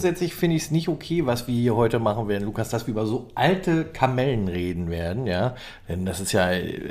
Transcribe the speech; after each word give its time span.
grundsätzlich 0.00 0.34
finde 0.34 0.56
ich 0.56 0.62
es 0.62 0.70
nicht 0.70 0.88
okay, 0.88 1.26
was 1.26 1.46
wir 1.46 1.54
hier 1.54 1.76
heute 1.76 1.98
machen 1.98 2.26
werden, 2.26 2.44
Lukas, 2.44 2.70
dass 2.70 2.86
wir 2.86 2.92
über 2.92 3.04
so 3.04 3.28
alte 3.34 3.84
Kamellen 3.84 4.48
reden 4.48 4.88
werden, 4.88 5.26
ja. 5.26 5.54
Denn 5.90 6.06
das 6.06 6.20
ist 6.20 6.32
ja, 6.32 6.48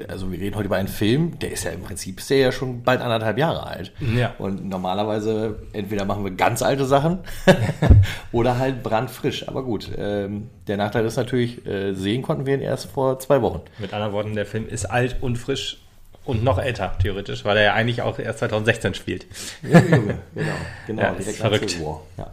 also 0.08 0.32
wir 0.32 0.40
reden 0.40 0.56
heute 0.56 0.68
über 0.68 0.76
einen 0.76 0.88
Film, 0.88 1.40
der 1.40 1.52
ist 1.52 1.64
ja 1.64 1.72
im 1.72 1.82
Prinzip, 1.82 2.20
ist 2.20 2.30
der 2.30 2.38
ja 2.38 2.52
schon 2.52 2.84
bald 2.84 3.02
anderthalb 3.02 3.40
Jahre 3.40 3.66
alt. 3.66 3.94
Ja. 4.16 4.36
Und 4.38 4.64
normalerweise 4.70 5.58
entweder 5.74 6.06
machen 6.06 6.24
wir 6.24 6.30
ganz 6.30 6.62
alte 6.62 6.86
Sachen 6.86 7.18
oder 8.32 8.60
halt 8.60 8.84
brandfrisch. 8.84 9.48
Aber 9.48 9.64
gut, 9.64 9.90
ähm, 9.98 10.52
der 10.68 10.78
Nachteil 10.78 11.04
ist 11.04 11.18
natürlich, 11.18 11.66
äh, 11.66 11.94
sehen 11.94 12.22
konnten 12.22 12.46
wir 12.46 12.54
ihn 12.54 12.62
erst 12.62 12.92
vor 12.92 13.18
zwei 13.18 13.42
Wochen. 13.42 13.62
Mit 13.80 13.92
anderen 13.92 14.14
Worten, 14.14 14.36
der 14.36 14.46
Film 14.46 14.68
ist 14.68 14.86
alt 14.86 15.16
und 15.22 15.38
frisch 15.38 15.80
und 16.26 16.44
noch 16.44 16.60
älter, 16.60 16.96
theoretisch, 17.02 17.44
weil 17.44 17.58
er 17.58 17.64
ja 17.64 17.74
eigentlich 17.74 18.04
auch 18.04 18.20
erst 18.20 18.38
2016 18.38 18.94
spielt. 18.94 19.26
Ja, 19.64 19.80
genau, 19.80 20.14
genau. 20.86 21.02
Ja, 21.02 21.10
ist 21.14 21.38
verrückt. 21.38 21.76
Ja, 22.20 22.28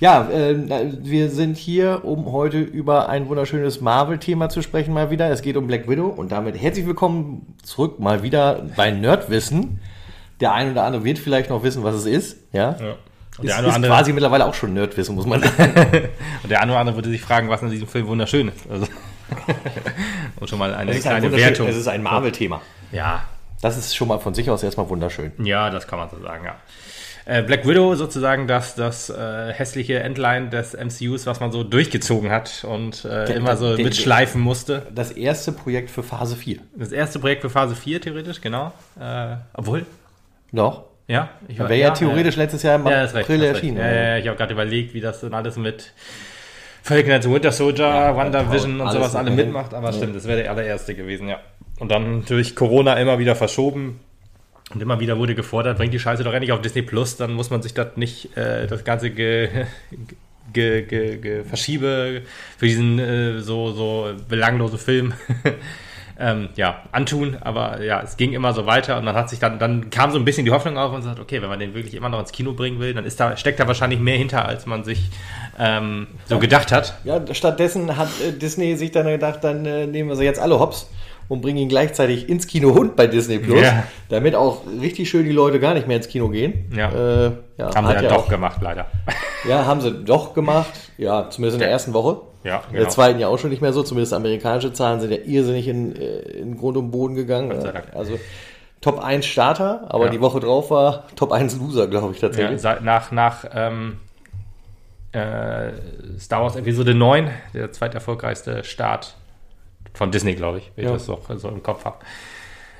ja 0.00 0.28
äh, 0.30 0.92
wir 1.02 1.30
sind 1.30 1.56
hier, 1.56 2.04
um 2.04 2.32
heute 2.32 2.58
über 2.60 3.08
ein 3.08 3.28
wunderschönes 3.28 3.80
Marvel-Thema 3.80 4.48
zu 4.48 4.62
sprechen 4.62 4.92
mal 4.94 5.10
wieder. 5.10 5.30
Es 5.30 5.42
geht 5.42 5.56
um 5.56 5.66
Black 5.66 5.88
Widow 5.88 6.06
und 6.08 6.32
damit 6.32 6.60
herzlich 6.60 6.86
willkommen 6.86 7.54
zurück 7.62 7.98
mal 8.00 8.22
wieder 8.22 8.62
bei 8.76 8.90
Nerdwissen. 8.90 9.80
Der 10.40 10.52
eine 10.52 10.72
oder 10.72 10.84
andere 10.84 11.04
wird 11.04 11.18
vielleicht 11.18 11.48
noch 11.50 11.62
wissen, 11.62 11.82
was 11.82 11.94
es 11.94 12.06
ist. 12.06 12.36
Ja. 12.52 12.76
Ja. 12.78 12.94
Und 13.38 13.44
Ist, 13.46 13.56
der 13.58 13.66
ist 13.66 13.74
andere, 13.74 13.92
quasi 13.92 14.12
mittlerweile 14.12 14.46
auch 14.46 14.54
schon 14.54 14.72
Nerdwissen, 14.74 15.14
muss 15.14 15.26
man 15.26 15.42
sagen. 15.42 15.54
und 16.42 16.50
der 16.50 16.60
eine 16.62 16.72
oder 16.72 16.80
andere 16.80 16.96
würde 16.96 17.10
sich 17.10 17.20
fragen, 17.20 17.48
was 17.50 17.60
in 17.62 17.70
diesem 17.70 17.86
Film 17.88 18.06
wunderschön 18.06 18.48
ist. 18.48 18.70
Also, 18.70 18.86
und 20.40 20.48
schon 20.48 20.58
mal 20.58 20.74
eine 20.74 20.90
Es 20.92 20.98
ist 20.98 21.06
ein, 21.06 21.20
kleine 21.20 21.26
wunderschön- 21.26 21.48
Wertung. 21.50 21.68
es 21.68 21.76
ist 21.76 21.88
ein 21.88 22.02
Marvel-Thema. 22.02 22.60
Ja, 22.92 23.24
Das 23.60 23.76
ist 23.76 23.94
schon 23.96 24.08
mal 24.08 24.18
von 24.20 24.32
sich 24.34 24.48
aus 24.50 24.62
erstmal 24.62 24.88
wunderschön. 24.88 25.32
Ja, 25.42 25.68
das 25.70 25.86
kann 25.86 25.98
man 25.98 26.08
so 26.08 26.18
sagen, 26.22 26.44
ja. 26.44 26.54
Äh, 27.28 27.42
Black 27.42 27.66
Widow 27.66 27.96
sozusagen 27.96 28.46
das, 28.46 28.76
das 28.76 29.10
äh, 29.10 29.52
hässliche 29.52 29.98
Endline 29.98 30.48
des 30.48 30.74
MCUs, 30.74 31.26
was 31.26 31.40
man 31.40 31.50
so 31.50 31.64
durchgezogen 31.64 32.30
hat 32.30 32.64
und 32.68 33.04
äh, 33.04 33.26
Der- 33.26 33.34
immer 33.36 33.56
so 33.56 33.74
der- 33.74 33.84
mitschleifen 33.84 34.40
musste. 34.40 34.86
Das 34.94 35.10
erste 35.10 35.50
Projekt 35.50 35.90
für 35.90 36.04
Phase 36.04 36.36
4. 36.36 36.58
Das 36.76 36.92
erste 36.92 37.18
Projekt 37.18 37.42
für 37.42 37.50
Phase 37.50 37.74
4 37.74 38.00
theoretisch, 38.00 38.40
genau. 38.40 38.72
Äh, 39.00 39.34
obwohl, 39.54 39.84
Doch. 40.52 40.84
ja. 41.08 41.30
Ich 41.48 41.58
Wäre 41.58 41.74
ja, 41.74 41.90
theoretisch 41.90 42.36
letztes 42.36 42.62
Jahr 42.62 42.76
im 42.76 42.86
ja, 42.86 43.02
April 43.04 43.42
erschienen. 43.42 43.78
Ja, 43.78 43.88
ja, 43.88 44.02
ja, 44.10 44.16
ich 44.18 44.28
habe 44.28 44.36
gerade 44.36 44.52
überlegt, 44.52 44.94
wie 44.94 45.00
das 45.00 45.20
dann 45.20 45.34
alles 45.34 45.56
mit 45.56 45.92
Falcon 46.84 47.10
and 47.10 47.24
the 47.24 47.30
Winter 47.32 47.50
Soldier, 47.50 47.86
Ja, 47.88 48.16
WandaVision 48.16 48.80
und 48.80 48.92
sowas 48.92 49.16
alle 49.16 49.32
mitmacht, 49.32 49.74
aber 49.74 49.88
Ja. 49.88 49.92
stimmt, 49.94 50.14
das 50.14 50.28
wäre 50.28 50.42
der 50.42 50.50
allererste 50.52 50.94
gewesen, 50.94 51.26
ja. 51.28 51.40
Und 51.80 51.90
dann 51.90 52.24
durch 52.26 52.54
Corona 52.54 52.94
immer 52.94 53.18
wieder 53.18 53.34
verschoben. 53.34 53.98
Und 54.74 54.82
immer 54.82 54.98
wieder 54.98 55.16
wurde 55.18 55.34
gefordert, 55.34 55.78
bringt 55.78 55.94
die 55.94 56.00
Scheiße 56.00 56.24
doch 56.24 56.32
endlich 56.32 56.50
auf 56.50 56.60
Disney 56.60 56.82
Plus, 56.82 57.16
dann 57.16 57.32
muss 57.34 57.50
man 57.50 57.62
sich 57.62 57.72
das 57.72 57.96
nicht, 57.96 58.36
äh, 58.36 58.66
das 58.66 58.82
ganze 58.82 59.10
ge, 59.10 59.48
ge, 60.52 60.82
ge, 60.82 61.18
ge, 61.18 61.44
Verschiebe 61.44 62.22
für 62.58 62.66
diesen 62.66 62.98
äh, 62.98 63.40
so, 63.40 63.72
so 63.72 64.10
belanglose 64.28 64.76
Film 64.76 65.14
ähm, 66.18 66.48
ja, 66.56 66.82
antun. 66.90 67.36
Aber 67.40 67.80
ja, 67.80 68.02
es 68.02 68.16
ging 68.16 68.32
immer 68.32 68.52
so 68.54 68.66
weiter 68.66 68.98
und 68.98 69.06
dann 69.06 69.14
hat 69.14 69.30
sich 69.30 69.38
dann, 69.38 69.60
dann 69.60 69.90
kam 69.90 70.10
so 70.10 70.18
ein 70.18 70.24
bisschen 70.24 70.44
die 70.44 70.50
Hoffnung 70.50 70.76
auf 70.78 70.92
und 70.92 71.02
sagt, 71.02 71.20
okay, 71.20 71.40
wenn 71.42 71.48
man 71.48 71.60
den 71.60 71.74
wirklich 71.74 71.94
immer 71.94 72.08
noch 72.08 72.18
ins 72.18 72.32
Kino 72.32 72.52
bringen 72.52 72.80
will, 72.80 72.92
dann 72.92 73.04
ist 73.04 73.20
da, 73.20 73.36
steckt 73.36 73.60
da 73.60 73.68
wahrscheinlich 73.68 74.00
mehr 74.00 74.18
hinter, 74.18 74.46
als 74.46 74.66
man 74.66 74.82
sich 74.82 75.10
ähm, 75.60 76.08
so 76.24 76.40
gedacht 76.40 76.72
hat. 76.72 76.98
Ja, 77.04 77.22
stattdessen 77.32 77.96
hat 77.96 78.08
äh, 78.20 78.32
Disney 78.32 78.76
sich 78.76 78.90
dann 78.90 79.06
gedacht, 79.06 79.44
dann 79.44 79.64
äh, 79.64 79.86
nehmen 79.86 80.08
wir 80.08 80.16
sie 80.16 80.24
jetzt 80.24 80.40
alle 80.40 80.58
hops 80.58 80.88
und 81.28 81.40
bringen 81.40 81.58
ihn 81.58 81.68
gleichzeitig 81.68 82.28
ins 82.28 82.46
Kino 82.46 82.70
und 82.70 82.94
bei 82.96 83.06
Disney 83.06 83.38
Plus, 83.38 83.62
Ja. 83.62 83.84
damit 84.08 84.34
auch 84.34 84.62
richtig 84.80 85.08
schön 85.10 85.24
die 85.24 85.32
Leute 85.32 85.58
gar 85.60 85.74
nicht 85.74 85.86
mehr 85.88 85.96
ins 85.96 86.08
Kino 86.08 86.28
gehen. 86.28 86.70
Ja. 86.76 86.90
äh, 86.90 87.32
ja 87.58 87.74
Haben 87.74 87.86
sie 87.88 87.94
ja, 87.94 88.02
ja 88.02 88.08
doch 88.10 88.24
auch, 88.24 88.28
gemacht, 88.28 88.60
leider. 88.62 88.86
Ja, 89.48 89.64
haben 89.64 89.80
sie 89.80 89.92
doch 89.92 90.34
gemacht. 90.34 90.72
Ja, 90.98 91.30
zumindest 91.30 91.54
in 91.56 91.60
der 91.60 91.68
Ja. 91.68 91.74
ersten 91.74 91.92
Woche. 91.94 92.20
Ja, 92.42 92.62
In 92.70 92.76
der 92.76 92.88
zweiten 92.88 93.18
ja 93.20 93.28
auch 93.28 93.38
schon 93.38 93.50
nicht 93.50 93.62
mehr 93.62 93.72
so. 93.72 93.82
Zumindest 93.84 94.12
amerikanische 94.12 94.72
Zahlen 94.72 95.00
sind 95.00 95.10
ja 95.12 95.18
irrsinnig 95.24 95.68
in, 95.68 95.94
äh, 95.94 96.18
in 96.20 96.56
Grund 96.56 96.76
und 96.76 96.90
Boden 96.90 97.14
gegangen. 97.14 97.50
Gott 97.50 97.62
sei 97.62 97.70
Dank. 97.72 97.86
Also 97.94 98.18
Top 98.80 98.98
1 99.02 99.24
Starter, 99.26 99.84
aber 99.88 100.06
Ja. 100.06 100.10
die 100.10 100.20
Woche 100.20 100.38
drauf 100.40 100.70
war 100.70 101.04
Top 101.16 101.32
1 101.32 101.58
Loser, 101.58 101.86
glaube 101.88 102.12
ich 102.12 102.20
Ja, 102.20 102.28
tatsächlich. 102.28 102.60
seit, 102.60 102.82
nach 102.82 103.10
nach 103.12 103.44
ähm, 103.54 103.98
äh, 105.12 105.70
Star 106.18 106.42
Wars 106.42 106.56
Episode 106.56 106.94
9, 106.94 107.30
der 107.54 107.72
zweiterfolgreichste 107.72 108.64
Start 108.64 109.14
von 109.96 110.10
Disney, 110.10 110.34
glaube 110.34 110.58
ich, 110.58 110.70
wenn 110.76 110.84
Ja. 110.84 110.90
ich 110.90 110.96
das 110.98 111.06
so, 111.06 111.18
so 111.36 111.48
im 111.48 111.62
Kopf 111.62 111.84
habe. 111.84 111.96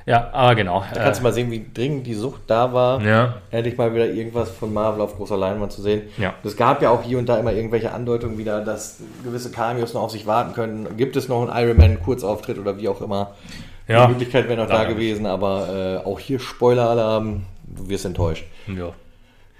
Ja, 0.04 0.30
aber 0.32 0.54
genau. 0.54 0.84
Da 0.94 1.02
kannst 1.02 1.18
du 1.18 1.24
mal 1.24 1.32
sehen, 1.32 1.50
wie 1.50 1.66
dringend 1.74 2.06
die 2.06 2.14
Sucht 2.14 2.42
da 2.46 2.72
war. 2.72 3.02
ja, 3.02 3.38
endlich 3.50 3.76
mal 3.76 3.92
wieder 3.92 4.06
irgendwas 4.06 4.50
von 4.50 4.72
Marvel 4.72 5.00
auf 5.00 5.16
großer 5.16 5.36
Leinwand 5.36 5.72
zu 5.72 5.82
sehen. 5.82 6.02
Ja. 6.16 6.34
Es 6.44 6.56
gab 6.56 6.80
ja 6.80 6.90
auch 6.90 7.02
hier 7.02 7.18
und 7.18 7.28
da 7.28 7.36
immer 7.38 7.52
irgendwelche 7.52 7.90
Andeutungen 7.92 8.38
wieder, 8.38 8.60
dass 8.64 8.98
gewisse 9.24 9.50
Cameos 9.50 9.94
noch 9.94 10.02
auf 10.02 10.12
sich 10.12 10.24
warten 10.24 10.52
können. 10.54 10.96
Gibt 10.96 11.16
es 11.16 11.28
noch 11.28 11.42
einen 11.48 11.66
Iron 11.68 11.76
Man 11.76 12.00
Kurzauftritt 12.00 12.58
oder 12.60 12.78
wie 12.78 12.88
auch 12.88 13.00
immer? 13.00 13.34
Ja. 13.88 14.06
Die 14.06 14.12
Möglichkeit 14.12 14.48
wäre 14.48 14.60
noch 14.62 14.68
da 14.68 14.80
nicht. 14.84 14.90
gewesen, 14.90 15.26
aber 15.26 16.00
äh, 16.04 16.06
auch 16.06 16.20
hier 16.20 16.38
Spoiler-Alarm, 16.38 17.42
du 17.64 17.88
wirst 17.88 18.04
enttäuscht. 18.04 18.44
ja. 18.68 18.90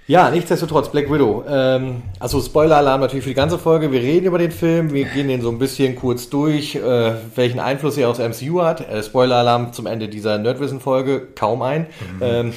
Ja, 0.09 0.29
nichtsdestotrotz, 0.31 0.89
Black 0.89 1.11
Widow. 1.11 1.43
Ähm, 1.49 2.01
also 2.17 2.39
Spoiler-Alarm 2.39 3.01
natürlich 3.01 3.25
für 3.25 3.31
die 3.31 3.35
ganze 3.35 3.59
Folge. 3.59 3.91
Wir 3.91 3.99
reden 3.99 4.27
über 4.27 4.37
den 4.37 4.51
Film, 4.51 4.93
wir 4.93 5.03
gehen 5.03 5.27
den 5.27 5.41
so 5.41 5.49
ein 5.49 5.59
bisschen 5.59 5.97
kurz 5.97 6.29
durch, 6.29 6.75
äh, 6.75 7.13
welchen 7.35 7.59
Einfluss 7.59 7.97
er 7.97 8.09
aufs 8.09 8.19
MCU 8.19 8.61
hat. 8.61 8.89
Äh, 8.89 9.03
Spoiler-Alarm 9.03 9.73
zum 9.73 9.85
Ende 9.85 10.07
dieser 10.07 10.37
Nerdwissen-Folge, 10.37 11.27
kaum 11.35 11.61
ein. 11.61 11.87
Ähm, 12.21 12.53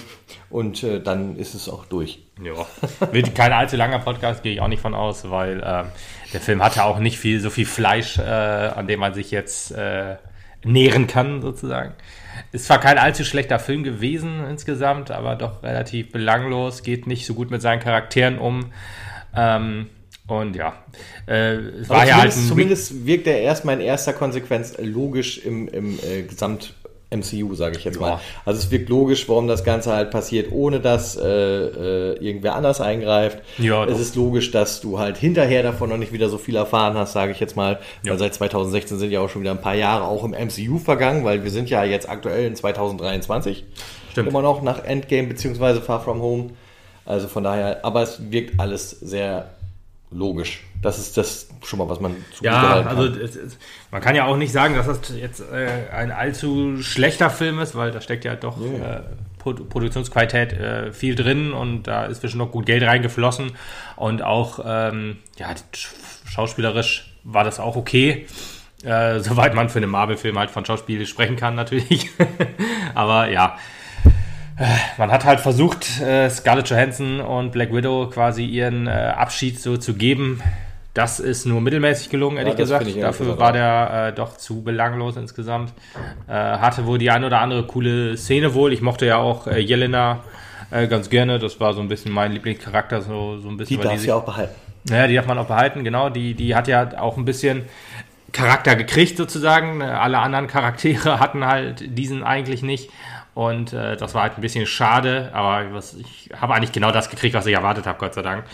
und 0.49 0.85
äh, 0.85 1.01
dann 1.01 1.35
ist 1.37 1.55
es 1.55 1.69
auch 1.69 1.87
durch. 1.87 2.21
Ja, 2.41 2.53
wird 3.13 3.35
kein 3.35 3.53
allzu 3.53 3.77
langer 3.77 3.99
Podcast, 3.99 4.45
gehe 4.45 4.53
ich 4.53 4.61
auch 4.61 4.69
nicht 4.69 4.81
von 4.81 4.95
aus, 4.95 5.29
weil 5.29 5.61
ähm, 5.67 5.87
der 6.33 6.41
Film 6.41 6.63
hatte 6.63 6.85
auch 6.85 7.01
nicht 7.01 7.19
viel, 7.19 7.41
so 7.41 7.51
viel 7.51 7.67
Fleisch, 7.67 8.17
äh, 8.19 8.23
an 8.23 8.87
dem 8.87 9.01
man 9.01 9.13
sich 9.13 9.33
jetzt 9.33 9.73
äh, 9.73 10.17
nähren 10.65 11.09
kann, 11.09 11.43
sozusagen. 11.43 11.95
Ist 12.53 12.67
zwar 12.67 12.81
kein 12.81 12.99
allzu 12.99 13.25
schlechter 13.25 13.59
Film 13.59 13.83
gewesen 13.83 14.45
insgesamt, 14.49 15.11
aber 15.11 15.37
doch 15.37 15.63
relativ 15.63 16.13
belanglos, 16.13 16.83
geht 16.83 17.07
nicht 17.07 17.27
so 17.27 17.35
gut 17.35 17.51
mit 17.51 17.63
seinen 17.63 17.81
Charakteren 17.81 18.39
um. 18.39 18.73
Ähm, 19.35 19.87
und 20.27 20.55
ja, 20.55 20.75
äh, 21.27 21.55
es 21.55 21.89
war 21.89 22.07
ja 22.07 22.19
halt 22.19 22.33
ein 22.33 22.47
zumindest 22.47 23.05
wirkt 23.05 23.27
er 23.27 23.41
erstmal 23.41 23.75
in 23.75 23.81
erster 23.81 24.13
Konsequenz 24.13 24.77
logisch 24.79 25.39
im, 25.39 25.67
im 25.69 25.99
äh, 25.99 26.23
Gesamt 26.23 26.75
MCU, 27.11 27.55
sage 27.55 27.77
ich 27.77 27.85
jetzt 27.85 27.97
Ja. 27.97 28.01
mal. 28.01 28.21
Also 28.45 28.59
es 28.61 28.71
wirkt 28.71 28.89
logisch, 28.89 29.29
warum 29.29 29.49
das 29.49 29.65
Ganze 29.65 29.93
halt 29.93 30.11
passiert, 30.11 30.53
ohne 30.53 30.81
dass 30.81 31.17
äh, 31.17 31.23
äh, 31.25 32.17
irgendwer 32.25 32.55
anders 32.55 32.81
eingreift. 32.81 33.39
Ja, 33.59 33.85
es 33.85 33.93
doch. 33.95 34.01
ist 34.01 34.17
logisch, 34.17 34.51
dass 34.53 34.81
du 34.81 34.99
halt 34.99 35.17
hinterher 35.19 35.63
davon 35.63 35.89
noch 35.91 35.97
nicht 35.97 36.13
wieder 36.13 36.29
so 36.29 36.39
viel 36.39 36.57
erfahren 36.57 36.95
hast, 36.97 37.13
sage 37.13 37.33
ich 37.33 37.41
jetzt 37.41 37.57
mal. 37.57 37.81
Ja. 38.03 38.13
Weil 38.13 38.19
seit 38.19 38.35
2016 38.35 38.99
sind 38.99 39.11
ja 39.11 39.21
auch 39.21 39.29
schon 39.29 39.43
wieder 39.43 39.51
ein 39.51 39.61
paar 39.61 39.75
Jahre 39.75 40.05
auch 40.05 40.25
im 40.25 40.31
MCU 40.31 40.79
vergangen, 40.79 41.25
weil 41.25 41.43
wir 41.45 41.51
sind 41.51 41.69
ja 41.69 41.85
jetzt 41.85 42.09
aktuell 42.09 42.47
in 42.47 42.55
2023. 42.55 43.65
Stimmt. 44.13 44.29
Immer 44.29 44.43
noch 44.43 44.63
nach 44.63 44.85
Endgame 44.85 45.29
beziehungsweise 45.29 45.81
Far 45.81 46.01
From 46.03 46.21
Home. 46.23 46.51
Also 47.07 47.27
von 47.29 47.43
daher, 47.45 47.85
aber 47.85 48.03
es 48.03 48.31
wirkt 48.31 48.61
alles 48.61 48.91
sehr 48.91 49.51
logisch. 50.13 50.65
Das 50.83 50.99
ist 50.99 51.17
das 51.19 51.49
schon 51.63 51.79
mal, 51.79 51.89
was 51.91 52.01
man 52.01 52.13
Ja, 52.41 52.53
zugutehalten 52.83 52.89
also 52.89 53.05
es, 53.23 53.37
es, 53.37 53.59
man 53.91 54.01
kann 54.01 54.15
ja 54.17 54.25
auch 54.25 54.37
nicht 54.39 54.51
sagen, 54.53 54.75
dass 54.75 54.87
das 54.87 55.13
jetzt 55.15 55.41
äh, 55.41 55.91
ein 55.93 56.11
allzu 56.11 56.81
schlechter 56.83 57.29
Film 57.29 57.59
ist, 57.59 57.75
weil 57.75 57.91
da 57.91 58.01
steckt 58.01 58.25
ja 58.25 58.35
doch 58.35 58.57
Ja. 58.61 58.97
äh, 58.97 59.01
Pro 59.39 59.53
Produktionsqualität 59.55 60.53
äh, 60.55 60.93
viel 60.93 61.15
drin 61.15 61.53
und 61.53 61.85
da 61.85 62.05
ist 62.05 62.21
bestimmt 62.23 62.45
noch 62.45 62.51
gut 62.53 62.67
Geld 62.67 62.83
reingeflossen 62.83 63.53
und 63.97 64.23
auch 64.23 64.61
ähm, 64.67 65.17
ja, 65.39 65.49
sch- 65.75 65.89
schauspielerisch 66.31 67.15
war 67.25 67.45
das 67.45 67.59
auch 67.61 67.77
okay. 67.77 68.27
Äh, 68.83 69.21
soweit 69.21 69.55
man 69.55 69.69
für 69.69 69.79
einen 69.79 69.91
Marvel-Film 69.91 70.39
halt 70.39 70.51
von 70.51 70.65
Schauspiel 70.65 71.07
sprechen 71.07 71.37
kann, 71.37 71.55
natürlich. 71.55 72.11
Aber 72.95 73.29
ja, 73.31 73.59
äh, 74.59 74.65
man 74.99 75.11
hat 75.11 75.25
halt 75.27 75.41
versucht, 75.41 76.01
äh, 76.01 76.29
Scarlett 76.31 76.69
Johansson 76.71 77.21
und 77.21 77.53
Black 77.53 77.73
Widow 77.75 78.09
quasi 78.11 78.45
ihren 78.47 78.89
Abschied 78.89 79.59
so 79.61 79.77
zu 79.77 79.95
geben. 79.95 80.43
Das 81.01 81.19
ist 81.19 81.47
nur 81.47 81.63
mittelmäßig 81.63 82.11
gelungen, 82.11 82.37
ehrlich 82.37 82.57
das 82.57 82.69
gesagt. 82.69 82.95
Dafür 83.01 83.39
war 83.39 83.53
der 83.55 84.09
äh, 84.09 84.13
doch 84.13 84.37
zu 84.37 84.63
belanglos 84.63 85.17
insgesamt. 85.17 85.73
Äh, 86.29 86.33
hatte 86.33 86.85
wohl 86.85 86.99
die 86.99 87.11
ein 87.11 87.25
oder 87.25 87.41
andere 87.41 87.67
coole 87.67 88.19
Szene 88.19 88.53
wohl. 88.53 88.75
Ich 88.75 88.83
mochte 88.83 89.07
ja 89.07 89.17
auch 89.17 89.47
äh, 89.47 89.61
Jelena 89.61 90.19
äh, 90.71 90.87
ganz 90.89 91.09
gerne. 91.09 91.39
Das 91.39 91.59
war 91.59 91.73
so 91.73 91.81
ein 91.81 91.89
bisschen 91.89 92.13
mein 92.13 92.33
Lieblingscharakter, 92.33 93.01
so, 93.01 93.39
so 93.39 93.49
ein 93.49 93.57
bisschen. 93.57 93.81
Die 93.81 93.89
sich- 93.97 94.03
du 94.03 94.09
ja 94.09 94.17
auch 94.17 94.27
behalten. 94.27 94.55
ja, 94.91 95.07
die 95.07 95.15
darf 95.15 95.27
man 95.27 95.39
auch 95.39 95.47
behalten, 95.47 95.85
genau. 95.85 96.11
Die, 96.11 96.35
die 96.35 96.55
hat 96.55 96.69
ja 96.69 96.99
auch 96.99 97.17
ein 97.17 97.25
bisschen 97.25 97.63
Charakter 98.33 98.77
gekriegt 98.77 99.17
sozusagen. 99.17 99.81
Alle 99.81 100.19
anderen 100.19 100.49
Charaktere 100.49 101.19
hatten 101.21 101.47
halt 101.47 101.83
diesen 101.97 102.23
eigentlich 102.23 102.63
nicht. 102.63 102.91
Und 103.35 103.73
äh, 103.73 103.97
das 103.97 104.15
war 104.15 104.23
halt 104.23 104.37
ein 104.37 104.41
bisschen 104.41 104.67
schade, 104.67 105.31
aber 105.33 105.73
was, 105.73 105.95
ich 105.95 106.31
habe 106.39 106.55
eigentlich 106.55 106.73
genau 106.73 106.91
das 106.91 107.09
gekriegt, 107.09 107.35
was 107.35 107.47
ich 107.47 107.55
erwartet 107.55 107.87
habe, 107.87 107.99
Gott 107.99 108.15
sei 108.15 108.23
Dank. 108.23 108.45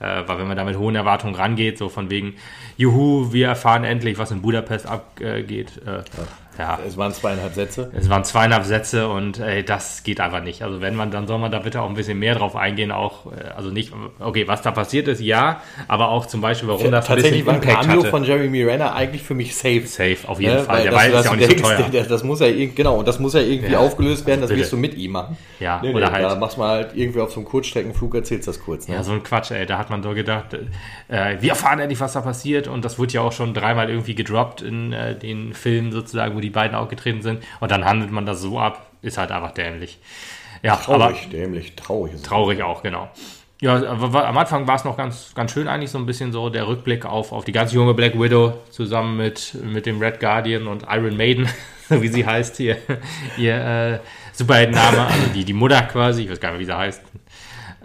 Äh, 0.00 0.22
weil 0.26 0.38
wenn 0.38 0.48
man 0.48 0.56
da 0.56 0.64
mit 0.64 0.78
hohen 0.78 0.94
Erwartungen 0.94 1.34
rangeht, 1.34 1.78
so 1.78 1.88
von 1.88 2.08
wegen, 2.10 2.34
juhu, 2.76 3.32
wir 3.32 3.48
erfahren 3.48 3.84
endlich, 3.84 4.18
was 4.18 4.30
in 4.30 4.42
Budapest 4.42 4.86
abgeht. 4.86 5.80
Äh. 5.86 6.02
Es 6.86 6.96
waren 6.96 7.12
zweieinhalb 7.12 7.54
Sätze. 7.54 7.90
Es 7.96 8.08
waren 8.10 8.24
zweieinhalb 8.24 8.64
Sätze 8.64 9.08
und 9.08 9.38
ey, 9.40 9.64
das 9.64 10.02
geht 10.02 10.20
einfach 10.20 10.42
nicht. 10.42 10.62
Also 10.62 10.80
wenn 10.80 10.94
man, 10.94 11.10
dann 11.10 11.26
soll 11.26 11.38
man 11.38 11.50
da 11.50 11.58
bitte 11.60 11.80
auch 11.80 11.88
ein 11.88 11.94
bisschen 11.94 12.18
mehr 12.18 12.34
drauf 12.34 12.56
eingehen. 12.56 12.92
Auch, 12.92 13.26
äh, 13.32 13.48
also 13.56 13.70
nicht, 13.70 13.92
okay, 14.20 14.46
was 14.48 14.62
da 14.62 14.70
passiert 14.70 15.08
ist, 15.08 15.20
ja, 15.20 15.60
aber 15.88 16.08
auch 16.10 16.26
zum 16.26 16.40
Beispiel, 16.40 16.68
warum 16.68 16.90
das 16.90 17.04
ein 17.08 17.14
Tatsächlich 17.16 17.44
bisschen 17.44 17.46
war 17.46 17.54
ein 17.54 17.62
Impact 17.62 17.80
Cameo 17.86 18.00
hatte. 18.02 18.10
von 18.10 18.24
Jeremy 18.24 18.62
Renner 18.64 18.94
eigentlich 18.94 19.22
für 19.22 19.34
mich 19.34 19.56
safe. 19.56 19.86
Safe, 19.86 20.16
auf 20.26 20.40
jeden 20.40 20.54
Ne? 20.56 20.62
Fall. 20.62 20.76
Weil 20.76 20.82
Der 20.82 20.90
das, 20.92 21.00
Wald 21.00 21.08
ist 21.08 21.14
das, 21.16 21.24
ja 21.24 21.30
auch 21.30 21.36
nicht 21.36 21.58
so 21.58 21.64
teuer. 21.64 21.88
der- 21.90 22.04
das 22.04 22.22
muss 22.24 22.40
ja 22.40 22.46
irgendwie, 22.46 22.74
genau, 22.74 22.96
und 22.96 23.08
das 23.08 23.18
muss 23.18 23.34
ja 23.34 23.40
irgendwie 23.40 23.72
Ja. 23.72 23.78
aufgelöst 23.80 24.26
werden, 24.26 24.40
das 24.42 24.48
Bitte. 24.48 24.60
willst 24.60 24.72
du 24.72 24.76
mit 24.76 24.94
ihm 24.94 25.12
machen. 25.12 25.36
Ja, 25.58 25.80
nee, 25.82 25.90
oder 25.94 26.06
nee, 26.08 26.12
halt- 26.12 26.24
Da 26.24 26.34
machst 26.36 26.56
du 26.56 26.60
mal 26.60 26.68
halt 26.76 26.90
irgendwie 26.94 27.20
auf 27.20 27.30
so 27.32 27.40
einem 27.40 27.46
Kurzstreckenflug, 27.48 28.14
erzählst 28.14 28.46
das 28.46 28.60
kurz. 28.60 28.88
Ne? 28.88 28.94
Ja, 28.96 29.02
so 29.02 29.12
ein 29.12 29.22
Quatsch, 29.22 29.50
ey. 29.52 29.64
Da 29.66 29.78
hat 29.78 29.90
man 29.90 30.02
so 30.02 30.10
gedacht, 30.14 30.54
äh, 31.08 31.36
wir 31.40 31.50
erfahren 31.50 31.78
endlich, 31.80 32.00
was 32.00 32.12
da 32.12 32.20
passiert. 32.20 32.68
Und 32.68 32.84
das 32.84 32.98
wurde 32.98 33.12
ja 33.14 33.22
auch 33.22 33.32
schon 33.32 33.54
dreimal 33.54 33.88
irgendwie 33.90 34.14
gedroppt 34.14 34.62
in 34.62 34.92
äh, 34.92 35.14
den 35.18 35.54
Filmen 35.54 35.92
sozusagen, 35.92 36.36
wo 36.36 36.40
die 36.42 36.50
beiden 36.50 36.76
aufgetreten 36.76 37.22
sind. 37.22 37.42
Und 37.60 37.70
dann 37.70 37.86
handelt 37.86 38.10
man 38.10 38.26
das 38.26 38.42
so 38.42 38.58
ab. 38.58 38.86
Ist 39.00 39.16
halt 39.16 39.32
einfach 39.32 39.52
dämlich. 39.52 39.98
Ja, 40.62 40.74
aber 40.74 41.08
Traurig, 41.08 41.30
dämlich, 41.30 41.74
traurig. 41.74 42.12
Ist 42.12 42.20
es. 42.20 42.26
traurig 42.26 42.62
auch, 42.62 42.82
genau. 42.82 43.08
Ja, 43.62 43.76
aber 43.86 44.26
am 44.26 44.36
Anfang 44.36 44.66
war 44.66 44.74
es 44.74 44.84
noch 44.84 44.96
ganz, 44.96 45.34
ganz 45.36 45.52
schön 45.52 45.68
eigentlich 45.68 45.90
so 45.90 45.98
ein 45.98 46.04
bisschen 46.04 46.32
so 46.32 46.50
der 46.50 46.66
Rückblick 46.66 47.06
auf, 47.06 47.30
auf 47.30 47.44
die 47.44 47.52
ganz 47.52 47.72
junge 47.72 47.94
Black 47.94 48.20
Widow 48.20 48.54
zusammen 48.70 49.16
mit, 49.16 49.54
mit 49.62 49.86
dem 49.86 50.00
Red 50.00 50.18
Guardian 50.18 50.66
und 50.66 50.84
Iron 50.90 51.16
Maiden, 51.16 51.48
so 51.88 52.02
wie 52.02 52.08
sie 52.08 52.26
heißt 52.26 52.56
hier, 52.56 52.78
ihr 53.36 53.54
äh, 53.54 53.98
Superheldenname, 54.32 55.06
also 55.06 55.26
die, 55.32 55.44
die 55.44 55.52
Mutter 55.52 55.80
quasi, 55.82 56.24
ich 56.24 56.30
weiß 56.30 56.40
gar 56.40 56.50
nicht 56.50 56.60
wie 56.60 56.64
sie 56.64 56.76
heißt. 56.76 57.02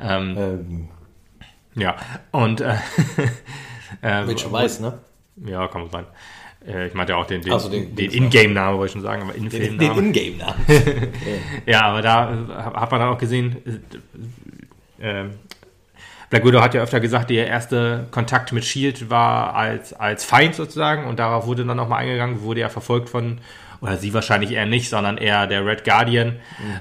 Ähm, 0.01 0.35
Ähm, 0.35 0.89
ja, 1.75 1.95
und 2.31 2.61
äh, 2.61 2.73
äh, 4.01 4.37
schon 4.37 4.51
weiß, 4.51 4.79
ne? 4.79 4.97
ja, 5.45 5.67
kann 5.67 5.81
man 5.81 5.91
sein. 5.91 6.05
Äh, 6.67 6.87
ich 6.87 6.93
meinte 6.93 7.15
auch 7.15 7.25
den, 7.25 7.41
den, 7.41 7.53
Also 7.53 7.69
den- 7.69 7.95
den, 7.95 8.09
den- 8.11 8.23
Ingame-Namen, 8.25 8.77
wollte 8.77 8.87
ich 8.87 8.91
schon 8.93 9.01
sagen, 9.01 9.21
aber 9.23 9.33
Den, 9.33 9.43
In-Film-Namen. 9.45 10.13
den 10.13 10.23
Ingame-Namen. 10.23 10.65
Ja, 11.65 11.81
aber 11.83 12.01
da 12.01 12.31
äh, 12.33 12.53
hat 12.75 12.91
man 12.91 12.99
dann 12.99 13.09
auch 13.13 13.17
gesehen, 13.17 13.55
äh, 14.99 15.21
äh, 15.21 15.25
Black 16.29 16.43
Widow 16.45 16.59
hat 16.61 16.73
ja 16.73 16.81
öfter 16.81 16.99
gesagt, 16.99 17.29
der 17.29 17.47
erste 17.47 18.07
Kontakt 18.11 18.51
mit 18.51 18.65
Shield 18.65 19.09
war 19.09 19.55
als, 19.55 19.93
als 19.93 20.25
Feind 20.25 20.55
sozusagen 20.55 21.05
und 21.05 21.19
darauf 21.19 21.45
wurde 21.47 21.63
dann 21.65 21.77
nochmal 21.77 22.01
eingegangen, 22.01 22.41
wurde 22.41 22.59
er 22.61 22.69
verfolgt 22.69 23.07
von, 23.07 23.37
oder 23.81 23.97
sie 23.97 24.13
wahrscheinlich 24.13 24.51
eher 24.51 24.65
nicht, 24.65 24.89
sondern 24.89 25.17
eher 25.17 25.47
der 25.47 25.65
Red 25.65 25.83
Guardian. 25.83 26.37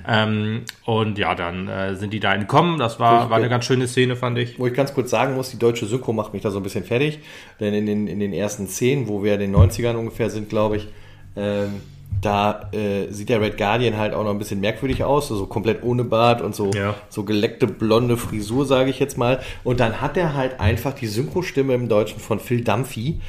Ähm, 0.09 0.63
und 0.85 1.19
ja, 1.19 1.35
dann 1.35 1.69
äh, 1.69 1.95
sind 1.97 2.13
die 2.13 2.21
da 2.21 2.35
entkommen. 2.35 2.79
Das 2.79 2.99
war, 3.01 3.29
war 3.31 3.37
eine 3.39 3.49
ganz 3.49 3.65
schöne 3.65 3.87
Szene, 3.89 4.17
fand 4.17 4.39
ich. 4.39 4.59
Wo 4.59 4.67
ich 4.67 4.75
ganz 4.75 4.95
kurz 4.95 5.11
sagen 5.11 5.35
muss, 5.35 5.51
die 5.51 5.59
deutsche 5.59 5.87
Synchro 5.87 6.13
macht 6.13 6.33
mich 6.33 6.43
da 6.43 6.51
so 6.51 6.59
ein 6.59 6.63
bisschen 6.63 6.85
fertig. 6.85 7.19
Denn 7.61 7.75
in 7.75 7.87
den, 7.87 8.07
in 8.09 8.21
den 8.21 8.33
ersten 8.33 8.67
Szenen, 8.67 9.09
wo 9.09 9.23
wir 9.23 9.35
in 9.35 9.41
den 9.41 9.55
90ern 9.57 9.95
ungefähr 9.97 10.31
sind, 10.31 10.49
glaube 10.49 10.77
ich, 10.79 10.89
ähm, 11.37 11.81
da 12.23 12.71
äh, 12.73 13.11
sieht 13.13 13.29
der 13.29 13.43
Red 13.43 13.59
Guardian 13.59 13.99
halt 13.99 14.15
auch 14.15 14.25
noch 14.25 14.31
ein 14.31 14.39
bisschen 14.39 14.61
merkwürdig 14.61 15.05
aus, 15.05 15.29
so 15.29 15.47
komplett 15.47 15.83
ohne 15.83 16.03
Bart 16.03 16.41
und 16.41 16.55
so, 16.55 16.71
Ja. 16.73 16.95
so 17.11 17.25
geleckte 17.25 17.67
blonde 17.67 18.17
Frisur, 18.17 18.65
sage 18.65 18.89
ich 18.89 18.99
jetzt 18.99 19.19
mal. 19.19 19.41
Und 19.65 19.81
dann 19.81 20.01
hat 20.01 20.17
er 20.17 20.33
halt 20.35 20.59
einfach 20.59 20.95
die 20.95 21.09
Synchrostimme 21.09 21.75
im 21.75 21.89
Deutschen 21.91 22.19
von 22.19 22.41
Phil 22.41 22.65
Dunphy 22.65 23.21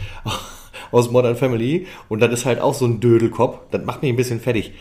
aus 0.91 1.11
Modern 1.11 1.35
Family 1.35 1.87
und 2.09 2.21
das 2.21 2.31
ist 2.31 2.45
halt 2.45 2.59
auch 2.59 2.73
so 2.73 2.85
ein 2.85 2.99
Dödelkopf. 2.99 3.59
Das 3.71 3.83
macht 3.85 4.01
mich 4.01 4.11
ein 4.11 4.15
bisschen 4.15 4.39
fertig. 4.39 4.73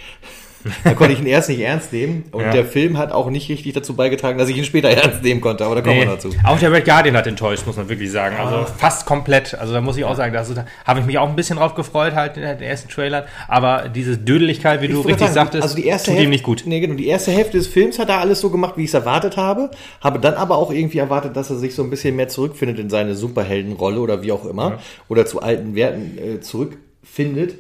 Da 0.85 0.95
konnte 0.95 1.13
ich 1.15 1.21
ihn 1.21 1.27
erst 1.27 1.49
nicht 1.49 1.61
ernst 1.61 1.93
nehmen 1.93 2.25
und 2.33 2.43
Ja. 2.43 2.51
der 2.51 2.65
Film 2.65 2.99
hat 2.99 3.13
auch 3.13 3.31
nicht 3.31 3.49
richtig 3.49 3.73
dazu 3.75 3.95
beigetragen, 3.95 4.39
dass 4.39 4.49
ich 4.49 4.57
ihn 4.57 4.65
später 4.65 4.89
ernst 4.89 5.23
nehmen 5.23 5.41
konnte, 5.41 5.65
aber 5.65 5.77
da 5.77 5.81
kommen 5.81 5.97
wir 5.97 6.05
Nee, 6.07 6.11
dazu. 6.11 6.31
auch 6.45 6.59
der 6.59 6.73
Red 6.73 6.85
Guardian 6.85 7.17
hat 7.17 7.27
enttäuscht, 7.27 7.67
muss 7.67 7.77
man 7.77 7.89
wirklich 7.89 8.11
sagen. 8.11 8.37
Also 8.37 8.65
fast 8.77 9.07
komplett. 9.07 9.55
Also 9.55 9.73
da 9.73 9.81
muss 9.81 9.97
ich 9.97 10.05
auch 10.05 10.17
sagen, 10.17 10.33
da 10.33 10.45
habe 10.85 11.01
ich 11.01 11.07
mich 11.07 11.19
auch 11.19 11.29
ein 11.29 11.37
bisschen 11.37 11.57
drauf 11.59 11.75
gefreut, 11.75 12.15
halt 12.15 12.37
in 12.37 12.43
den 12.43 12.61
ersten 12.63 12.89
Trailern. 12.89 13.25
Aber 13.49 13.89
diese 13.89 14.17
Dödeligkeit, 14.19 14.81
wie 14.83 14.89
du 14.89 14.93
Ich 14.93 14.97
wollte 14.99 15.09
richtig 15.11 15.27
sagen, 15.29 15.35
sagtest, 15.35 15.63
also 15.63 15.77
die 15.77 15.87
erste 15.87 16.11
tut 16.13 16.21
ihm 16.21 16.31
nicht 16.31 16.45
gut. 16.45 16.63
Nee, 16.67 16.81
genau, 16.81 16.95
die 16.95 17.07
erste 17.07 17.31
Hälfte 17.31 17.57
des 17.59 17.67
Films 17.67 17.99
hat 17.99 18.09
er 18.09 18.19
alles 18.21 18.41
so 18.41 18.51
gemacht, 18.51 18.75
wie 18.77 18.83
ich 18.85 18.89
es 18.91 18.95
erwartet 18.95 19.37
habe. 19.37 19.71
Habe 20.01 20.19
dann 20.19 20.35
aber 20.35 20.57
auch 20.59 20.71
irgendwie 20.71 20.99
erwartet, 20.99 21.37
dass 21.37 21.51
er 21.51 21.57
sich 21.57 21.75
so 21.75 21.83
ein 21.83 21.91
bisschen 21.91 22.17
mehr 22.17 22.29
zurückfindet 22.29 22.79
in 22.79 22.91
seine 22.91 23.15
Superheldenrolle 23.15 24.01
oder 24.01 24.23
wie 24.23 24.33
auch 24.33 24.45
immer. 24.45 24.79
Oder 25.09 25.27
zu 25.27 25.41
alten 25.43 25.75
Werten 25.75 26.19
äh, 26.19 26.41
zurückfindet. 26.41 27.55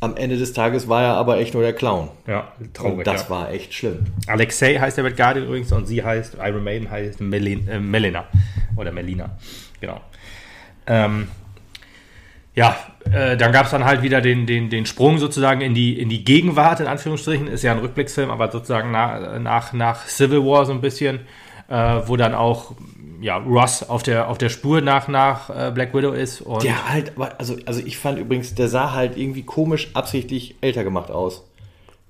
Am 0.00 0.16
Ende 0.16 0.36
des 0.36 0.52
Tages 0.52 0.88
war 0.88 1.02
er 1.02 1.14
aber 1.14 1.38
echt 1.38 1.54
nur 1.54 1.62
der 1.62 1.72
Clown. 1.72 2.10
Ja, 2.26 2.52
Und 2.82 3.06
das 3.06 3.24
ja. 3.24 3.30
war 3.30 3.50
echt 3.50 3.72
schlimm. 3.72 4.06
Alexei 4.26 4.76
heißt 4.76 4.98
der 4.98 5.04
Red 5.04 5.16
Guardian 5.16 5.46
übrigens 5.46 5.72
und 5.72 5.86
sie 5.86 6.04
heißt, 6.04 6.36
Iron 6.40 6.62
Maiden 6.62 6.90
heißt 6.90 7.20
Melin, 7.20 7.66
äh, 7.68 7.80
Melina. 7.80 8.24
Oder 8.76 8.92
Melina. 8.92 9.38
Genau. 9.80 10.00
Ähm, 10.86 11.28
ja, 12.54 12.76
äh, 13.10 13.36
dann 13.36 13.50
gab 13.52 13.64
es 13.64 13.72
dann 13.72 13.84
halt 13.84 14.02
wieder 14.02 14.20
den, 14.20 14.46
den, 14.46 14.70
den 14.70 14.86
Sprung 14.86 15.18
sozusagen 15.18 15.60
in 15.60 15.74
die, 15.74 15.98
in 15.98 16.08
die 16.08 16.24
Gegenwart, 16.24 16.80
in 16.80 16.86
Anführungsstrichen. 16.86 17.48
Ist 17.48 17.62
ja 17.62 17.72
ein 17.72 17.78
Rückblicksfilm, 17.78 18.30
aber 18.30 18.50
sozusagen 18.50 18.92
nach, 18.92 19.38
nach, 19.40 19.72
nach 19.72 20.06
Civil 20.06 20.44
War 20.44 20.64
so 20.64 20.72
ein 20.72 20.80
bisschen, 20.80 21.20
äh, 21.68 22.00
wo 22.06 22.16
dann 22.16 22.34
auch 22.34 22.72
ja, 23.20 23.38
Ross 23.38 23.88
auf 23.88 24.02
der, 24.02 24.28
auf 24.28 24.36
der 24.38 24.50
Spur 24.50 24.82
nach, 24.82 25.08
nach 25.08 25.48
äh, 25.48 25.70
Black 25.72 25.94
Widow 25.94 26.12
ist. 26.12 26.42
Und 26.42 26.62
Der 26.62 26.88
halt, 26.88 27.12
also, 27.38 27.56
also 27.64 27.80
ich 27.84 27.96
fand 27.96 28.18
übrigens, 28.18 28.54
der 28.54 28.68
sah 28.68 28.92
halt 28.92 29.16
irgendwie 29.16 29.42
komisch 29.42 29.88
absichtlich 29.94 30.56
älter 30.60 30.84
gemacht 30.84 31.10
aus. 31.10 31.42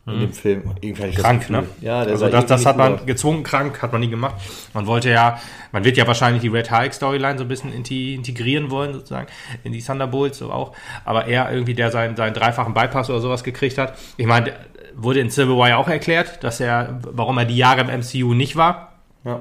In 0.07 0.21
dem 0.21 0.33
Film. 0.35 0.75
Irgendwie 0.83 1.13
krank, 1.13 1.49
ne? 1.49 1.65
Ja, 1.81 2.05
der 2.05 2.13
also 2.13 2.29
das, 2.29 2.45
das 2.45 2.67
hat 2.67 2.77
man 2.77 2.97
aus. 2.97 3.07
gezwungen 3.07 3.43
krank, 3.43 3.81
hat 3.81 3.91
man 3.91 4.03
nie 4.03 4.11
gemacht. 4.11 4.35
Man 4.75 4.87
wollte 4.87 5.09
ja, 5.09 5.41
man 5.73 5.83
wird 5.85 5.97
ja 5.97 6.07
wahrscheinlich 6.07 6.43
die 6.43 6.49
Red 6.49 6.71
Hulk 6.71 6.93
Storyline 6.93 7.39
so 7.39 7.45
ein 7.45 7.49
bisschen 7.49 7.73
integrieren 7.73 8.71
wollen, 8.71 8.93
sozusagen, 8.93 9.29
in 9.63 9.73
die 9.73 9.81
Thunderbolts 9.81 10.39
so 10.39 10.53
auch. 10.53 10.73
Aber 11.07 11.27
er 11.27 11.51
irgendwie, 11.51 11.73
der 11.73 11.91
seinen, 11.91 12.17
seinen 12.17 12.35
dreifachen 12.35 12.75
Bypass 12.75 13.09
oder 13.09 13.21
sowas 13.21 13.45
gekriegt 13.45 13.79
hat. 13.79 13.97
Ich 14.19 14.27
meine, 14.27 14.53
wurde 14.95 15.21
in 15.21 15.31
Civil 15.31 15.57
War 15.57 15.71
ja 15.71 15.79
auch 15.79 15.89
erklärt, 15.89 16.45
dass 16.45 16.61
er, 16.61 17.01
warum 17.05 17.39
er 17.39 17.47
die 17.47 17.57
Jahre 17.57 17.81
im 17.81 18.01
MCU 18.01 18.35
nicht 18.35 18.57
war 18.57 18.94
Ja. 19.25 19.41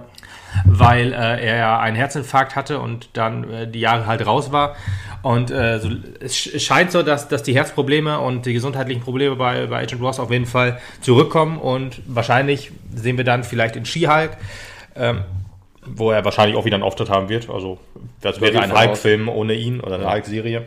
weil 0.66 1.12
äh, 1.12 1.46
er 1.46 1.58
ja 1.58 1.80
einen 1.80 1.98
Herzinfarkt 1.98 2.56
hatte 2.56 2.80
und 2.80 3.10
dann 3.14 3.50
äh, 3.50 3.68
die 3.68 3.82
Jahre 3.82 4.06
halt 4.08 4.26
raus 4.26 4.52
war. 4.54 4.76
Und 5.24 5.52
äh, 5.52 5.80
so, 5.80 5.90
es 6.22 6.36
sch- 6.36 6.56
es 6.56 6.64
scheint 6.64 6.92
so, 6.92 7.04
dass, 7.04 7.28
dass 7.28 7.44
die 7.44 7.54
Herzprobleme 7.54 8.20
und 8.20 8.46
die 8.46 8.54
gesundheitlichen 8.54 9.02
Probleme 9.02 9.36
bei, 9.36 9.66
bei 9.68 9.82
Agent 9.82 10.02
Ross 10.02 10.20
auf 10.20 10.32
jeden 10.32 10.46
Fall 10.46 10.80
zurückkommen 11.02 11.58
und 11.58 12.02
wahrscheinlich 12.06 12.72
sehen 12.96 13.18
wir 13.18 13.24
dann 13.26 13.44
vielleicht 13.44 13.76
in 13.76 13.86
She-Hulk, 13.86 14.38
ähm, 14.96 15.24
wo 15.86 16.12
er 16.12 16.24
wahrscheinlich 16.24 16.56
auch 16.58 16.64
wieder 16.64 16.76
einen 16.76 16.84
Auftritt 16.84 17.10
haben 17.10 17.28
wird. 17.28 17.50
Also 17.50 17.78
das 18.22 18.40
wäre 18.40 18.60
ein. 18.62 18.74
Hulk-Film 18.74 19.28
ohne 19.28 19.54
ihn 19.54 19.82
oder 19.82 19.96
eine 19.96 20.10
Hulk-Serie. 20.10 20.66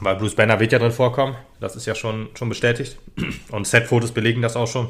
Weil 0.00 0.16
Bruce 0.16 0.34
Banner 0.36 0.60
wird 0.60 0.72
ja 0.72 0.78
drin 0.78 0.92
vorkommen. 0.92 1.34
Das 1.60 1.76
ist 1.76 1.86
ja 1.86 1.94
schon, 1.94 2.28
schon 2.34 2.48
bestätigt. 2.50 2.98
Und 3.50 3.66
Set-Fotos 3.66 4.12
belegen 4.12 4.42
das 4.42 4.54
auch 4.54 4.66
schon. 4.68 4.88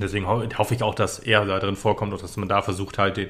Deswegen 0.00 0.26
ho 0.26 0.42
hoffe 0.58 0.74
ich 0.74 0.82
auch, 0.82 0.94
dass 0.94 1.18
er 1.18 1.44
da 1.44 1.58
drin 1.58 1.76
vorkommt 1.76 2.12
und 2.12 2.22
dass 2.22 2.36
man 2.36 2.48
da 2.48 2.62
versucht 2.62 2.98
halt 2.98 3.16
den 3.16 3.28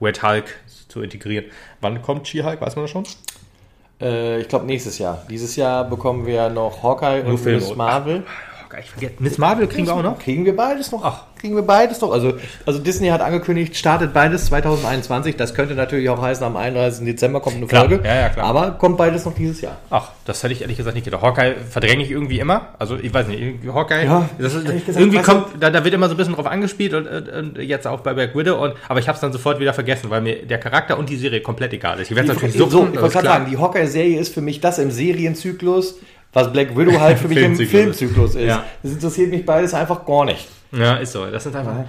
Red 0.00 0.22
Hulk 0.22 0.56
zu 0.88 1.02
integrieren. 1.02 1.46
Wann 1.80 2.02
kommt 2.02 2.28
She-Hulk? 2.28 2.60
Weiß 2.60 2.76
man 2.76 2.84
das 2.84 2.90
schon? 2.90 3.04
Äh, 4.00 4.40
ich 4.40 4.48
glaube 4.48 4.66
nächstes 4.66 4.98
Jahr. 4.98 5.24
Dieses 5.28 5.56
Jahr 5.56 5.84
bekommen 5.84 6.26
wir 6.26 6.48
noch 6.48 6.82
Hawkeye 6.82 7.22
und. 7.22 7.44
Miss 7.44 7.74
Marvel. 7.74 8.24
Oh, 8.26 8.49
geil, 8.70 8.82
ich 8.84 8.90
vergesse. 8.90 9.14
Miss 9.18 9.38
Marvel 9.38 9.66
kriegen 9.66 9.86
wir 9.86 9.94
auch 9.94 10.02
noch? 10.02 10.18
Kriegen 10.18 10.44
wir 10.44 10.56
beides 10.56 10.90
noch? 10.90 11.04
Ach. 11.04 11.24
Kriegen 11.40 11.56
wir 11.56 11.62
beides 11.62 12.02
noch? 12.02 12.12
Also, 12.12 12.34
also 12.66 12.78
Disney 12.78 13.08
hat 13.08 13.22
angekündigt, 13.22 13.74
startet 13.74 14.12
beides 14.12 14.46
2021. 14.46 15.36
Das 15.36 15.54
könnte 15.54 15.74
natürlich 15.74 16.10
auch 16.10 16.20
heißen, 16.20 16.44
am 16.44 16.54
31. 16.54 17.06
Dezember 17.06 17.40
kommt 17.40 17.56
eine 17.56 17.66
Klar. 17.66 17.88
Folge. 17.88 18.06
Ja, 18.06 18.14
ja, 18.14 18.28
klar. 18.28 18.44
Aber 18.44 18.72
kommt 18.72 18.98
beides 18.98 19.24
noch 19.24 19.34
dieses 19.34 19.62
Jahr. 19.62 19.78
Ach, 19.88 20.10
das 20.26 20.42
hätte 20.42 20.52
ich 20.52 20.60
ehrlich 20.60 20.76
gesagt 20.76 20.94
nicht 20.94 21.04
gedacht. 21.04 21.22
Hawkeye 21.22 21.54
verdränge 21.70 22.04
ich 22.04 22.10
irgendwie 22.10 22.40
immer. 22.40 22.74
Also 22.78 22.98
ich 23.00 23.14
weiß 23.14 23.26
nicht, 23.28 23.40
irgendwie 23.40 23.70
Hawkeye. 23.70 24.04
Ja, 24.04 24.28
das 24.38 24.52
ist, 24.52 24.66
gesagt, 24.66 25.00
irgendwie 25.00 25.22
kommt, 25.22 25.46
da, 25.58 25.70
da 25.70 25.82
wird 25.82 25.94
immer 25.94 26.08
so 26.08 26.14
ein 26.14 26.18
bisschen 26.18 26.34
drauf 26.34 26.46
angespielt 26.46 26.92
und, 26.92 27.06
und, 27.06 27.58
jetzt 27.58 27.86
auch 27.86 28.00
bei 28.00 28.12
Black 28.12 28.36
Widow. 28.36 28.62
Und, 28.62 28.74
aber 28.86 29.00
ich 29.00 29.08
habe 29.08 29.14
es 29.16 29.22
dann 29.22 29.32
sofort 29.32 29.60
wieder 29.60 29.72
vergessen, 29.72 30.10
weil 30.10 30.20
mir 30.20 30.44
der 30.44 30.58
Charakter 30.58 30.98
und 30.98 31.08
die 31.08 31.16
Serie 31.16 31.40
komplett 31.40 31.72
egal 31.72 32.00
ist. 32.00 32.10
Ich 32.10 32.16
werde 32.16 32.28
natürlich 32.28 32.54
so, 32.54 32.68
suchen, 32.68 32.92
ich 32.92 33.00
wollte 33.00 33.14
gerade 33.14 33.28
sagen, 33.28 33.46
die 33.50 33.56
Hawkeye-Serie 33.56 34.20
ist 34.20 34.34
für 34.34 34.42
mich 34.42 34.60
das 34.60 34.78
im 34.78 34.90
Serienzyklus, 34.90 36.00
was 36.32 36.52
Black 36.52 36.76
Widow 36.76 36.98
halt 37.00 37.18
für 37.18 37.28
mich 37.28 37.38
im 37.38 37.56
Filmzyklus. 37.56 38.34
Ist. 38.34 38.46
Ja. 38.46 38.64
Das 38.82 38.92
interessiert 38.92 39.30
mich 39.30 39.44
beides 39.44 39.74
einfach 39.74 40.04
gar 40.06 40.24
nicht. 40.24 40.48
Ja, 40.72 40.96
ist 40.96 41.12
so. 41.12 41.26
Das 41.26 41.42
sind 41.42 41.56
einfach. 41.56 41.84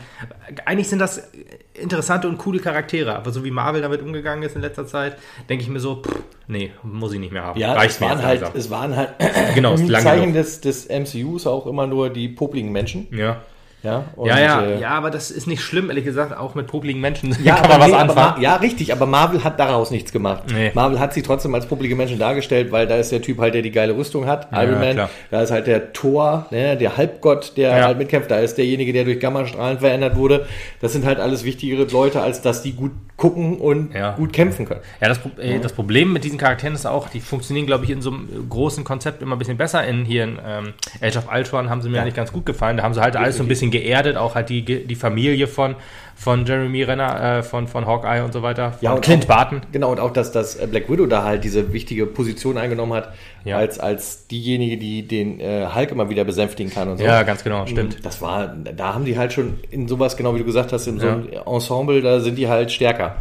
Eigentlich 0.66 0.90
sind 0.90 1.00
das 1.00 1.30
interessante 1.74 2.28
und 2.28 2.38
coole 2.38 2.60
Charaktere, 2.60 3.16
aber 3.16 3.32
so 3.32 3.44
wie 3.44 3.52
Marvel 3.52 3.82
damit 3.82 4.02
umgegangen 4.02 4.44
ist 4.44 4.56
in 4.56 4.62
letzter 4.62 4.88
Zeit, 4.88 5.18
denke 5.50 5.64
ich 5.64 5.70
mir 5.70 5.80
so, 5.80 6.02
pff, 6.02 6.16
nee, 6.48 6.72
muss 6.84 7.14
ich 7.14 7.20
nicht 7.20 7.32
mehr 7.32 7.44
haben. 7.44 7.60
Ja, 7.60 7.74
Reicht 7.74 7.96
es 7.96 8.02
waren, 8.02 8.24
halt, 8.24 8.44
es 8.56 8.70
waren 8.70 8.96
halt 8.96 9.14
Genau, 9.56 9.76
Zeichen 9.76 10.34
des, 10.34 10.62
des 10.62 10.90
MCUs 10.90 11.46
auch 11.46 11.68
immer 11.68 11.88
nur 11.88 12.10
die 12.10 12.28
popligen 12.28 12.72
Menschen. 12.72 13.08
Ja. 13.12 13.42
Ja, 13.84 14.06
und, 14.16 14.28
ja, 14.28 14.40
ja, 14.40 14.62
äh, 14.62 14.80
ja, 14.80 14.90
aber 14.90 15.10
das 15.10 15.32
ist 15.32 15.48
nicht 15.48 15.62
schlimm, 15.62 15.90
ehrlich 15.90 16.06
gesagt, 16.06 16.38
auch 16.38 16.54
mit 16.54 16.68
publiken 16.68 17.02
Menschen 17.02 17.36
Ja, 17.44 17.56
kann 17.62 17.70
man 17.70 17.80
was 17.80 17.88
nee, 17.88 17.94
anfangen. 17.96 18.42
Ja, 18.42 18.58
richtig, 18.58 18.92
aber 18.94 19.08
Marvel 19.08 19.44
hat 19.44 19.60
daraus 19.60 19.90
nichts 19.90 20.12
gemacht. 20.12 20.44
Nee. 20.54 20.70
Marvel 20.76 21.00
hat 21.00 21.14
sie 21.16 21.24
trotzdem 21.24 21.56
als 21.56 21.66
publike 21.66 21.96
Menschen 21.96 22.20
dargestellt, 22.20 22.72
weil 22.72 22.86
da 22.86 22.96
ist 22.98 23.12
der 23.12 23.24
Typ 23.24 23.40
halt, 23.40 23.56
der 23.56 23.64
die 23.64 23.72
geile 23.72 23.96
Rüstung 23.98 24.28
hat, 24.28 24.50
Ja, 24.52 24.64
Iron 24.64 24.80
Man. 24.80 24.94
klar. 24.94 25.10
Da 25.32 25.42
ist 25.42 25.50
halt 25.52 25.66
der 25.66 25.94
Thor, 25.94 26.46
ne, 26.52 26.78
der 26.78 26.96
Halbgott, 26.98 27.58
der 27.58 27.76
Ja. 27.78 27.86
halt 27.86 27.98
mitkämpft. 27.98 28.30
Da 28.30 28.38
ist 28.40 28.56
derjenige, 28.60 28.94
der 28.94 29.04
durch 29.04 29.20
Gammastrahlen 29.20 29.80
verändert 29.80 30.16
wurde. 30.16 30.46
Das 30.80 30.94
sind 30.94 31.04
halt 31.06 31.20
alles 31.20 31.44
wichtigere 31.44 31.86
Leute, 31.86 32.22
als 32.22 32.42
dass 32.42 32.62
die 32.62 32.74
gut 32.74 32.92
gucken 33.18 33.58
und 33.60 33.94
Ja. 33.94 34.12
gut 34.16 34.34
kämpfen 34.34 34.66
können. 34.68 34.82
Ja, 35.00 35.08
das, 35.08 35.20
äh, 35.40 35.60
das 35.60 35.74
Problem 35.74 36.12
mit 36.14 36.24
diesen 36.24 36.38
Charakteren 36.40 36.74
ist 36.76 36.86
auch, 36.88 37.08
die 37.10 37.20
funktionieren, 37.20 37.66
glaube 37.68 37.86
ich, 37.86 37.92
in 37.92 38.02
so 38.02 38.10
einem 38.12 38.48
großen 38.50 38.84
Konzept 38.84 39.22
immer 39.22 39.36
ein 39.36 39.40
bisschen 39.40 39.58
besser. 39.58 39.84
In 39.86 40.06
hier 40.06 40.24
in 40.24 40.40
ähm, 40.46 40.74
Age 41.02 41.18
of 41.18 41.26
Ultron 41.32 41.70
haben 41.70 41.82
sie 41.82 41.90
mir 41.90 41.98
Ja. 41.98 42.02
eigentlich 42.04 42.16
ganz 42.16 42.32
gut 42.32 42.46
gefallen. 42.46 42.78
Da 42.78 42.84
haben 42.84 42.94
sie 42.96 43.02
halt 43.02 43.16
alles 43.16 43.38
so 43.38 43.44
ein 43.44 43.48
bisschen 43.48 43.71
geerdet, 43.72 44.18
auch 44.18 44.36
halt 44.36 44.50
die, 44.50 44.64
die 44.64 44.96
Familie 44.96 45.48
von, 45.48 45.76
von 46.16 46.46
Jeremy 46.46 46.84
Renner, 46.84 47.38
äh, 47.40 47.44
von, 47.44 47.68
von 47.68 47.88
Hawkeye 47.88 48.24
und 48.24 48.32
so 48.34 48.44
weiter. 48.44 48.78
Ja, 48.82 48.94
und 48.94 49.02
Clint 49.02 49.24
auch- 49.24 49.28
Barton. 49.30 49.62
Genau, 49.72 49.92
und 49.92 50.00
auch, 50.00 50.12
dass 50.12 50.32
das 50.32 50.56
äh, 50.56 50.68
Black 50.68 50.90
Widow 50.90 51.08
da 51.08 51.24
halt 51.24 51.44
diese 51.44 51.74
wichtige 51.74 52.06
Position 52.06 52.58
eingenommen 52.58 52.94
hat, 52.94 53.14
Ja. 53.44 53.58
als, 53.58 53.80
als 53.80 54.28
diejenige, 54.28 54.78
die 54.78 55.08
den 55.08 55.40
äh, 55.40 55.66
Hulk 55.74 55.92
immer 55.92 56.10
wieder 56.10 56.24
besänftigen 56.24 56.72
kann 56.72 56.90
und 56.90 56.98
so. 57.00 57.04
Ja, 57.04 57.24
ganz 57.24 57.44
genau, 57.44 57.66
stimmt. 57.66 58.06
Das 58.06 58.22
war, 58.22 58.48
da 58.48 58.94
haben 58.94 59.06
die 59.06 59.18
halt 59.18 59.34
schon 59.34 59.56
in 59.72 59.88
sowas, 59.88 60.16
genau 60.16 60.36
wie 60.36 60.40
du 60.40 60.46
gesagt 60.46 60.72
hast, 60.74 60.86
in 60.88 61.00
so 61.00 61.08
einem 61.08 61.30
Ensemble, 61.46 62.02
da 62.02 62.20
sind 62.20 62.38
die 62.38 62.48
halt 62.48 62.72
stärker. 62.72 63.16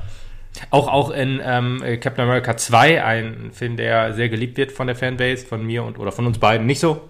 Auch, 0.71 0.89
auch 0.89 1.11
in 1.11 1.41
ähm, 1.43 1.83
äh, 1.83 1.97
Captain 1.97 2.25
America 2.25 2.57
2, 2.57 3.03
ein 3.05 3.51
Film, 3.53 3.77
der 3.77 4.13
sehr 4.15 4.29
geliebt 4.29 4.57
wird 4.57 4.73
von 4.73 4.87
der 4.87 4.97
Fanbase, 4.97 5.47
von 5.47 5.65
mir 5.65 5.85
und 5.85 5.99
oder 5.99 6.13
von 6.13 6.27
uns 6.27 6.39
beiden 6.39 6.67
nicht 6.67 6.81
so, 6.81 7.09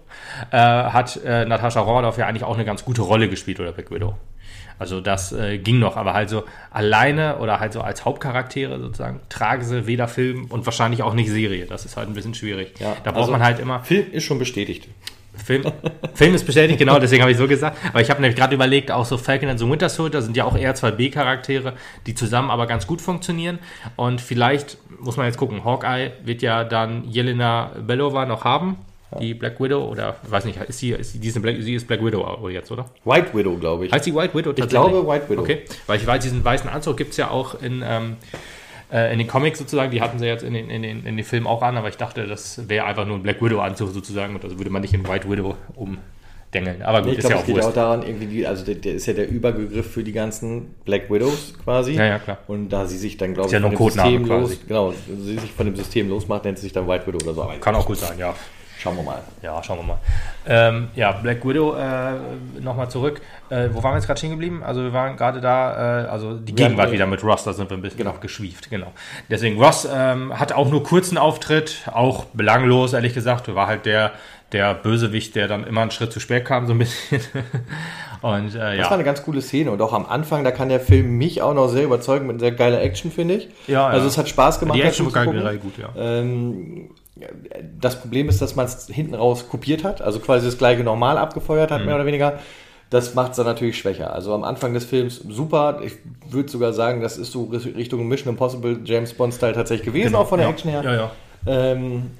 äh, 0.50 0.56
hat 0.56 1.18
äh, 1.24 1.44
Natascha 1.44 1.80
Romanoff 1.80 2.18
ja 2.18 2.26
eigentlich 2.26 2.44
auch 2.44 2.54
eine 2.54 2.64
ganz 2.64 2.84
gute 2.84 3.02
Rolle 3.02 3.28
gespielt 3.28 3.58
oder 3.60 3.72
Black 3.72 3.90
Widow. 3.90 4.14
Also 4.78 5.02
das 5.02 5.32
äh, 5.32 5.58
ging 5.58 5.78
noch, 5.78 5.96
aber 5.98 6.14
halt 6.14 6.30
so 6.30 6.44
alleine 6.70 7.36
oder 7.38 7.60
halt 7.60 7.74
so 7.74 7.82
als 7.82 8.06
Hauptcharaktere 8.06 8.78
sozusagen 8.80 9.20
tragen 9.28 9.62
sie 9.62 9.86
weder 9.86 10.08
Film 10.08 10.46
und 10.46 10.64
wahrscheinlich 10.64 11.02
auch 11.02 11.12
nicht 11.12 11.28
Serie. 11.28 11.66
Das 11.66 11.84
ist 11.84 11.98
halt 11.98 12.08
ein 12.08 12.14
bisschen 12.14 12.32
schwierig. 12.32 12.72
Ja, 12.78 12.96
da 13.04 13.10
braucht 13.10 13.22
also- 13.22 13.32
man 13.32 13.42
halt 13.42 13.58
immer 13.58 13.80
Film 13.80 14.06
ist 14.10 14.24
schon 14.24 14.38
bestätigt. 14.38 14.88
Film, 15.34 15.64
Film 16.14 16.34
ist 16.34 16.44
bestätigt, 16.44 16.78
genau, 16.78 16.98
deswegen 16.98 17.22
habe 17.22 17.32
ich 17.32 17.38
so 17.38 17.46
gesagt. 17.46 17.76
Aber 17.88 18.00
ich 18.00 18.10
habe 18.10 18.20
nämlich 18.20 18.38
gerade 18.38 18.54
überlegt, 18.54 18.90
auch 18.90 19.04
so 19.04 19.16
Falcon 19.16 19.48
and 19.48 19.58
the 19.58 19.68
Winter 19.68 19.88
Soldier 19.88 20.22
sind 20.22 20.36
ja 20.36 20.44
auch 20.44 20.56
eher 20.56 20.74
zwei 20.74 20.90
B-Charaktere, 20.90 21.74
die 22.06 22.14
zusammen 22.14 22.50
aber 22.50 22.66
ganz 22.66 22.86
gut 22.86 23.00
funktionieren. 23.00 23.58
Und 23.96 24.20
vielleicht 24.20 24.78
muss 24.98 25.16
man 25.16 25.26
jetzt 25.26 25.38
gucken, 25.38 25.64
Hawkeye 25.64 26.12
wird 26.24 26.42
ja 26.42 26.64
dann 26.64 27.04
Jelena 27.04 27.72
Belova 27.86 28.26
noch 28.26 28.44
haben, 28.44 28.76
die 29.18 29.34
Black 29.34 29.60
Widow, 29.60 29.84
oder 29.88 30.16
weiß 30.28 30.44
nicht, 30.44 30.60
ist 30.60 30.78
sie, 30.78 30.90
ist 30.90 31.12
sie, 31.12 31.18
die 31.18 31.28
ist 31.28 31.36
eine 31.36 31.42
Black, 31.42 31.56
sie 31.60 31.74
ist 31.74 31.86
Black 31.86 32.04
Widow 32.04 32.48
jetzt, 32.48 32.70
oder? 32.70 32.86
White 33.04 33.34
Widow, 33.34 33.56
glaube 33.56 33.86
ich. 33.86 33.92
Heißt 33.92 34.04
sie 34.04 34.14
White 34.14 34.34
Widow 34.34 34.52
ich 34.54 34.68
glaube 34.68 35.06
White 35.06 35.28
Widow. 35.28 35.42
Okay, 35.42 35.62
weil 35.86 35.98
ich 35.98 36.06
weiß, 36.06 36.22
diesen 36.22 36.44
weißen 36.44 36.70
Anzug 36.70 36.96
gibt 36.96 37.10
es 37.10 37.16
ja 37.16 37.30
auch 37.30 37.60
in, 37.60 37.82
ähm, 37.84 38.16
äh, 38.32 38.36
in 38.90 39.18
den 39.18 39.28
Comics 39.28 39.58
sozusagen, 39.58 39.90
die 39.90 40.00
hatten 40.00 40.18
sie 40.18 40.26
jetzt 40.26 40.42
in 40.42 40.52
den, 40.52 40.68
in, 40.68 40.82
den, 40.82 41.04
in 41.06 41.16
den 41.16 41.24
Film 41.24 41.46
auch 41.46 41.62
an, 41.62 41.76
aber 41.76 41.88
ich 41.88 41.96
dachte, 41.96 42.26
das 42.26 42.68
wäre 42.68 42.86
einfach 42.86 43.06
nur 43.06 43.16
ein 43.16 43.22
Black 43.22 43.40
Widow-Anzug 43.40 43.92
sozusagen 43.92 44.34
und 44.34 44.42
das 44.42 44.58
würde 44.58 44.70
man 44.70 44.82
nicht 44.82 44.94
in 44.94 45.06
White 45.06 45.30
Widow 45.30 45.54
umdengeln. 45.76 46.82
Aber 46.82 47.02
gut, 47.02 47.12
Ich 47.12 47.18
ist 47.18 47.28
glaube, 47.28 47.34
ja 47.34 47.38
es 47.38 47.42
auch 47.42 47.46
geht 47.46 47.56
ja 47.56 47.68
auch 47.68 47.72
daran, 47.72 48.02
irgendwie, 48.02 48.46
also 48.46 48.64
der, 48.64 48.74
der 48.76 48.94
ist 48.94 49.06
ja 49.06 49.12
der 49.12 49.28
Überbegriff 49.28 49.92
für 49.92 50.02
die 50.02 50.12
ganzen 50.12 50.74
Black 50.84 51.10
Widows 51.10 51.54
quasi. 51.62 51.92
Ja, 51.92 52.04
ja, 52.04 52.18
klar. 52.18 52.38
Und 52.48 52.70
da 52.70 52.86
sie 52.86 52.98
sich 52.98 53.16
dann, 53.16 53.34
glaube 53.34 53.50
ja 53.50 53.58
ich, 53.58 53.62
nur 53.62 53.70
ein 53.70 53.76
Codename 53.76 54.10
System 54.10 54.26
quasi. 54.26 54.54
los, 54.54 54.58
genau, 54.66 54.94
sie 55.24 55.38
sich 55.38 55.52
von 55.52 55.66
dem 55.66 55.76
System 55.76 56.08
losmacht, 56.08 56.44
nennt 56.44 56.58
sie 56.58 56.62
sich 56.62 56.72
dann 56.72 56.88
White 56.88 57.06
Widow 57.06 57.18
oder 57.24 57.34
so. 57.34 57.48
Kann 57.60 57.74
auch 57.76 57.86
gut 57.86 57.98
sein, 57.98 58.18
ja. 58.18 58.34
Schauen 58.80 58.96
wir 58.96 59.02
mal. 59.02 59.20
Ja, 59.42 59.62
schauen 59.62 59.78
wir 59.78 59.82
mal. 59.84 59.98
Ähm, 60.46 60.88
ja, 60.94 61.12
Black 61.12 61.46
Widow, 61.46 61.74
äh, 61.76 62.60
nochmal 62.60 62.90
zurück. 62.90 63.20
Äh, 63.50 63.68
wo 63.72 63.82
waren 63.82 63.92
wir 63.92 63.96
jetzt 63.98 64.06
gerade 64.06 64.16
stehen 64.18 64.30
geblieben? 64.30 64.62
Also 64.64 64.82
wir 64.82 64.92
waren 64.94 65.16
gerade 65.16 65.40
da, 65.42 66.04
äh, 66.04 66.08
also 66.08 66.34
die 66.38 66.54
Gegenwart 66.54 66.88
äh, 66.88 66.92
wieder 66.92 67.06
mit 67.06 67.22
Ross, 67.22 67.44
da 67.44 67.52
sind 67.52 67.68
wir 67.68 67.76
ein 67.76 67.82
bisschen 67.82 67.98
Genau. 67.98 68.14
geschwieft, 68.20 68.70
genau. 68.70 68.92
Deswegen, 69.28 69.62
Ross 69.62 69.86
ähm, 69.92 70.38
hat 70.38 70.52
auch 70.54 70.70
nur 70.70 70.82
kurzen 70.82 71.18
Auftritt, 71.18 71.82
auch 71.92 72.24
belanglos, 72.32 72.94
ehrlich 72.94 73.12
gesagt. 73.12 73.54
War 73.54 73.66
halt 73.66 73.84
der, 73.84 74.12
der 74.52 74.72
Bösewicht, 74.74 75.34
der 75.34 75.46
dann 75.46 75.64
immer 75.66 75.82
einen 75.82 75.90
Schritt 75.90 76.12
zu 76.12 76.20
spät 76.20 76.46
kam, 76.46 76.66
so 76.66 76.72
ein 76.72 76.78
bisschen. 76.78 77.20
Und 78.22 78.54
äh, 78.54 78.58
Das 78.58 78.62
war 78.62 78.74
ja. 78.76 78.90
eine 78.90 79.04
ganz 79.04 79.22
coole 79.22 79.40
Szene 79.40 79.70
und 79.70 79.80
auch 79.80 79.94
am 79.94 80.04
Anfang, 80.04 80.44
da 80.44 80.50
kann 80.50 80.68
der 80.68 80.80
Film 80.80 81.16
mich 81.16 81.40
auch 81.40 81.54
noch 81.54 81.68
sehr 81.68 81.84
überzeugen 81.84 82.26
mit 82.26 82.38
sehr 82.38 82.52
geiler 82.52 82.82
Action, 82.82 83.10
finde 83.10 83.34
ich. 83.36 83.48
Ja, 83.66 83.86
Also 83.86 84.02
ja. 84.02 84.08
es 84.08 84.18
hat 84.18 84.28
Spaß 84.28 84.60
gemacht. 84.60 84.76
Die 84.76 84.82
Action 84.82 85.12
war 85.14 85.24
gut, 85.56 85.78
ja. 85.78 85.88
Ähm, 85.96 86.90
das 87.80 88.00
Problem 88.00 88.28
ist, 88.28 88.40
dass 88.42 88.56
man 88.56 88.66
es 88.66 88.86
hinten 88.86 89.14
raus 89.14 89.48
kopiert 89.48 89.84
hat, 89.84 90.02
also 90.02 90.20
quasi 90.20 90.46
das 90.46 90.58
gleiche 90.58 90.82
normal 90.84 91.18
abgefeuert 91.18 91.70
Mhm. 91.70 91.74
hat, 91.74 91.84
mehr 91.84 91.94
oder 91.94 92.06
weniger. 92.06 92.38
Das 92.90 93.14
macht 93.14 93.32
es 93.32 93.36
dann 93.36 93.46
natürlich 93.46 93.78
schwächer. 93.78 94.12
Also 94.12 94.34
am 94.34 94.42
Anfang 94.42 94.74
des 94.74 94.84
Films 94.84 95.16
super. 95.28 95.80
Ich 95.84 95.92
würde 96.28 96.50
sogar 96.50 96.72
sagen, 96.72 97.00
das 97.00 97.18
ist 97.18 97.30
so 97.30 97.44
Richtung 97.44 98.06
Mission 98.08 98.30
Impossible 98.32 98.80
James 98.84 99.14
Bond-Style 99.14 99.52
tatsächlich 99.52 99.86
gewesen, 99.86 100.16
auch 100.16 100.28
von 100.28 100.38
der 100.38 100.48
ja. 100.48 100.52
Action 100.52 100.70
her. 100.70 100.82
Ja, 100.82 100.94
ja. 100.94 101.10
Ähm, 101.46 102.10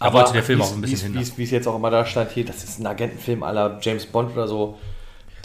Da 0.00 0.12
wollte 0.12 0.32
der 0.32 0.42
Film 0.42 0.60
auch 0.60 0.72
ein 0.74 0.80
bisschen 0.80 1.14
wie 1.14 1.18
hin. 1.18 1.32
Wie 1.36 1.44
es 1.44 1.50
jetzt 1.52 1.68
auch 1.68 1.76
immer 1.76 1.90
da 1.90 2.04
stand, 2.04 2.32
hier, 2.32 2.44
das 2.44 2.64
ist 2.64 2.80
ein 2.80 2.86
Agentenfilm 2.86 3.42
aller 3.44 3.78
James 3.80 4.06
Bond 4.06 4.32
oder 4.32 4.48
so. 4.48 4.76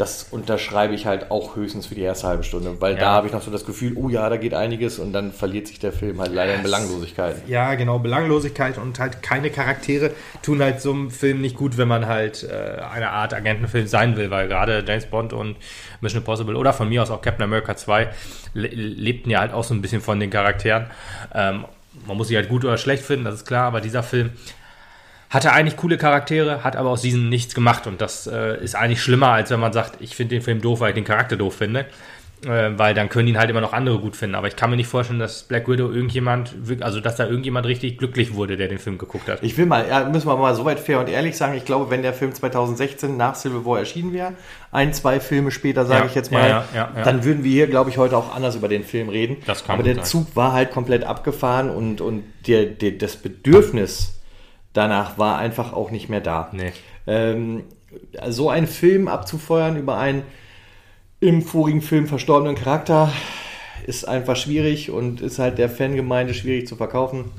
Das 0.02 0.24
unterschreibe 0.32 0.96
ich 0.96 1.06
halt 1.06 1.30
auch 1.30 1.56
höchstens 1.56 1.86
für 1.86 1.94
die 1.94 2.02
erste 2.02 2.26
halbe 2.28 2.44
Stunde, 2.44 2.82
weil 2.82 2.96
da 2.96 3.02
Ja. 3.02 3.10
habe 3.12 3.28
ich 3.28 3.34
noch 3.34 3.44
so 3.44 3.52
das 3.52 3.68
Gefühl, 3.68 3.94
oh 3.96 4.10
ja, 4.10 4.28
da 4.30 4.38
geht 4.38 4.56
einiges 4.56 4.98
und 4.98 5.14
dann 5.14 5.32
verliert 5.32 5.68
sich 5.68 5.78
der 5.78 5.94
Film 5.94 6.20
halt 6.20 6.34
leider 6.34 6.56
in 6.56 6.64
Belanglosigkeit. 6.64 7.36
Ja, 7.48 7.76
genau, 7.76 8.00
Belanglosigkeit 8.00 8.80
und 8.80 8.98
halt 9.00 9.22
keine 9.22 9.52
Charaktere 9.52 10.10
tun 10.42 10.60
halt 10.60 10.82
so 10.82 10.92
einem 10.92 11.12
Film 11.12 11.40
nicht 11.42 11.56
gut, 11.56 11.78
wenn 11.78 11.88
man 11.88 12.08
halt 12.08 12.42
äh, 12.42 12.82
eine 12.82 13.12
Art 13.12 13.36
Agentenfilm 13.36 13.86
sein 13.86 14.18
will, 14.18 14.32
weil 14.32 14.48
gerade 14.48 14.84
James 14.88 15.06
Bond 15.06 15.34
und 15.34 15.56
Mission 16.02 16.22
Impossible 16.22 16.56
oder 16.56 16.74
von 16.74 16.90
mir 16.90 17.04
aus 17.04 17.12
auch 17.12 17.22
Captain 17.22 17.44
America 17.44 17.76
2 17.76 18.10
le 18.56 18.68
lebten 18.70 19.30
ja 19.30 19.40
halt 19.42 19.54
auch 19.54 19.64
so 19.64 19.76
ein 19.76 19.84
bisschen 19.84 20.02
von 20.02 20.20
den 20.20 20.32
Charakteren. 20.32 20.88
Ähm, 21.36 21.66
man 22.08 22.18
muss 22.18 22.30
sie 22.30 22.36
halt 22.38 22.50
gut 22.50 22.66
oder 22.66 22.78
schlecht 22.80 23.04
finden, 23.04 23.26
das 23.26 23.36
ist 23.36 23.46
klar, 23.46 23.66
aber 23.68 23.82
dieser 23.82 24.02
Film 24.02 24.32
hatte 25.32 25.54
eigentlich 25.54 25.78
coole 25.78 25.98
Charaktere, 25.98 26.64
hat 26.64 26.76
aber 26.76 26.90
aus 26.90 27.02
diesen 27.02 27.30
nichts 27.30 27.56
gemacht 27.56 27.88
und 27.88 28.02
das 28.02 28.28
äh, 28.28 28.62
ist 28.64 28.76
eigentlich 28.76 29.02
schlimmer, 29.02 29.30
als 29.30 29.50
wenn 29.50 29.60
man 29.60 29.74
sagt, 29.74 30.00
ich 30.02 30.16
finde 30.16 30.36
den 30.36 30.44
Film 30.44 30.62
doof, 30.62 30.82
weil 30.82 30.90
ich 30.90 30.96
den 30.96 31.06
Charakter 31.06 31.38
doof 31.38 31.56
finde. 31.56 31.88
Äh, 32.44 32.72
weil 32.76 32.96
dann 32.96 33.08
können 33.08 33.28
ihn 33.28 33.38
halt 33.38 33.52
immer 33.52 33.62
noch 33.62 33.72
andere 33.72 34.00
gut 34.00 34.16
finden. 34.16 34.34
Aber 34.34 34.48
ich 34.48 34.56
kann 34.56 34.72
mir 34.72 34.76
nicht 34.76 34.88
vorstellen, 34.88 35.20
dass 35.20 35.44
Black 35.44 35.68
Widow 35.68 35.92
irgendjemand, 35.92 36.56
also 36.80 37.00
dass 37.00 37.16
da 37.16 37.28
irgendjemand 37.28 37.68
richtig 37.68 38.00
glücklich 38.00 38.34
wurde, 38.34 38.58
der 38.58 38.68
den 38.68 38.80
Film 38.80 38.98
geguckt 38.98 39.30
hat. 39.30 39.44
Ich 39.44 39.56
will 39.60 39.68
mal, 39.68 39.88
ja, 39.88 40.06
müssen 40.06 40.28
wir 40.28 40.36
mal 40.36 40.56
soweit 40.56 40.80
fair 40.80 41.00
und 41.00 41.08
ehrlich 41.08 41.38
sagen, 41.38 41.54
ich 41.56 41.66
glaube, 41.66 41.92
wenn 41.92 42.02
der 42.02 42.14
Film 42.14 42.34
2016 42.34 43.16
nach 43.16 43.36
Civil 43.36 43.64
War 43.64 43.78
erschienen 43.78 44.12
wäre, 44.12 44.34
ein, 44.72 44.92
zwei 44.92 45.20
Filme 45.20 45.52
später, 45.52 45.86
sage 45.86 46.02
Ja, 46.02 46.06
ich 46.08 46.16
jetzt 46.16 46.32
mal, 46.32 46.66
ja, 46.74 46.90
dann 47.06 47.24
würden 47.24 47.44
wir 47.44 47.52
hier, 47.52 47.68
glaube 47.68 47.92
ich, 47.92 48.00
heute 48.00 48.18
auch 48.18 48.34
anders 48.36 48.56
über 48.56 48.68
den 48.68 48.84
Film 48.84 49.10
reden. 49.10 49.38
Das 49.46 49.64
kann 49.64 49.76
Aber 49.76 49.84
der 49.84 49.96
sein. 49.96 50.06
Zug 50.06 50.36
war 50.36 50.54
halt 50.54 50.72
komplett 50.72 51.04
abgefahren 51.04 51.70
und, 51.70 52.02
und 52.02 52.24
der, 52.48 52.66
der, 52.66 52.94
das 52.94 53.18
Bedürfnis 53.18 54.21
danach 54.74 55.18
war 55.18 55.38
einfach 55.38 55.74
auch 55.74 55.92
nicht 55.92 56.10
mehr 56.10 56.22
da. 56.22 56.50
Nee. 56.52 56.72
Ähm, 57.08 57.64
so 58.30 58.50
einen 58.50 58.68
Film 58.68 59.08
abzufeuern 59.08 59.78
über 59.78 59.98
einen 59.98 60.24
im 61.20 61.42
vorigen 61.42 61.82
Film 61.82 62.08
verstorbenen 62.08 62.56
Charakter 62.56 63.12
ist 63.86 64.08
einfach 64.08 64.36
schwierig 64.36 64.92
und 64.92 65.22
ist 65.22 65.40
halt 65.40 65.58
der 65.58 65.70
Fangemeinde 65.70 66.34
schwierig 66.34 66.68
zu 66.68 66.76
verkaufen. 66.76 67.32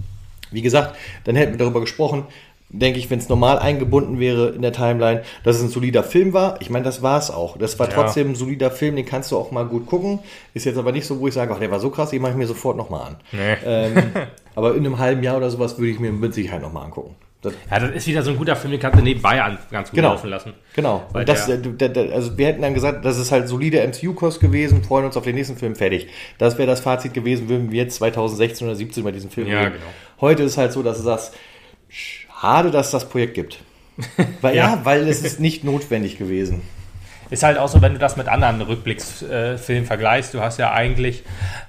Wie 0.51 0.63
gesagt, 0.63 0.97
dann 1.25 1.37
hätten 1.37 1.53
wir 1.53 1.59
darüber 1.59 1.81
gesprochen. 1.81 2.27
Denke 2.75 2.99
ich, 2.99 3.11
wenn 3.11 3.19
es 3.19 3.29
normal 3.29 3.59
eingebunden 3.59 4.19
wäre 4.19 4.49
in 4.51 4.63
der 4.63 4.73
Timeline, 4.73 5.23
dass 5.45 5.57
es 5.57 5.63
ein 5.63 5.69
solider 5.69 6.03
Film 6.03 6.33
war. 6.33 6.61
Ich 6.63 6.71
meine, 6.71 6.85
das 6.85 7.03
war 7.03 7.19
es 7.19 7.31
auch. 7.31 7.59
Das 7.59 7.79
war 7.79 7.89
Ja. 7.89 7.93
trotzdem 7.95 8.31
ein 8.31 8.35
solider 8.35 8.71
Film, 8.71 8.97
den 8.97 9.05
kannst 9.05 9.31
du 9.31 9.37
auch 9.37 9.51
mal 9.51 9.67
gut 9.67 9.87
gucken. 9.87 10.21
Ist 10.55 10.65
jetzt 10.65 10.79
aber 10.79 10.91
nicht 10.93 11.07
so, 11.07 11.21
wo 11.21 11.29
ich 11.29 11.35
sage, 11.35 11.53
ach, 11.55 11.59
der 11.59 11.71
war 11.71 11.81
so 11.81 11.91
krass, 11.91 12.11
den 12.11 12.23
mache 12.23 12.33
ich 12.33 12.39
mir 12.39 12.47
sofort 12.47 12.77
nochmal 12.79 13.09
an. 13.09 13.17
Nee. 13.33 13.57
Ähm, 13.67 13.95
aber 14.55 14.75
in 14.75 14.87
einem 14.87 14.99
halben 14.99 15.23
Jahr 15.23 15.37
oder 15.37 15.51
sowas 15.51 15.79
würde 15.79 15.91
ich 15.91 15.99
mir 16.01 16.13
mit 16.13 16.33
Sicherheit 16.33 16.63
nochmal 16.63 16.85
angucken. 16.87 17.15
Das, 17.43 17.53
Ja, 17.71 17.81
das 17.81 17.91
ist 17.91 18.07
wieder 18.07 18.23
so 18.23 18.31
ein 18.31 18.37
guter 18.39 18.55
Film, 18.57 18.71
den 18.71 18.79
kannst 18.81 18.99
du 18.99 19.03
nebenbei 19.03 19.43
an, 19.43 19.59
ganz 19.71 19.91
gut 19.91 19.97
Genau. 19.97 20.13
laufen 20.13 20.31
lassen. 20.31 20.53
Genau. 20.75 21.03
Und 21.13 21.29
das, 21.29 21.49
äh, 21.49 21.59
also 22.13 22.39
wir 22.39 22.47
hätten 22.47 22.63
dann 22.63 22.73
gesagt, 22.73 23.05
das 23.05 23.19
ist 23.19 23.33
halt 23.33 23.49
solide 23.49 23.81
MCU-Kost 23.87 24.41
gewesen, 24.41 24.85
freuen 24.85 25.05
uns 25.07 25.17
auf 25.17 25.25
den 25.25 25.35
nächsten 25.35 25.57
Film, 25.57 25.75
fertig. 25.75 26.07
Das 26.39 26.57
wäre 26.57 26.69
das 26.69 26.79
Fazit 26.81 27.13
gewesen, 27.13 27.49
würden 27.49 27.71
wir 27.73 27.83
jetzt 27.83 27.97
2016 27.97 28.67
oder 28.67 28.77
17 28.77 29.03
über 29.03 29.11
diesen 29.13 29.29
Film 29.29 29.49
Ja, 29.49 29.59
reden. 29.59 29.73
genau. 29.73 29.85
Heute 30.21 30.45
ist 30.45 30.57
halt 30.57 30.71
so, 30.73 30.83
dass 30.85 30.99
du 30.99 31.03
sagst, 31.03 31.35
schade, 32.43 32.71
dass 32.71 32.87
es 32.87 32.93
das 32.93 33.09
Projekt 33.09 33.35
gibt. 33.35 33.61
Weil, 34.41 34.57
ja. 34.57 34.69
Ja. 34.75 34.81
weil 34.85 35.07
es 35.09 35.23
ist 35.23 35.39
nicht 35.41 35.65
notwendig 35.65 36.19
gewesen. 36.19 36.63
Ist 37.31 37.43
halt 37.45 37.57
auch 37.57 37.69
so, 37.69 37.81
wenn 37.81 37.95
du 37.95 37.99
das 37.99 38.17
mit 38.19 38.29
anderen 38.29 38.61
Rückblicksfilmen 38.61 39.87
vergleichst. 39.87 40.35
Du 40.35 40.41
hast 40.41 40.59
ja 40.59 40.73
eigentlich, 40.73 41.23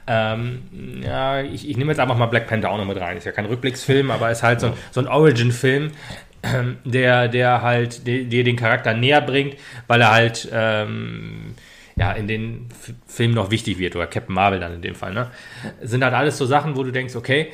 ähm, 0.08 0.64
ja, 1.06 1.42
ich, 1.42 1.70
ich 1.70 1.78
nehme 1.78 1.92
jetzt 1.92 2.00
einfach 2.00 2.18
mal 2.18 2.26
Black 2.26 2.48
Panther 2.48 2.70
auch 2.70 2.78
noch 2.78 2.86
mit 2.86 3.00
rein. 3.00 3.16
Ist 3.16 3.26
ja 3.26 3.32
kein 3.32 3.46
Rückblicksfilm, 3.46 4.12
aber 4.12 4.30
ist 4.32 4.44
halt 4.44 4.60
so, 4.60 4.68
ein- 4.68 4.74
so 4.92 5.00
ein 5.00 5.08
Origin-Film, 5.08 5.92
der, 6.86 7.30
der 7.30 7.62
halt 7.62 8.06
dir 8.08 8.44
den 8.44 8.58
Charakter 8.58 8.94
näher 8.94 9.22
bringt, 9.22 9.56
weil 9.88 10.02
er 10.02 10.12
halt 10.12 10.50
ähm, 10.52 11.54
ja, 11.96 12.12
in 12.12 12.28
den 12.28 12.68
Filmen 13.08 13.36
noch 13.36 13.50
wichtig 13.52 13.78
wird, 13.80 13.96
oder 13.96 14.08
Captain 14.08 14.34
Marvel 14.36 14.60
dann 14.60 14.74
in 14.74 14.82
dem 14.82 14.96
Fall. 14.96 15.14
Ne? 15.14 15.30
Sind 15.82 16.04
halt 16.04 16.14
alles 16.14 16.38
so 16.38 16.46
Sachen, 16.46 16.76
wo 16.76 16.84
du 16.84 16.92
denkst, 16.92 17.16
okay, 17.16 17.52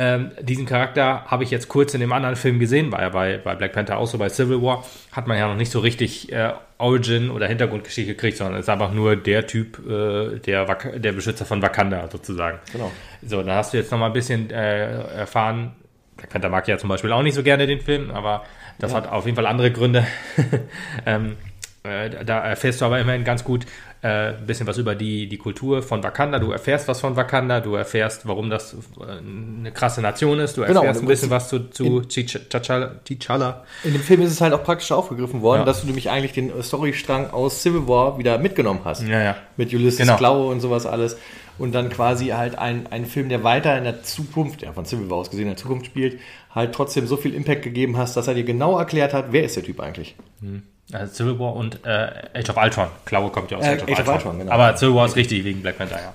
Ähm, 0.00 0.30
diesen 0.40 0.64
Charakter 0.64 1.24
habe 1.24 1.42
ich 1.42 1.50
jetzt 1.50 1.66
kurz 1.66 1.92
in 1.92 1.98
dem 1.98 2.12
anderen 2.12 2.36
Film 2.36 2.60
gesehen, 2.60 2.92
war 2.92 3.00
ja 3.00 3.08
bei, 3.08 3.38
bei 3.38 3.56
Black 3.56 3.72
Panther 3.72 3.98
auch 3.98 4.06
so, 4.06 4.16
bei 4.16 4.28
Civil 4.28 4.62
War, 4.62 4.84
hat 5.10 5.26
man 5.26 5.36
ja 5.36 5.48
noch 5.48 5.56
nicht 5.56 5.72
so 5.72 5.80
richtig 5.80 6.32
äh, 6.32 6.52
Origin 6.78 7.30
oder 7.30 7.48
Hintergrundgeschichte 7.48 8.14
gekriegt, 8.14 8.36
sondern 8.36 8.60
ist 8.60 8.68
einfach 8.68 8.92
nur 8.92 9.16
der 9.16 9.48
Typ, 9.48 9.80
äh, 9.84 10.38
der, 10.38 10.68
Wak 10.68 11.02
der 11.02 11.10
Beschützer 11.10 11.44
von 11.44 11.60
Wakanda 11.62 12.08
sozusagen. 12.12 12.60
Genau. 12.70 12.92
So, 13.26 13.42
dann 13.42 13.56
hast 13.56 13.72
du 13.72 13.78
jetzt 13.78 13.90
noch 13.90 13.98
mal 13.98 14.06
ein 14.06 14.12
bisschen 14.12 14.50
äh, 14.50 15.02
erfahren, 15.16 15.72
Black 16.16 16.30
Panther 16.30 16.48
mag 16.48 16.68
ja 16.68 16.78
zum 16.78 16.90
Beispiel 16.90 17.10
auch 17.10 17.22
nicht 17.22 17.34
so 17.34 17.42
gerne 17.42 17.66
den 17.66 17.80
Film, 17.80 18.12
aber 18.12 18.44
das 18.78 18.92
ja. 18.92 18.98
hat 18.98 19.08
auf 19.08 19.24
jeden 19.24 19.34
Fall 19.34 19.46
andere 19.46 19.72
Gründe. 19.72 20.06
ähm, 21.06 21.36
äh, 21.82 22.24
da 22.24 22.38
erfährst 22.40 22.80
du 22.80 22.84
aber 22.84 23.00
immerhin 23.00 23.24
ganz 23.24 23.42
gut 23.42 23.66
äh, 24.00 24.28
ein 24.28 24.46
bisschen 24.46 24.66
was 24.66 24.78
über 24.78 24.94
die, 24.94 25.28
die 25.28 25.38
Kultur 25.38 25.82
von 25.82 26.02
Wakanda. 26.04 26.38
Du 26.38 26.52
erfährst 26.52 26.86
was 26.86 27.00
von 27.00 27.16
Wakanda, 27.16 27.60
du 27.60 27.74
erfährst, 27.74 28.28
warum 28.28 28.48
das 28.48 28.74
äh, 28.74 28.78
eine 29.04 29.72
krasse 29.72 30.00
Nation 30.00 30.38
ist. 30.38 30.56
Du 30.56 30.62
genau, 30.62 30.80
erfährst 30.80 31.00
genau, 31.00 31.08
ein 31.08 31.12
bisschen 31.12 31.30
was 31.30 31.48
zu, 31.48 31.68
zu 31.70 32.02
T'Challa. 32.02 33.54
In 33.82 33.92
dem 33.92 34.02
Film 34.02 34.22
ist 34.22 34.30
es 34.30 34.40
halt 34.40 34.52
auch 34.52 34.62
praktisch 34.62 34.92
aufgegriffen 34.92 35.42
worden, 35.42 35.60
ja. 35.60 35.64
dass 35.64 35.80
du 35.80 35.86
nämlich 35.86 36.10
eigentlich 36.10 36.32
den 36.32 36.62
Storystrang 36.62 37.30
aus 37.30 37.62
Civil 37.62 37.88
War 37.88 38.18
wieder 38.18 38.38
mitgenommen 38.38 38.80
hast. 38.84 39.02
Ja, 39.02 39.20
ja. 39.20 39.36
Mit 39.56 39.74
Ulysses 39.74 39.98
genau. 39.98 40.16
Klaue 40.16 40.48
und 40.48 40.60
sowas 40.60 40.86
alles. 40.86 41.16
Und 41.58 41.72
dann 41.74 41.88
quasi 41.88 42.28
halt 42.28 42.56
ein, 42.56 42.86
ein 42.92 43.04
Film, 43.04 43.28
der 43.28 43.42
weiter 43.42 43.76
in 43.76 43.82
der 43.82 44.04
Zukunft, 44.04 44.62
ja 44.62 44.72
von 44.72 44.84
Civil 44.84 45.10
War 45.10 45.16
aus 45.18 45.30
gesehen 45.30 45.46
in 45.46 45.54
der 45.54 45.56
Zukunft 45.56 45.86
spielt, 45.86 46.20
halt 46.54 46.72
trotzdem 46.72 47.08
so 47.08 47.16
viel 47.16 47.34
Impact 47.34 47.62
gegeben 47.62 47.96
hast, 47.96 48.16
dass 48.16 48.28
er 48.28 48.34
dir 48.34 48.44
genau 48.44 48.78
erklärt 48.78 49.12
hat, 49.12 49.32
wer 49.32 49.42
ist 49.42 49.56
der 49.56 49.64
Typ 49.64 49.80
eigentlich. 49.80 50.14
Hm. 50.40 50.62
Also 50.92 51.12
Civil 51.12 51.38
War 51.38 51.54
und 51.54 51.84
äh, 51.84 52.10
Age 52.34 52.50
of 52.50 52.56
Ultron. 52.56 52.88
Klaue 53.04 53.30
kommt 53.30 53.50
ja 53.50 53.58
aus 53.58 53.64
äh, 53.64 53.72
Age, 53.74 53.82
of, 53.82 53.88
Age 53.88 53.98
Ultron. 53.98 54.06
of 54.08 54.14
Ultron. 54.14 54.38
genau. 54.38 54.52
Aber 54.52 54.76
Civil 54.76 54.94
War 54.94 55.06
ist 55.06 55.16
richtig 55.16 55.44
wegen 55.44 55.60
Black 55.60 55.76
Panther, 55.76 55.96
ja. 56.00 56.14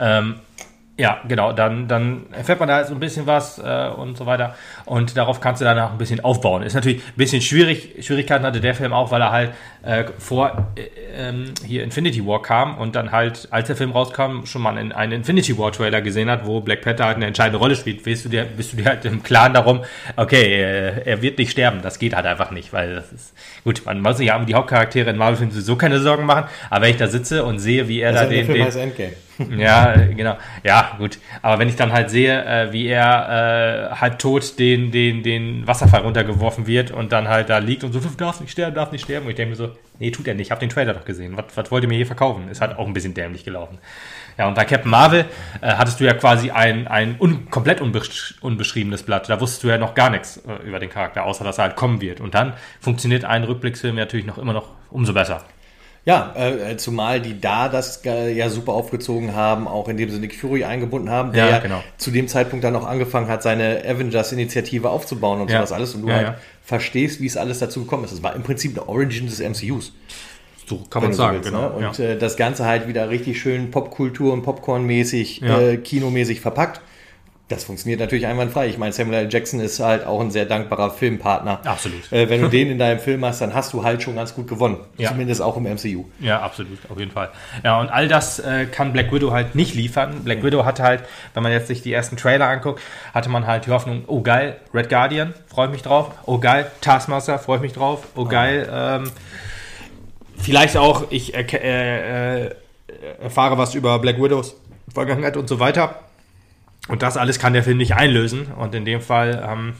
ja. 0.00 0.18
Ähm, 0.18 0.40
ja, 1.00 1.18
genau, 1.26 1.52
dann, 1.52 1.88
dann 1.88 2.26
erfährt 2.30 2.60
man 2.60 2.68
da 2.68 2.84
so 2.84 2.92
ein 2.92 3.00
bisschen 3.00 3.26
was 3.26 3.58
äh, 3.58 3.88
und 3.96 4.18
so 4.18 4.26
weiter. 4.26 4.54
Und 4.84 5.16
darauf 5.16 5.40
kannst 5.40 5.62
du 5.62 5.64
danach 5.64 5.92
ein 5.92 5.98
bisschen 5.98 6.20
aufbauen. 6.22 6.62
Ist 6.62 6.74
natürlich 6.74 6.98
ein 6.98 7.16
bisschen 7.16 7.40
schwierig. 7.40 8.04
Schwierigkeiten 8.04 8.44
hatte 8.44 8.60
der 8.60 8.74
Film 8.74 8.92
auch, 8.92 9.10
weil 9.10 9.22
er 9.22 9.32
halt 9.32 9.52
äh, 9.82 10.04
vor 10.18 10.68
äh, 10.76 10.82
ähm, 11.16 11.54
hier 11.66 11.84
Infinity 11.84 12.26
War 12.26 12.42
kam 12.42 12.76
und 12.76 12.96
dann 12.96 13.12
halt, 13.12 13.48
als 13.50 13.68
der 13.68 13.76
Film 13.76 13.92
rauskam, 13.92 14.44
schon 14.44 14.60
mal 14.60 14.76
einen, 14.76 14.92
einen 14.92 15.12
Infinity 15.12 15.56
War 15.56 15.72
Trailer 15.72 16.02
gesehen 16.02 16.28
hat, 16.28 16.44
wo 16.44 16.60
Black 16.60 16.82
Panther 16.82 17.06
halt 17.06 17.16
eine 17.16 17.26
entscheidende 17.26 17.58
Rolle 17.58 17.76
spielt. 17.76 18.02
Bist 18.02 18.26
du 18.26 18.28
dir, 18.28 18.44
bist 18.44 18.74
du 18.74 18.76
dir 18.76 18.84
halt 18.84 19.02
im 19.06 19.22
Klaren 19.22 19.54
darum, 19.54 19.80
okay, 20.16 20.62
äh, 20.62 21.02
er 21.06 21.22
wird 21.22 21.38
nicht 21.38 21.52
sterben. 21.52 21.80
Das 21.80 21.98
geht 21.98 22.14
halt 22.14 22.26
einfach 22.26 22.50
nicht, 22.50 22.74
weil 22.74 22.94
das 22.94 23.10
ist, 23.10 23.34
gut, 23.64 23.86
man 23.86 24.02
muss 24.02 24.18
sich 24.18 24.26
ja 24.26 24.36
um 24.36 24.44
die 24.44 24.54
Hauptcharaktere 24.54 25.08
in 25.08 25.16
Marvel-Filmen 25.16 25.52
sowieso 25.52 25.76
keine 25.76 25.98
Sorgen 25.98 26.26
machen. 26.26 26.44
Aber 26.68 26.84
wenn 26.84 26.90
ich 26.90 26.98
da 26.98 27.08
sitze 27.08 27.42
und 27.42 27.58
sehe, 27.58 27.88
wie 27.88 28.00
er 28.00 28.12
das 28.12 28.22
da 28.24 28.28
den, 28.28 28.46
den 28.46 28.66
Endgame. 28.66 29.12
Ja, 29.58 29.94
genau. 29.94 30.36
Ja, 30.62 30.96
gut. 30.98 31.18
Aber 31.42 31.58
wenn 31.58 31.68
ich 31.68 31.76
dann 31.76 31.92
halt 31.92 32.10
sehe, 32.10 32.44
äh, 32.44 32.72
wie 32.72 32.86
er 32.86 33.90
äh, 33.92 33.96
halb 33.96 34.18
tot 34.18 34.58
den, 34.58 34.90
den, 34.90 35.22
den 35.22 35.66
Wasserfall 35.66 36.02
runtergeworfen 36.02 36.66
wird 36.66 36.90
und 36.90 37.12
dann 37.12 37.28
halt 37.28 37.48
da 37.48 37.58
liegt 37.58 37.84
und 37.84 37.92
so, 37.92 38.00
darf 38.16 38.40
nicht 38.40 38.50
sterben, 38.50 38.74
darf 38.74 38.92
nicht 38.92 39.04
sterben. 39.04 39.26
Und 39.26 39.30
ich 39.30 39.36
denke 39.36 39.50
mir 39.50 39.56
so, 39.56 39.70
nee, 39.98 40.10
tut 40.10 40.26
er 40.26 40.34
nicht. 40.34 40.48
Ich 40.48 40.50
habe 40.50 40.60
den 40.60 40.70
Trailer 40.70 40.94
doch 40.94 41.04
gesehen. 41.04 41.36
Was, 41.36 41.44
was 41.54 41.70
wollt 41.70 41.84
ihr 41.84 41.88
mir 41.88 41.96
hier 41.96 42.06
verkaufen? 42.06 42.48
Ist 42.48 42.60
halt 42.60 42.76
auch 42.78 42.86
ein 42.86 42.92
bisschen 42.92 43.14
dämlich 43.14 43.44
gelaufen. 43.44 43.78
Ja, 44.38 44.48
und 44.48 44.54
bei 44.54 44.64
Captain 44.64 44.90
Marvel 44.90 45.26
äh, 45.60 45.74
hattest 45.74 46.00
du 46.00 46.04
ja 46.04 46.14
quasi 46.14 46.50
ein, 46.50 46.86
ein 46.88 47.16
un, 47.20 47.50
komplett 47.50 47.80
unbesch 47.80 48.36
unbeschriebenes 48.40 49.02
Blatt. 49.02 49.28
Da 49.28 49.40
wusstest 49.40 49.64
du 49.64 49.68
ja 49.68 49.78
noch 49.78 49.94
gar 49.94 50.10
nichts 50.10 50.38
äh, 50.38 50.66
über 50.66 50.78
den 50.78 50.90
Charakter, 50.90 51.24
außer 51.24 51.44
dass 51.44 51.58
er 51.58 51.64
halt 51.64 51.76
kommen 51.76 52.00
wird. 52.00 52.20
Und 52.20 52.34
dann 52.34 52.54
funktioniert 52.80 53.24
ein 53.24 53.44
Rückblicksfilm 53.44 53.96
natürlich 53.96 54.26
noch 54.26 54.38
immer 54.38 54.52
noch 54.52 54.70
umso 54.90 55.12
besser. 55.12 55.44
Ja, 56.06 56.34
äh, 56.34 56.76
zumal 56.78 57.20
die 57.20 57.40
da 57.40 57.68
das 57.68 58.04
äh, 58.06 58.32
ja 58.32 58.48
super 58.48 58.72
aufgezogen 58.72 59.34
haben, 59.34 59.68
auch 59.68 59.86
indem 59.88 60.10
sie 60.10 60.18
Nick 60.18 60.34
Fury 60.34 60.64
eingebunden 60.64 61.10
haben, 61.10 61.32
der 61.32 61.48
ja, 61.48 61.58
genau. 61.58 61.82
zu 61.98 62.10
dem 62.10 62.26
Zeitpunkt 62.26 62.64
dann 62.64 62.74
auch 62.74 62.86
angefangen 62.86 63.28
hat, 63.28 63.42
seine 63.42 63.82
Avengers-Initiative 63.84 64.88
aufzubauen 64.88 65.42
und 65.42 65.50
ja. 65.50 65.58
sowas 65.58 65.72
alles. 65.72 65.94
Und 65.94 66.02
du 66.02 66.08
ja, 66.08 66.14
halt 66.14 66.34
verstehst, 66.64 67.20
wie 67.20 67.26
es 67.26 67.36
alles 67.36 67.58
dazu 67.58 67.82
gekommen 67.82 68.04
ist. 68.04 68.12
Es 68.12 68.22
war 68.22 68.34
im 68.34 68.42
Prinzip 68.42 68.78
eine 68.78 68.88
Origin 68.88 69.26
des 69.26 69.40
MCUs. 69.40 69.92
So 70.66 70.78
kann 70.88 71.02
man 71.02 71.12
sagen, 71.12 71.36
willst, 71.36 71.50
genau. 71.50 71.78
Ne? 71.78 71.88
Und 71.88 71.98
äh, 71.98 72.16
das 72.16 72.36
Ganze 72.36 72.64
halt 72.64 72.88
wieder 72.88 73.10
richtig 73.10 73.40
schön 73.40 73.70
Popkultur 73.70 74.32
und 74.32 74.42
Popcorn-mäßig, 74.42 75.42
äh, 75.42 75.76
kinomäßig 75.76 76.40
verpackt. 76.40 76.80
Das 77.50 77.64
funktioniert 77.64 77.98
natürlich 77.98 78.28
einwandfrei. 78.28 78.68
Ich 78.68 78.78
meine, 78.78 78.92
Samuel 78.92 79.24
L. 79.24 79.28
Jackson 79.28 79.58
ist 79.58 79.80
halt 79.80 80.06
auch 80.06 80.20
ein 80.20 80.30
sehr 80.30 80.44
dankbarer 80.44 80.92
Filmpartner. 80.92 81.58
Absolut. 81.64 82.10
Äh, 82.12 82.30
wenn 82.30 82.40
du 82.42 82.48
den 82.48 82.70
in 82.70 82.78
deinem 82.78 83.00
Film 83.00 83.24
hast, 83.24 83.40
dann 83.40 83.54
hast 83.54 83.72
du 83.72 83.82
halt 83.82 84.04
schon 84.04 84.14
ganz 84.14 84.36
gut 84.36 84.46
gewonnen. 84.46 84.76
Ja. 84.98 85.08
Zumindest 85.08 85.42
auch 85.42 85.56
im 85.56 85.64
MCU. 85.64 86.04
Ja, 86.20 86.42
absolut, 86.42 86.78
auf 86.88 86.96
jeden 86.96 87.10
Fall. 87.10 87.30
Ja, 87.64 87.80
und 87.80 87.88
all 87.88 88.06
das 88.06 88.38
äh, 88.38 88.66
kann 88.66 88.92
Black 88.92 89.12
Widow 89.12 89.32
halt 89.32 89.56
nicht 89.56 89.74
liefern. 89.74 90.22
Black 90.22 90.38
mhm. 90.38 90.44
Widow 90.44 90.64
hatte 90.64 90.84
halt, 90.84 91.02
wenn 91.34 91.42
man 91.42 91.50
jetzt 91.50 91.66
sich 91.66 91.82
die 91.82 91.92
ersten 91.92 92.16
Trailer 92.16 92.46
anguckt, 92.46 92.80
hatte 93.12 93.28
man 93.28 93.48
halt 93.48 93.66
die 93.66 93.72
Hoffnung, 93.72 94.04
oh 94.06 94.22
geil, 94.22 94.56
Red 94.72 94.88
Guardian, 94.88 95.34
freue 95.48 95.66
ich 95.66 95.72
mich 95.72 95.82
drauf. 95.82 96.12
Oh 96.26 96.38
geil, 96.38 96.70
Taskmaster, 96.80 97.40
freue 97.40 97.56
ich 97.56 97.62
mich 97.62 97.72
drauf. 97.72 98.06
Oh 98.14 98.26
geil, 98.26 98.70
ähm, 98.72 99.10
vielleicht 100.36 100.76
auch, 100.76 101.10
ich 101.10 101.34
äh, 101.34 102.44
äh, 102.46 102.54
erfahre 103.20 103.58
was 103.58 103.74
über 103.74 103.98
Black 103.98 104.22
Widows 104.22 104.54
Vergangenheit 104.94 105.36
und 105.36 105.48
so 105.48 105.58
weiter 105.58 105.96
und 106.88 107.02
das 107.02 107.16
alles 107.16 107.38
kann 107.38 107.52
der 107.52 107.62
Film 107.62 107.78
nicht 107.78 107.94
einlösen. 107.94 108.48
Und 108.58 108.74
in 108.74 108.84
dem 108.84 109.00
Fall 109.00 109.46
ähm, 109.48 109.74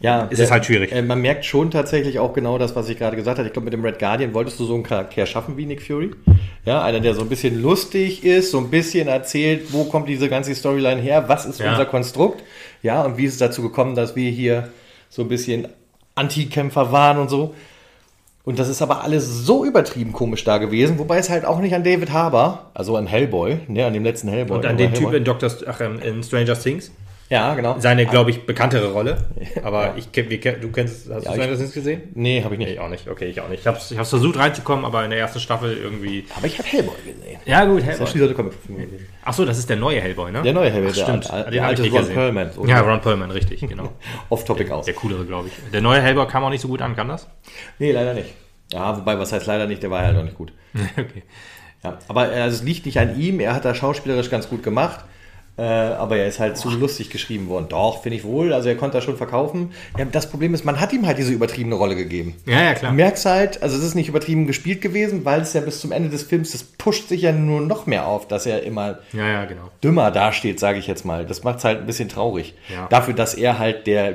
ja, 0.00 0.22
ist 0.22 0.38
der, 0.38 0.46
es 0.46 0.50
halt 0.50 0.64
schwierig. 0.64 0.92
Äh, 0.92 1.02
man 1.02 1.20
merkt 1.20 1.44
schon 1.44 1.70
tatsächlich 1.70 2.18
auch 2.18 2.32
genau 2.32 2.58
das, 2.58 2.76
was 2.76 2.88
ich 2.88 2.98
gerade 2.98 3.16
gesagt 3.16 3.38
habe. 3.38 3.48
Ich 3.48 3.52
glaube, 3.52 3.64
mit 3.64 3.74
dem 3.74 3.84
Red 3.84 3.98
Guardian 3.98 4.34
wolltest 4.34 4.60
du 4.60 4.64
so 4.64 4.74
einen 4.74 4.84
Charakter 4.84 5.26
schaffen 5.26 5.56
wie 5.56 5.66
Nick 5.66 5.82
Fury. 5.82 6.12
Ja, 6.64 6.82
einer, 6.82 7.00
der 7.00 7.14
so 7.14 7.22
ein 7.22 7.28
bisschen 7.28 7.60
lustig 7.60 8.24
ist, 8.24 8.50
so 8.50 8.58
ein 8.58 8.70
bisschen 8.70 9.08
erzählt, 9.08 9.72
wo 9.72 9.84
kommt 9.84 10.08
diese 10.08 10.28
ganze 10.28 10.54
Storyline 10.54 11.00
her, 11.00 11.28
was 11.28 11.46
ist 11.46 11.60
ja. 11.60 11.70
unser 11.70 11.86
Konstrukt. 11.86 12.42
Ja, 12.82 13.02
und 13.02 13.18
wie 13.18 13.24
ist 13.24 13.32
es 13.32 13.38
dazu 13.38 13.62
gekommen, 13.62 13.94
dass 13.94 14.14
wir 14.14 14.30
hier 14.30 14.68
so 15.08 15.22
ein 15.22 15.28
bisschen 15.28 15.68
Antikämpfer 16.14 16.92
waren 16.92 17.18
und 17.18 17.28
so. 17.28 17.54
Und 18.48 18.58
das 18.58 18.70
ist 18.70 18.80
aber 18.80 19.04
alles 19.04 19.44
so 19.44 19.66
übertrieben 19.66 20.14
komisch 20.14 20.42
da 20.42 20.56
gewesen, 20.56 20.98
wobei 20.98 21.18
es 21.18 21.28
halt 21.28 21.44
auch 21.44 21.60
nicht 21.60 21.74
an 21.74 21.84
David 21.84 22.14
Harbour, 22.14 22.70
also 22.72 22.96
an 22.96 23.06
Hellboy, 23.06 23.58
ne, 23.68 23.84
an 23.84 23.92
dem 23.92 24.04
letzten 24.04 24.28
Hellboy. 24.28 24.56
Und 24.56 24.64
an 24.64 24.78
den 24.78 24.94
Typ 24.94 25.12
in, 25.12 25.22
Doctor, 25.22 25.50
ach, 25.66 25.80
in 25.82 26.22
Stranger 26.22 26.58
Things. 26.58 26.90
Ja, 27.30 27.54
genau. 27.54 27.78
Seine, 27.78 28.06
glaube 28.06 28.30
ich, 28.30 28.46
bekanntere 28.46 28.92
Rolle. 28.92 29.18
Aber 29.62 29.88
ja. 29.88 29.94
ich 29.96 30.12
kenn, 30.12 30.28
du 30.28 30.70
kennst, 30.70 31.10
hast 31.10 31.24
ja, 31.24 31.32
du 31.32 31.36
Stranger 31.36 31.56
Things 31.56 31.72
gesehen? 31.72 32.02
Nee, 32.14 32.42
habe 32.42 32.54
ich 32.54 32.58
nicht. 32.58 32.72
Ich 32.72 32.80
auch 32.80 32.88
nicht. 32.88 33.06
Okay, 33.06 33.26
ich 33.26 33.40
auch 33.40 33.48
nicht. 33.48 33.60
Ich 33.60 33.66
habe 33.66 33.76
hab's 33.76 34.08
versucht 34.08 34.38
reinzukommen, 34.38 34.84
aber 34.86 35.04
in 35.04 35.10
der 35.10 35.18
ersten 35.18 35.38
Staffel 35.38 35.76
irgendwie. 35.76 36.24
Aber 36.34 36.46
ich 36.46 36.58
habe 36.58 36.68
Hellboy 36.68 36.94
gesehen. 37.04 37.38
Ja, 37.44 37.66
gut, 37.66 37.82
Hellboy. 37.82 38.06
Ach 39.24 39.34
so, 39.34 39.44
das 39.44 39.58
ist 39.58 39.68
der 39.68 39.76
neue 39.76 40.00
Hellboy, 40.00 40.32
ne? 40.32 40.42
Der 40.42 40.54
neue 40.54 40.70
Hellboy, 40.70 40.90
ach, 40.90 41.02
stimmt. 41.02 41.30
Der, 41.30 41.50
der 41.50 41.66
alte 41.66 41.82
Ron 41.82 41.92
gesehen. 41.92 42.14
Perlman. 42.14 42.50
Oder? 42.56 42.70
Ja, 42.70 42.80
Ron 42.80 43.00
Perlman, 43.02 43.30
richtig, 43.30 43.60
genau. 43.60 43.92
Off-Topic 44.30 44.70
aus. 44.70 44.86
Der 44.86 44.94
coolere, 44.94 45.26
glaube 45.26 45.48
ich. 45.48 45.70
Der 45.70 45.82
neue 45.82 46.00
Hellboy 46.00 46.26
kam 46.26 46.44
auch 46.44 46.50
nicht 46.50 46.62
so 46.62 46.68
gut 46.68 46.80
an, 46.80 46.96
kann 46.96 47.08
das? 47.08 47.28
Nee, 47.78 47.92
leider 47.92 48.14
nicht. 48.14 48.34
Ja, 48.72 48.96
wobei, 48.96 49.18
was 49.18 49.32
heißt 49.32 49.46
leider 49.46 49.66
nicht, 49.66 49.82
der 49.82 49.90
war 49.90 50.02
halt 50.02 50.16
noch 50.16 50.24
nicht 50.24 50.36
gut. 50.36 50.52
okay. 50.92 51.22
Ja, 51.84 51.98
aber 52.08 52.22
also, 52.22 52.56
es 52.56 52.62
liegt 52.62 52.86
nicht 52.86 52.98
an 52.98 53.20
ihm, 53.20 53.38
er 53.40 53.54
hat 53.54 53.64
da 53.64 53.74
schauspielerisch 53.74 54.30
ganz 54.30 54.48
gut 54.48 54.62
gemacht. 54.62 55.04
Äh, 55.58 55.62
aber 55.62 56.18
er 56.18 56.28
ist 56.28 56.38
halt 56.38 56.54
Boah. 56.54 56.60
zu 56.60 56.70
lustig 56.70 57.10
geschrieben 57.10 57.48
worden. 57.48 57.66
Doch, 57.68 58.02
finde 58.02 58.16
ich 58.16 58.22
wohl. 58.22 58.52
Also 58.52 58.68
er 58.68 58.76
konnte 58.76 58.98
das 58.98 59.04
schon 59.04 59.16
verkaufen. 59.16 59.72
Ja, 59.98 60.04
das 60.04 60.30
Problem 60.30 60.54
ist, 60.54 60.64
man 60.64 60.78
hat 60.78 60.92
ihm 60.92 61.04
halt 61.04 61.18
diese 61.18 61.32
übertriebene 61.32 61.74
Rolle 61.74 61.96
gegeben. 61.96 62.36
Ja, 62.46 62.62
ja, 62.62 62.74
klar. 62.74 62.92
Du 62.92 62.96
merkst 62.96 63.26
halt, 63.26 63.60
also 63.60 63.76
es 63.76 63.82
ist 63.82 63.96
nicht 63.96 64.08
übertrieben 64.08 64.46
gespielt 64.46 64.80
gewesen, 64.80 65.24
weil 65.24 65.40
es 65.40 65.54
ja 65.54 65.60
bis 65.60 65.80
zum 65.80 65.90
Ende 65.90 66.10
des 66.10 66.22
Films, 66.22 66.52
das 66.52 66.62
pusht 66.62 67.08
sich 67.08 67.22
ja 67.22 67.32
nur 67.32 67.60
noch 67.60 67.86
mehr 67.86 68.06
auf, 68.06 68.28
dass 68.28 68.46
er 68.46 68.62
immer 68.62 69.00
ja, 69.12 69.26
ja, 69.26 69.44
genau. 69.46 69.70
dümmer 69.82 70.12
dasteht, 70.12 70.60
sage 70.60 70.78
ich 70.78 70.86
jetzt 70.86 71.04
mal. 71.04 71.26
Das 71.26 71.42
macht 71.42 71.58
es 71.58 71.64
halt 71.64 71.80
ein 71.80 71.86
bisschen 71.86 72.08
traurig. 72.08 72.54
Ja. 72.72 72.86
Dafür, 72.88 73.14
dass 73.14 73.34
er 73.34 73.58
halt 73.58 73.88
der 73.88 74.14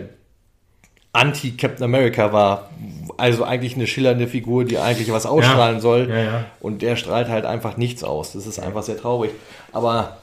Anti-Captain 1.11 1.83
America 1.83 2.31
war. 2.31 2.69
Also 3.17 3.43
eigentlich 3.43 3.75
eine 3.75 3.85
schillernde 3.85 4.27
Figur, 4.27 4.63
die 4.63 4.79
eigentlich 4.79 5.11
was 5.11 5.25
ausstrahlen 5.25 5.75
ja. 5.75 5.81
soll. 5.81 6.09
Ja, 6.09 6.17
ja. 6.17 6.45
Und 6.61 6.81
der 6.81 6.95
strahlt 6.95 7.27
halt 7.27 7.43
einfach 7.43 7.75
nichts 7.75 8.03
aus. 8.03 8.31
Das 8.31 8.47
ist 8.47 8.59
einfach 8.59 8.83
sehr 8.83 8.97
traurig. 8.97 9.31
Aber 9.73 10.17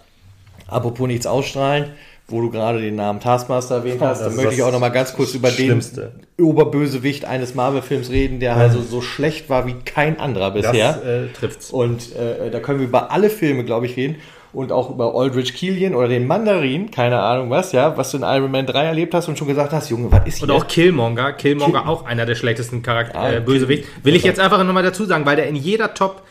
apropos 0.70 1.06
nichts 1.06 1.26
ausstrahlen, 1.26 1.90
wo 2.28 2.40
du 2.40 2.50
gerade 2.50 2.80
den 2.80 2.94
Namen 2.94 3.20
Taskmaster 3.20 3.76
erwähnt 3.76 4.00
hast, 4.00 4.20
dann 4.20 4.36
möchte 4.36 4.54
ich 4.54 4.62
auch 4.62 4.72
noch 4.72 4.80
mal 4.80 4.90
ganz 4.90 5.12
kurz 5.12 5.34
über 5.34 5.48
Schlimmste. 5.48 6.12
den 6.38 6.44
Oberbösewicht 6.44 7.24
eines 7.24 7.54
Marvel-Films 7.54 8.10
reden, 8.10 8.40
der 8.40 8.56
also 8.56 8.80
so 8.82 9.00
schlecht 9.00 9.50
war 9.50 9.66
wie 9.66 9.74
kein 9.84 10.18
anderer 10.18 10.52
bisher. 10.52 10.92
Das 10.92 11.04
äh, 11.04 11.28
trifft's. 11.32 11.70
Und 11.70 12.14
äh, 12.16 12.50
da 12.50 12.60
können 12.60 12.78
wir 12.78 12.86
über 12.86 13.10
alle 13.10 13.30
Filme, 13.30 13.64
glaube 13.64 13.86
ich, 13.86 13.96
reden 13.96 14.16
und 14.52 14.72
auch 14.72 14.90
über 14.90 15.14
Aldrich 15.14 15.54
Killian 15.54 15.94
oder 15.94 16.08
den 16.08 16.26
Mandarin, 16.26 16.90
keine 16.90 17.20
Ahnung 17.20 17.50
was, 17.50 17.72
ja, 17.72 17.96
was 17.96 18.10
du 18.10 18.16
in 18.16 18.22
Iron 18.24 18.50
Man 18.50 18.66
3 18.66 18.84
erlebt 18.84 19.14
hast 19.14 19.28
und 19.28 19.38
schon 19.38 19.46
gesagt 19.46 19.72
hast, 19.72 19.90
Junge, 19.90 20.10
was 20.10 20.26
ist 20.26 20.38
hier? 20.38 20.48
Und 20.48 20.54
auch 20.54 20.66
Killmonger, 20.66 21.32
Killmonger 21.34 21.80
Kill 21.82 21.88
auch 21.88 22.04
einer 22.04 22.26
der 22.26 22.34
schlechtesten 22.34 22.82
Charakter, 22.82 23.30
ja, 23.30 23.38
äh, 23.38 23.40
Bösewicht. 23.40 23.84
Will 24.02 24.16
ich 24.16 24.24
jetzt 24.24 24.40
einfach 24.40 24.62
nochmal 24.64 24.82
dazu 24.82 25.04
sagen, 25.04 25.24
weil 25.24 25.36
der 25.36 25.48
in 25.48 25.56
jeder 25.56 25.94
Top 25.94 26.22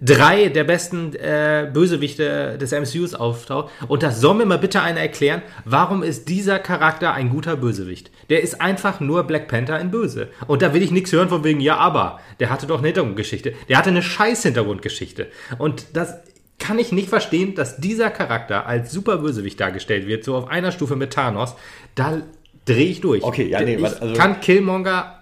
drei 0.00 0.48
der 0.48 0.64
besten 0.64 1.14
äh, 1.14 1.68
Bösewichte 1.72 2.58
des 2.58 2.72
MCUs 2.72 3.14
auftaucht. 3.14 3.70
Und 3.88 4.02
das 4.02 4.20
soll 4.20 4.34
mir 4.34 4.46
mal 4.46 4.58
bitte 4.58 4.82
einer 4.82 5.00
erklären, 5.00 5.42
warum 5.64 6.02
ist 6.02 6.28
dieser 6.28 6.58
Charakter 6.58 7.12
ein 7.12 7.30
guter 7.30 7.56
Bösewicht? 7.56 8.10
Der 8.30 8.42
ist 8.42 8.60
einfach 8.60 9.00
nur 9.00 9.24
Black 9.24 9.48
Panther 9.48 9.78
in 9.80 9.90
Böse. 9.90 10.28
Und 10.46 10.62
da 10.62 10.72
will 10.74 10.82
ich 10.82 10.90
nichts 10.90 11.12
hören 11.12 11.28
von 11.28 11.44
wegen, 11.44 11.60
ja, 11.60 11.76
aber, 11.76 12.20
der 12.40 12.50
hatte 12.50 12.66
doch 12.66 12.78
eine 12.78 12.88
Hintergrundgeschichte. 12.88 13.54
Der 13.68 13.78
hatte 13.78 13.90
eine 13.90 14.02
scheiß 14.02 14.42
Hintergrundgeschichte. 14.42 15.28
Und 15.58 15.86
das 15.94 16.14
kann 16.58 16.78
ich 16.78 16.92
nicht 16.92 17.08
verstehen, 17.08 17.54
dass 17.54 17.78
dieser 17.78 18.10
Charakter 18.10 18.66
als 18.66 18.92
super 18.92 19.18
Bösewicht 19.18 19.58
dargestellt 19.58 20.06
wird, 20.06 20.24
so 20.24 20.36
auf 20.36 20.48
einer 20.48 20.70
Stufe 20.70 20.94
mit 20.96 21.12
Thanos. 21.12 21.54
Da 21.94 22.22
drehe 22.66 22.86
ich 22.86 23.00
durch. 23.00 23.22
Okay, 23.24 23.48
ja, 23.48 23.60
nee, 23.60 23.74
ich 23.76 23.84
also- 23.84 24.14
kann 24.14 24.40
Killmonger. 24.40 25.18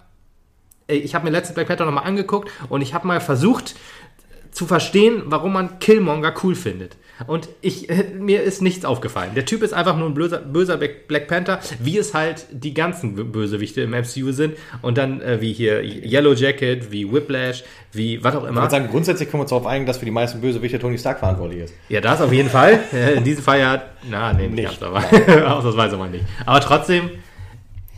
Ey, 0.86 0.98
Ich 0.98 1.14
habe 1.14 1.24
mir 1.24 1.30
letztens 1.30 1.54
Black 1.54 1.68
Panther 1.68 1.86
nochmal 1.86 2.04
angeguckt 2.04 2.50
und 2.68 2.82
ich 2.82 2.94
habe 2.94 3.06
mal 3.06 3.20
versucht 3.20 3.74
zu 4.50 4.66
verstehen, 4.66 5.22
warum 5.26 5.52
man 5.52 5.78
Killmonger 5.78 6.34
cool 6.42 6.54
findet. 6.54 6.96
Und 7.26 7.50
ich, 7.60 7.90
äh, 7.90 8.04
mir 8.18 8.42
ist 8.42 8.62
nichts 8.62 8.86
aufgefallen. 8.86 9.32
Der 9.34 9.44
Typ 9.44 9.62
ist 9.62 9.74
einfach 9.74 9.94
nur 9.94 10.06
ein 10.08 10.14
böser, 10.14 10.38
böser 10.38 10.78
Black 10.78 11.28
Panther, 11.28 11.60
wie 11.78 11.98
es 11.98 12.14
halt 12.14 12.46
die 12.50 12.72
ganzen 12.72 13.14
Bösewichte 13.30 13.82
im 13.82 13.90
MCU 13.90 14.32
sind. 14.32 14.56
Und 14.80 14.96
dann 14.96 15.20
äh, 15.20 15.38
wie 15.42 15.52
hier 15.52 15.82
Yellow 15.84 16.32
Jacket, 16.32 16.90
wie 16.90 17.12
Whiplash, 17.12 17.62
wie 17.92 18.24
was 18.24 18.34
auch 18.34 18.44
Ich 18.44 18.48
immer. 18.48 18.62
würde 18.62 18.70
sagen, 18.70 18.88
grundsätzlich 18.90 19.28
können 19.28 19.40
wir 19.40 19.42
uns 19.42 19.50
darauf 19.50 19.66
einigen, 19.66 19.84
dass 19.84 19.98
für 19.98 20.06
die 20.06 20.10
meisten 20.10 20.40
Bösewichte 20.40 20.78
Tony 20.78 20.96
Stark 20.96 21.18
verantwortlich 21.18 21.60
ist. 21.64 21.74
Ja, 21.90 22.00
das 22.00 22.22
auf 22.22 22.32
jeden 22.32 22.48
Fall. 22.48 22.80
Äh, 22.94 23.16
In 23.16 23.24
diesem 23.24 23.44
Fall 23.44 23.60
ja, 23.60 23.82
na, 24.08 24.32
nee, 24.32 24.46
nicht, 24.48 24.54
Nicht. 24.56 24.80
ganz, 24.80 24.82
aber 24.82 24.98
ausnahmsweise 25.58 25.98
mal 25.98 26.08
nicht. 26.08 26.24
Aber 26.46 26.60
trotzdem 26.60 27.10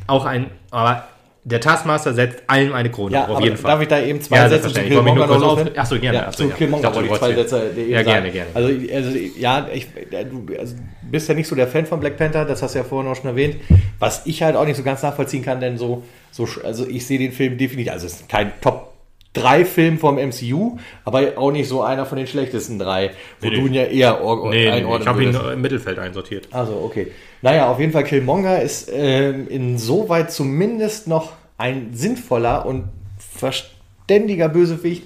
auch 0.09 0.25
ein, 0.25 0.47
aber 0.73 1.07
der 1.45 1.61
Taskmaster 1.61 2.15
setzt 2.15 2.45
allen 2.47 2.73
eine 2.73 2.89
Krone 2.91 3.25
auf, 3.25 3.37
auf 3.37 3.41
jeden 3.41 3.57
Fall. 3.57 3.73
darf 3.73 3.83
ich 3.83 3.89
da 3.89 4.01
eben 4.01 4.21
zwei 4.21 4.37
Ja, 4.37 4.49
Sätze 4.49 4.73
zu 4.73 4.81
Killmonger 4.81 5.27
noch 5.27 5.43
auf- 5.43 5.65
Ach 5.77 5.87
so, 5.87 5.99
gerne. 5.99 6.19
Ja, 6.19 6.27
Ach 6.29 6.33
so, 6.33 6.45
zu 6.45 6.51
ja. 6.51 6.55
Killmonger 6.55 6.95
wollte 6.95 7.09
ich 7.13 7.19
zwei 7.19 7.35
Sätze 7.35 7.71
Ja, 7.89 7.97
sagen. 7.99 8.07
gerne, 8.07 8.31
gerne. 8.31 8.51
Also, 8.55 8.69
also 8.95 9.19
ja, 9.37 9.67
ich, 9.73 9.89
du 9.91 10.47
also, 10.57 10.77
bist 11.11 11.29
ja 11.29 11.35
nicht 11.35 11.49
so 11.49 11.57
der 11.57 11.67
Fan 11.67 11.85
von 11.87 11.99
Black 11.99 12.17
Panther, 12.17 12.45
das 12.45 12.63
hast 12.63 12.75
du 12.75 12.79
ja 12.79 12.85
vorhin 12.85 13.11
auch 13.11 13.17
schon 13.17 13.27
erwähnt. 13.27 13.57
Was 13.99 14.23
ich 14.27 14.43
halt 14.43 14.55
auch 14.55 14.65
nicht 14.65 14.77
so 14.77 14.85
ganz 14.85 15.03
nachvollziehen 15.03 15.43
kann, 15.43 15.59
denn 15.61 15.79
so, 15.79 16.05
so 16.31 16.47
also 16.65 16.87
ich 16.87 17.05
sehe 17.07 17.19
den 17.19 17.33
Film 17.33 17.59
definitiv, 17.59 17.93
also 17.93 18.07
es 18.07 18.13
ist 18.21 18.29
kein 18.29 18.53
Top 18.61 18.92
3 19.35 19.65
Film 19.65 19.99
vom 19.99 20.17
MCU, 20.19 20.77
aber 21.05 21.23
auch 21.37 21.51
nicht 21.53 21.69
so 21.69 21.83
einer 21.83 22.05
von 22.05 22.19
den 22.19 22.27
schlechtesten 22.27 22.79
drei, 22.79 23.11
wo 23.41 23.49
Nee, 23.49 23.55
du 23.55 23.67
ihn 23.67 23.75
ja 23.75 23.85
eher 23.85 24.23
or 24.23 24.51
Nee, 24.51 24.69
einordnen 24.69 25.03
ich 25.03 25.09
habe 25.09 25.25
ihn 25.25 25.35
im 25.55 25.61
Mittelfeld 25.63 25.99
einsortiert. 25.99 26.49
Also, 26.51 26.81
okay. 26.85 27.11
Naja, 27.41 27.71
auf 27.71 27.81
jeden 27.81 27.93
Fall 27.93 28.05
Killmonger 28.05 28.61
ist 28.61 28.91
ähm, 28.93 29.49
insoweit 29.49 30.31
zumindest 30.31 31.09
noch 31.09 31.33
ein 31.57 31.91
sinnvoller 31.95 32.67
und 32.67 32.85
verständiger 33.19 34.49
Bösewicht, 34.49 35.05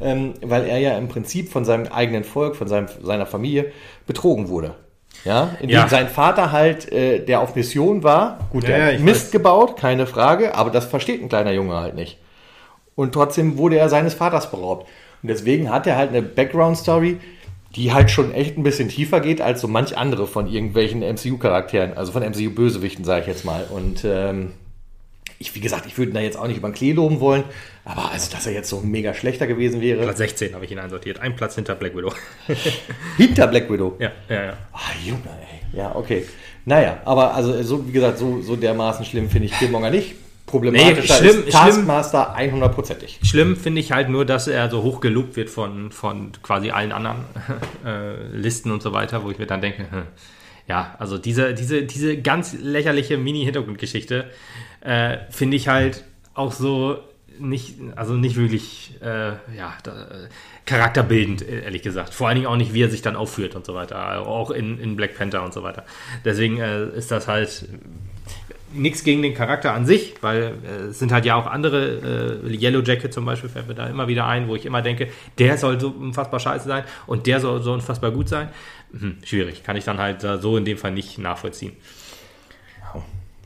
ähm, 0.00 0.34
weil 0.42 0.66
er 0.66 0.78
ja 0.78 0.96
im 0.98 1.08
Prinzip 1.08 1.50
von 1.52 1.64
seinem 1.64 1.86
eigenen 1.88 2.24
Volk, 2.24 2.56
von 2.56 2.68
seinem, 2.68 2.86
seiner 3.02 3.26
Familie 3.26 3.72
betrogen 4.06 4.48
wurde. 4.48 4.74
Ja, 5.24 5.50
indem 5.60 5.70
Ja. 5.78 5.88
sein 5.88 6.08
Vater 6.08 6.52
halt, 6.52 6.92
äh, 6.92 7.20
der 7.24 7.40
auf 7.40 7.56
Mission 7.56 8.02
war, 8.02 8.38
gut, 8.52 8.64
Ja, 8.64 8.70
der 8.76 8.92
ja, 8.94 8.98
Mist 9.00 9.26
weiß. 9.26 9.30
gebaut, 9.32 9.76
keine 9.76 10.06
Frage, 10.06 10.54
aber 10.54 10.70
das 10.70 10.86
versteht 10.86 11.22
ein 11.22 11.28
kleiner 11.28 11.52
Junge 11.52 11.74
halt 11.74 11.94
nicht. 11.94 12.18
Und 12.96 13.12
trotzdem 13.12 13.56
wurde 13.58 13.78
er 13.78 13.88
seines 13.88 14.14
Vaters 14.14 14.50
beraubt. 14.50 14.88
Und 15.22 15.28
deswegen 15.28 15.70
hat 15.70 15.86
er 15.86 15.96
halt 15.96 16.10
eine 16.10 16.22
Background-Story, 16.22 17.18
die 17.76 17.92
halt 17.92 18.10
schon 18.10 18.32
echt 18.32 18.56
ein 18.56 18.62
bisschen 18.62 18.88
tiefer 18.88 19.20
geht 19.20 19.40
als 19.40 19.60
so 19.60 19.68
manch 19.68 19.96
andere 19.96 20.26
von 20.26 20.48
irgendwelchen 20.48 21.00
MCU-Charakteren, 21.00 21.92
also 21.94 22.10
von 22.12 22.22
MCU-Bösewichten, 22.22 23.04
sage 23.04 23.20
ich 23.22 23.26
jetzt 23.26 23.44
mal. 23.44 23.66
Und 23.70 24.04
ähm, 24.04 24.52
ich, 25.38 25.54
wie 25.54 25.60
gesagt, 25.60 25.84
ich 25.86 25.98
würde 25.98 26.12
ihn 26.12 26.14
da 26.14 26.20
jetzt 26.20 26.38
auch 26.38 26.46
nicht 26.46 26.56
über 26.56 26.68
den 26.68 26.74
Klee 26.74 26.92
loben 26.92 27.20
wollen, 27.20 27.44
aber 27.84 28.10
also, 28.10 28.30
dass 28.32 28.46
er 28.46 28.54
jetzt 28.54 28.70
so 28.70 28.80
mega 28.80 29.12
schlechter 29.12 29.46
gewesen 29.46 29.82
wäre. 29.82 30.02
Platz 30.02 30.18
16 30.18 30.54
habe 30.54 30.64
ich 30.64 30.70
ihn 30.70 30.78
einsortiert. 30.78 31.20
Ein 31.20 31.36
Platz 31.36 31.54
hinter 31.54 31.74
Black 31.74 31.94
Widow. 31.94 32.12
Hinter 33.18 33.46
Black 33.46 33.70
Widow. 33.70 33.96
ja, 33.98 34.10
ja, 34.30 34.44
ja. 34.44 34.52
Ah, 34.72 34.78
Junge, 35.04 35.20
ey. 35.24 35.78
Ja, 35.78 35.94
okay. 35.94 36.24
Naja, 36.64 36.98
aber 37.04 37.34
also 37.34 37.62
so, 37.62 37.86
wie 37.86 37.92
gesagt, 37.92 38.18
so, 38.18 38.40
so 38.40 38.56
dermaßen 38.56 39.04
schlimm 39.04 39.28
finde 39.28 39.46
ich 39.46 39.52
Killmonger 39.52 39.90
nicht. 39.90 40.14
Problematischer 40.46 41.20
Nee, 41.22 41.28
schlimm- 41.30 41.44
ist 41.44 41.52
Taskmaster 41.52 42.36
100%ig. 42.36 43.18
Schlimm 43.22 43.56
finde 43.56 43.80
ich 43.80 43.92
halt 43.92 44.08
nur, 44.08 44.24
dass 44.24 44.46
er 44.46 44.70
so 44.70 44.82
hoch 44.82 45.00
gelobt 45.00 45.36
wird 45.36 45.50
von, 45.50 45.90
von 45.90 46.32
quasi 46.42 46.70
allen 46.70 46.92
anderen 46.92 47.18
äh, 47.84 48.26
Listen 48.32 48.70
und 48.70 48.82
so 48.82 48.92
weiter, 48.92 49.24
wo 49.24 49.30
ich 49.30 49.38
mir 49.38 49.46
dann 49.46 49.60
denke, 49.60 49.82
hm, 49.90 50.02
ja, 50.68 50.94
also 50.98 51.18
diese, 51.18 51.52
diese, 51.54 51.82
diese 51.82 52.20
ganz 52.20 52.54
lächerliche 52.60 53.18
Mini-Hintergrundgeschichte 53.18 54.30
äh, 54.80 55.18
finde 55.30 55.56
ich 55.56 55.68
halt 55.68 56.04
auch 56.34 56.52
so 56.52 56.98
nicht, 57.38 57.74
also 57.96 58.14
nicht 58.14 58.36
wirklich, 58.36 58.94
äh, 59.02 59.30
ja, 59.56 59.74
da, 59.82 60.06
charakterbildend, 60.64 61.42
äh, 61.46 61.62
ehrlich 61.64 61.82
gesagt. 61.82 62.14
Vor 62.14 62.28
allen 62.28 62.36
Dingen 62.36 62.46
auch 62.46 62.56
nicht, 62.56 62.72
wie 62.72 62.82
er 62.82 62.88
sich 62.90 63.02
dann 63.02 63.14
aufführt 63.16 63.54
und 63.54 63.66
so 63.66 63.74
weiter. 63.74 64.26
Auch 64.26 64.50
in, 64.50 64.78
in 64.80 64.96
Black 64.96 65.16
Panther 65.16 65.44
und 65.44 65.52
so 65.52 65.62
weiter. 65.62 65.84
Deswegen 66.24 66.58
äh, 66.58 66.86
ist 66.96 67.10
das 67.10 67.28
halt 67.28 67.66
nichts 68.76 69.04
gegen 69.04 69.22
den 69.22 69.34
Charakter 69.34 69.72
an 69.72 69.86
sich, 69.86 70.14
weil 70.20 70.54
äh, 70.64 70.84
es 70.90 70.98
sind 70.98 71.12
halt 71.12 71.24
ja 71.24 71.34
auch 71.36 71.46
andere, 71.46 72.40
äh, 72.44 72.56
Yellow 72.56 72.82
Jacket 72.82 73.12
zum 73.12 73.24
Beispiel 73.24 73.50
fällt 73.50 73.68
mir 73.68 73.74
da 73.74 73.86
immer 73.86 74.08
wieder 74.08 74.26
ein, 74.26 74.48
wo 74.48 74.54
ich 74.56 74.66
immer 74.66 74.82
denke, 74.82 75.08
der 75.38 75.58
soll 75.58 75.80
so 75.80 75.88
unfassbar 75.88 76.40
scheiße 76.40 76.68
sein 76.68 76.84
und 77.06 77.26
der 77.26 77.40
soll 77.40 77.62
so 77.62 77.72
unfassbar 77.72 78.10
gut 78.10 78.28
sein. 78.28 78.48
Hm, 78.98 79.18
schwierig, 79.24 79.62
kann 79.62 79.76
ich 79.76 79.84
dann 79.84 79.98
halt 79.98 80.22
äh, 80.24 80.38
so 80.38 80.56
in 80.56 80.64
dem 80.64 80.78
Fall 80.78 80.92
nicht 80.92 81.18
nachvollziehen. 81.18 81.72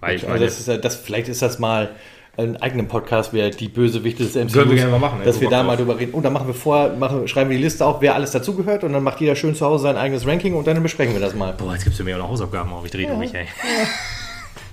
Weil 0.01 0.17
ich 0.17 0.23
Also 0.23 0.33
meine, 0.33 0.45
das 0.45 0.59
ist 0.59 0.69
ja, 0.69 0.77
das, 0.77 0.97
vielleicht 0.97 1.29
ist 1.29 1.43
das 1.43 1.59
mal 1.59 1.91
einen 2.37 2.57
eigenen 2.57 2.89
Podcast, 2.89 3.33
wer 3.33 3.51
die 3.51 3.69
Bösewichte 3.69 4.23
des 4.23 4.35
MCU. 4.35 4.53
Können 4.53 4.71
wir 4.71 4.77
gerne 4.77 4.93
mal 4.93 4.99
machen, 4.99 5.21
ey, 5.21 5.27
Dass 5.27 5.41
wir 5.41 5.51
da 5.51 5.63
mal 5.63 5.77
drüber 5.77 5.99
reden. 5.99 6.13
Und 6.15 6.23
dann 6.23 6.33
machen 6.33 6.47
wir 6.47 6.55
vor, 6.55 6.91
machen, 6.91 7.29
schreiben 7.29 7.51
wir 7.51 7.57
die 7.59 7.63
Liste 7.63 7.85
auf, 7.85 8.01
wer 8.01 8.15
alles 8.15 8.31
dazugehört 8.31 8.85
und 8.85 8.93
dann 8.93 9.03
macht 9.03 9.21
jeder 9.21 9.37
schön 9.37 9.55
zu 9.55 9.67
Hause 9.67 9.83
sein 9.83 9.97
eigenes 9.97 10.27
Ranking 10.27 10.55
und 10.55 10.67
dann 10.67 10.83
besprechen 10.83 11.13
wir 11.13 11.21
das 11.21 11.35
mal. 11.35 11.53
boah, 11.53 11.75
jetzt 11.75 11.85
gibst 11.85 11.99
du 11.99 12.05
mir 12.05 12.17
auch 12.17 12.21
noch 12.21 12.29
Hausaufgaben 12.31 12.73
auf, 12.73 12.85
ich 12.85 12.91
drehe 12.91 13.07
durch 13.07 13.19
mich, 13.19 13.35
ey. 13.35 13.47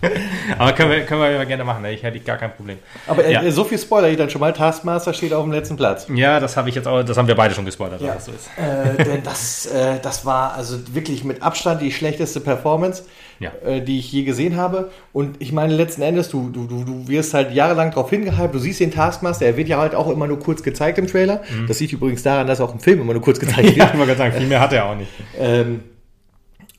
Aber 0.57 0.73
können 0.73 0.91
wir, 0.91 1.01
können 1.05 1.21
wir 1.21 1.45
gerne 1.45 1.63
machen, 1.63 1.83
ey. 1.85 1.95
ich 1.95 2.03
hätte 2.03 2.19
gar 2.19 2.37
kein 2.37 2.53
Problem. 2.53 2.77
Aber 3.07 3.25
äh, 3.25 3.31
Ja. 3.33 3.51
so 3.51 3.63
viel 3.63 3.77
Spoiler 3.77 4.09
ich 4.09 4.17
dann 4.17 4.29
schon 4.29 4.41
mal. 4.41 4.53
Taskmaster 4.53 5.13
steht 5.13 5.33
auf 5.33 5.43
dem 5.43 5.51
letzten 5.51 5.75
Platz. 5.75 6.07
Ja, 6.13 6.39
das 6.39 6.55
habe 6.57 6.69
ich 6.69 6.75
jetzt 6.75 6.87
auch, 6.87 7.03
das 7.03 7.17
haben 7.17 7.27
wir 7.27 7.35
beide 7.35 7.53
schon 7.53 7.65
gespoilert, 7.65 8.01
Ja. 8.01 8.19
so 8.19 8.31
ist. 8.31 8.49
Äh, 8.57 9.03
denn 9.03 9.23
das, 9.23 9.65
äh, 9.67 9.99
das 10.01 10.25
war 10.25 10.53
also 10.53 10.77
wirklich 10.93 11.23
mit 11.23 11.41
Abstand 11.41 11.81
die 11.81 11.91
schlechteste 11.91 12.39
Performance, 12.39 13.03
Ja. 13.39 13.51
äh, 13.65 13.81
die 13.81 13.99
ich 13.99 14.11
je 14.11 14.23
gesehen 14.23 14.57
habe. 14.57 14.91
Und 15.13 15.35
ich 15.41 15.51
meine, 15.51 15.73
letzten 15.75 16.01
Endes, 16.01 16.29
du, 16.29 16.49
du, 16.49 16.65
du, 16.67 16.83
du 16.83 17.07
wirst 17.07 17.33
halt 17.33 17.53
jahrelang 17.53 17.91
darauf 17.91 18.09
hingehalten, 18.09 18.53
du 18.53 18.59
siehst 18.59 18.79
den 18.79 18.91
Taskmaster, 18.91 19.45
er 19.45 19.57
wird 19.57 19.67
ja 19.67 19.77
halt 19.79 19.95
auch 19.95 20.09
immer 20.09 20.27
nur 20.27 20.39
kurz 20.39 20.63
gezeigt 20.63 20.97
im 20.97 21.07
Trailer. 21.07 21.41
Das 21.67 21.79
liegt 21.79 21.93
übrigens 21.93 22.23
daran, 22.23 22.47
dass 22.47 22.61
auch 22.61 22.73
im 22.73 22.79
Film 22.79 23.01
immer 23.01 23.13
nur 23.13 23.21
kurz 23.21 23.39
gezeigt 23.39 23.57
wird. 23.63 23.75
Mhm. 23.75 23.79
Ja, 23.81 23.89
ich 23.93 23.99
wollte 23.99 24.15
sagen, 24.15 24.33
viel 24.33 24.47
mehr 24.47 24.59
hat 24.59 24.73
er 24.73 24.85
auch 24.85 24.95
nicht. 24.95 25.11
Ähm, 25.39 25.81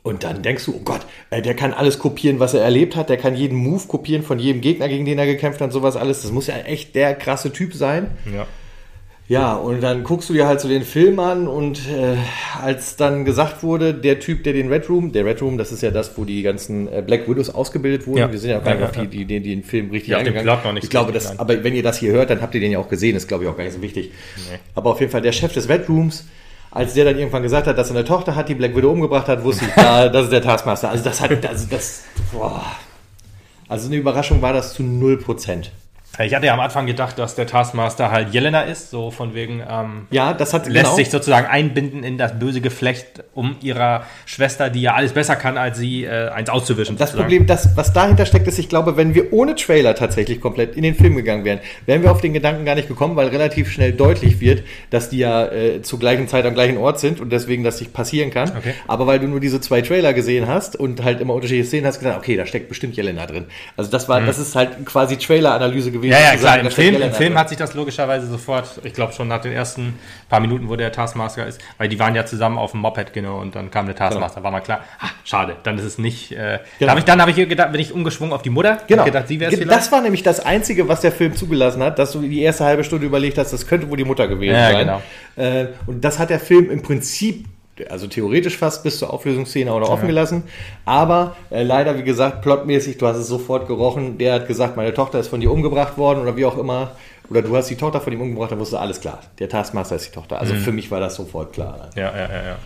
und 0.09 0.25
dann 0.25 0.42
denkst 0.42 0.64
du, 0.64 0.75
oh 0.77 0.81
Gott, 0.85 1.01
äh, 1.31 1.42
der 1.42 1.55
kann 1.55 1.73
alles 1.73 1.99
kopieren, 1.99 2.40
was 2.40 2.55
er 2.55 2.62
erlebt 2.62 2.97
hat, 2.97 3.09
der 3.11 3.16
kann 3.18 3.35
jeden 3.37 3.57
Move 3.59 3.83
kopieren 3.87 4.23
von 4.23 4.38
jedem 4.38 4.61
Gegner, 4.61 4.88
gegen 4.88 5.05
den 5.05 5.18
er 5.18 5.27
gekämpft 5.27 5.61
hat 5.61 5.66
und 5.66 5.73
sowas 5.73 5.97
alles. 5.97 6.23
Das 6.23 6.33
muss 6.33 6.47
ja 6.47 6.57
echt 6.57 6.94
der 6.94 7.14
krasse 7.14 7.53
Typ 7.53 7.75
sein. 7.75 8.09
Ja. 8.35 8.47
Ja, 9.31 9.57
und 9.57 9.83
dann 9.83 10.05
guckst 10.05 10.31
du 10.31 10.33
dir 10.33 10.47
halt 10.47 10.59
so 10.59 10.68
den 10.68 10.81
Film 10.85 11.18
an 11.18 11.47
und 11.49 11.81
äh, 11.88 12.16
als 12.62 12.97
dann 12.97 13.27
gesagt 13.27 13.62
wurde, 13.62 13.92
der 13.92 14.21
Typ, 14.21 14.42
der 14.42 14.55
den 14.55 14.73
Red 14.73 14.88
Room, 14.88 15.12
der 15.12 15.27
Red 15.27 15.42
Room, 15.42 15.59
das 15.59 15.71
ist 15.71 15.83
ja 15.83 15.90
das, 15.90 16.16
wo 16.16 16.25
die 16.25 16.40
ganzen 16.40 16.90
äh, 16.90 17.03
Black 17.07 17.29
Widows 17.29 17.51
ausgebildet 17.55 18.07
wurden. 18.07 18.21
Ja. 18.21 18.33
Wir 18.33 18.38
sind 18.38 18.49
ja 18.53 18.59
auch 18.59 18.64
gar 18.64 18.73
nicht 18.73 18.81
Ja, 18.81 18.87
auf 18.87 18.92
die, 18.97 19.07
die, 19.07 19.25
die, 19.27 19.40
die 19.40 19.51
den 19.57 19.64
Film 19.64 19.90
richtig 19.90 20.09
Ja, 20.12 20.18
den 20.21 20.29
eingegangen. 20.29 20.47
Plot 20.47 20.64
noch 20.64 20.73
nicht 20.73 20.85
ich 20.85 20.88
glaube, 20.90 21.12
das, 21.12 21.38
aber 21.38 21.62
wenn 21.62 21.75
ihr 21.75 21.83
das 21.83 21.99
hier 21.99 22.12
hört, 22.12 22.31
dann 22.31 22.40
habt 22.40 22.55
ihr 22.55 22.62
den 22.62 22.73
ja 22.73 22.79
auch 22.79 22.88
gesehen, 22.88 23.16
ist 23.16 23.29
glaube 23.29 23.44
ich 23.44 23.51
auch 23.51 23.57
gar 23.59 23.64
nicht 23.64 23.75
so 23.75 23.83
wichtig. 23.83 24.12
Nee. 24.51 24.59
Aber 24.75 24.92
auf 24.92 25.01
jeden 25.01 25.12
Fall 25.12 25.21
der 25.21 25.33
Chef 25.33 25.53
des 25.53 25.68
Red 25.68 25.90
Rooms, 25.90 26.25
als 26.70 26.94
der 26.94 27.07
dann 27.07 27.18
irgendwann 27.18 27.42
gesagt 27.42 27.66
hat, 27.66 27.78
dass 27.78 27.90
er 27.90 27.96
eine 27.96 28.04
Tochter 28.04 28.35
hat, 28.37 28.48
die 28.48 28.54
Black 28.54 28.76
Widow 28.76 28.90
umgebracht 28.90 29.28
hat, 29.28 29.42
wusste 29.42 29.66
ich, 29.66 29.76
ja, 29.76 30.09
das 30.09 30.24
ist 30.24 30.33
der 30.33 30.42
Taskmaster. 30.42 30.90
Also 30.90 31.04
das 31.04 31.20
hat, 31.20 31.44
also 31.46 31.66
das, 31.70 32.02
boah. 32.33 32.64
Also 33.68 33.87
eine 33.87 33.96
Überraschung 33.96 34.40
war 34.42 34.52
das 34.52 34.74
zu 34.74 34.83
0%. 34.83 35.68
Ich 36.24 36.35
hatte 36.35 36.46
ja 36.46 36.54
am 36.54 36.61
Anfang 36.61 36.87
gedacht, 36.87 37.18
dass 37.18 37.35
der 37.37 37.46
Taskmaster 37.46 38.11
halt 38.11 38.35
Jelena 38.35 38.62
ist, 38.62 38.90
so 38.90 39.11
von 39.11 39.35
wegen, 39.35 39.62
ähm, 39.68 40.07
Ja, 40.11 40.33
das 40.33 40.52
hat, 40.52 40.66
lässt 40.66 40.85
genau. 40.85 40.96
sich 40.96 41.11
sozusagen 41.11 41.46
einbinden 41.46 42.02
in 42.02 42.18
das 42.18 42.38
böse 42.38 42.61
Geflecht, 42.61 43.22
um 43.35 43.57
ihrer 43.61 44.04
Schwester, 44.26 44.68
die 44.68 44.83
ja 44.83 44.94
alles 44.94 45.12
besser 45.12 45.37
kann 45.37 45.57
als 45.57 45.78
sie, 45.78 46.04
äh, 46.04 46.28
eins 46.31 46.50
auszuwischen. 46.50 46.96
Das 46.96 47.11
sozusagen. 47.11 47.31
Problem, 47.31 47.46
das, 47.46 47.76
was 47.76 47.92
dahinter 47.92 48.26
steckt, 48.26 48.48
ist, 48.48 48.59
ich 48.59 48.68
glaube, 48.68 48.96
wenn 48.96 49.14
wir 49.14 49.33
ohne 49.33 49.54
Trailer 49.54 49.94
tatsächlich 49.94 50.40
komplett 50.40 50.76
in 50.76 50.83
den 50.83 50.94
Film 50.94 51.14
gegangen 51.14 51.44
wären, 51.44 51.61
wären 51.87 52.02
wir 52.02 52.11
auf 52.11 52.20
den 52.20 52.33
Gedanken 52.33 52.64
gar 52.64 52.74
nicht 52.74 52.88
gekommen, 52.88 53.14
weil 53.14 53.28
relativ 53.28 53.70
schnell 53.70 53.92
deutlich 53.92 54.40
wird, 54.40 54.64
dass 54.90 55.11
die 55.11 55.18
ja 55.18 55.46
äh, 55.46 55.83
zur 55.83 55.98
gleichen 55.98 56.26
Zeit 56.26 56.44
am 56.46 56.54
gleichen 56.54 56.78
Ort 56.78 56.98
sind 56.98 57.20
und 57.20 57.31
deswegen 57.31 57.62
das 57.62 57.78
nicht 57.81 57.92
passieren 57.92 58.31
kann. 58.31 58.50
Okay. 58.57 58.74
Aber 58.88 59.07
weil 59.07 59.20
du 59.20 59.28
nur 59.28 59.40
diese 59.40 59.61
zwei 59.61 59.83
Trailer 59.83 60.12
gesehen 60.12 60.48
hast 60.48 60.74
und 60.74 61.04
halt 61.04 61.20
immer 61.20 61.35
unterschiedliche 61.35 61.68
Szenen 61.68 61.87
hast, 61.87 61.98
gesagt, 61.98 62.18
okay, 62.18 62.37
da 62.37 62.44
steckt 62.44 62.68
bestimmt 62.68 62.96
Jelena 62.96 63.26
drin. 63.26 63.44
Also 63.76 63.90
das 63.90 64.09
war, 64.09 64.20
das 64.20 64.38
ist 64.38 64.57
halt 64.57 64.85
quasi 64.85 65.16
Trailer-Analyse 65.16 65.92
gewesen. 65.92 66.08
Ja, 66.09 66.18
ja, 66.21 66.37
klar. 66.37 66.59
Im 66.59 66.71
Film, 66.71 67.01
Im 67.01 67.12
Film 67.12 67.38
hat 67.38 67.49
sich 67.49 67.59
das 67.59 67.75
logischerweise 67.75 68.27
sofort, 68.27 68.81
ich 68.85 68.92
glaube 68.92 69.12
schon 69.12 69.29
nach 69.29 69.40
den 69.40 69.53
ersten 69.53 69.99
paar 70.29 70.40
Minuten, 70.40 70.68
wo 70.68 70.77
der 70.77 70.90
Taskmaster 70.92 71.47
ist, 71.47 71.61
weil 71.79 71.88
die 71.88 71.99
waren 71.99 72.14
ja 72.14 72.25
zusammen 72.27 72.59
auf 72.59 72.73
dem 72.73 72.81
Moped, 72.81 73.12
genau, 73.12 73.38
und 73.40 73.55
dann 73.55 73.71
kam 73.71 73.87
der 73.87 73.94
Taskmaster, 73.97 74.42
war 74.42 74.51
mal 74.51 74.61
klar. 74.61 74.81
Ah, 75.01 75.09
schade, 75.25 75.57
dann 75.62 75.79
ist 75.79 75.85
es 75.85 75.99
nicht. 75.99 76.33
Äh, 76.33 76.59
Genau. 76.79 76.92
hab 76.92 76.99
ich, 76.99 77.05
dann 77.05 77.21
habe 77.21 77.31
ich 77.31 77.37
gedacht, 77.37 77.73
bin 77.73 77.81
ich 77.81 77.92
umgeschwungen 77.92 78.33
auf 78.33 78.42
die 78.42 78.51
Mutter. 78.51 78.79
Genau. 78.87 79.05
Gedacht, 79.05 79.29
sie 79.29 79.38
vielleicht. 79.38 79.71
das 79.71 79.90
war 79.92 80.01
nämlich 80.01 80.23
das 80.23 80.40
Einzige, 80.40 80.88
was 80.88 81.01
der 81.01 81.12
Film 81.12 81.35
zugelassen 81.37 81.83
hat, 81.83 81.99
dass 81.99 82.12
du 82.12 82.21
die 82.23 82.40
erste 82.42 82.64
halbe 82.64 82.85
Stunde 82.85 83.07
überlegt 83.07 83.38
hast, 83.38 83.53
das 83.53 83.66
könnte 83.66 83.88
wohl 83.90 83.97
die 83.97 84.05
Mutter 84.05 84.29
gewesen 84.29 84.55
Ja, 84.55 84.71
sein. 84.71 84.79
genau. 84.87 85.03
Äh, 85.37 85.68
und 85.87 86.05
das 86.05 86.18
hat 86.18 86.31
der 86.31 86.40
Film 86.40 86.71
im 86.71 86.83
Prinzip, 86.83 87.47
also 87.88 88.06
theoretisch 88.06 88.56
fast 88.56 88.82
bis 88.82 88.98
zur 88.98 89.12
Auflösungsszene 89.12 89.72
auch 89.72 89.80
noch 89.80 89.90
offen 89.90 90.06
gelassen. 90.08 90.42
Aber 90.84 91.36
äh, 91.50 91.62
leider, 91.62 91.96
wie 91.98 92.02
gesagt, 92.02 92.42
plotmäßig, 92.42 92.98
du 92.98 93.06
hast 93.06 93.16
es 93.16 93.28
sofort 93.28 93.66
gerochen, 93.66 94.18
der 94.18 94.34
hat 94.34 94.46
gesagt, 94.48 94.76
meine 94.76 94.92
Tochter 94.94 95.18
ist 95.20 95.28
von 95.28 95.40
dir 95.40 95.50
umgebracht 95.50 95.96
worden 95.98 96.20
oder 96.20 96.36
wie 96.36 96.44
auch 96.44 96.58
immer. 96.58 96.92
oder 97.30 97.42
du 97.42 97.56
hast 97.56 97.68
die 97.68 97.76
Tochter 97.76 98.00
von 98.00 98.12
ihm 98.12 98.20
umgebracht, 98.20 98.50
dann 98.52 98.58
wusste 98.58 98.78
alles 98.78 99.00
klar. 99.00 99.20
Der 99.38 99.48
Taskmaster 99.48 99.96
ist 99.96 100.08
die 100.08 100.12
Tochter. 100.12 100.38
Also 100.40 100.54
für 100.54 100.72
mich 100.72 100.90
war 100.90 101.00
das 101.00 101.14
sofort 101.14 101.52
klar. 101.52 101.90
Ja, 101.94 102.10
ja, 102.10 102.28
ja, 102.28 102.42
ja. 102.48 102.56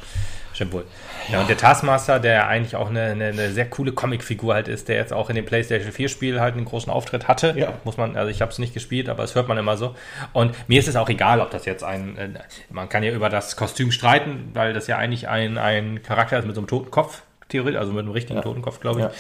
Stimmt 0.55 0.72
wohl. 0.72 0.85
Ja, 1.31 1.41
und 1.41 1.49
der 1.49 1.57
Taskmaster, 1.57 2.19
der 2.21 2.49
eigentlich 2.49 2.77
auch 2.77 2.91
eine, 2.91 3.03
eine, 3.03 3.27
eine 3.27 3.51
sehr 3.53 3.69
coole 3.69 3.93
Comicfigur 3.93 4.55
halt 4.55 4.69
ist, 4.69 4.89
der 4.89 4.97
jetzt 4.97 5.13
auch 5.13 5.29
in 5.31 5.37
dem 5.37 5.45
PlayStation 5.45 5.93
4 5.93 6.09
Spiel 6.09 6.41
halt 6.41 6.55
einen 6.57 6.65
großen 6.65 6.93
Auftritt 6.93 7.29
hatte. 7.29 7.55
Ja. 7.57 7.75
Muss 7.85 7.97
man, 7.97 8.17
also 8.17 8.31
ich 8.31 8.41
habe 8.41 8.51
es 8.51 8.59
nicht 8.59 8.75
gespielt, 8.75 9.09
aber 9.09 9.23
es 9.25 9.35
hört 9.35 9.49
man 9.49 9.59
immer 9.59 9.77
so. 9.77 9.95
Und 10.33 10.55
mir 10.69 10.79
ist 10.79 10.89
es 10.89 10.97
auch 10.97 11.09
egal, 11.09 11.41
ob 11.41 11.51
das 11.51 11.65
jetzt 11.65 11.85
ein, 11.85 12.17
äh, 12.17 12.29
man 12.71 12.89
kann 12.89 13.03
ja 13.03 13.13
über 13.13 13.29
das 13.29 13.57
Kostüm 13.57 13.93
streiten, 13.93 14.51
weil 14.55 14.73
das 14.73 14.87
ja 14.87 14.99
eigentlich 14.99 15.29
ein, 15.29 15.59
ein 15.59 16.03
Charakter 16.03 16.39
ist 16.39 16.47
mit 16.47 16.55
so 16.55 16.61
einem 16.61 16.69
toten 16.69 16.91
Kopf 16.91 17.23
theoretisch, 17.53 17.79
also 17.79 17.93
mit 17.93 18.01
einem 18.05 18.13
richtigen 18.13 18.37
Ja. 18.37 18.43
Totenkopf, 18.43 18.81
glaube 18.81 19.01
ich. 19.01 19.07
Äh, 19.07 19.11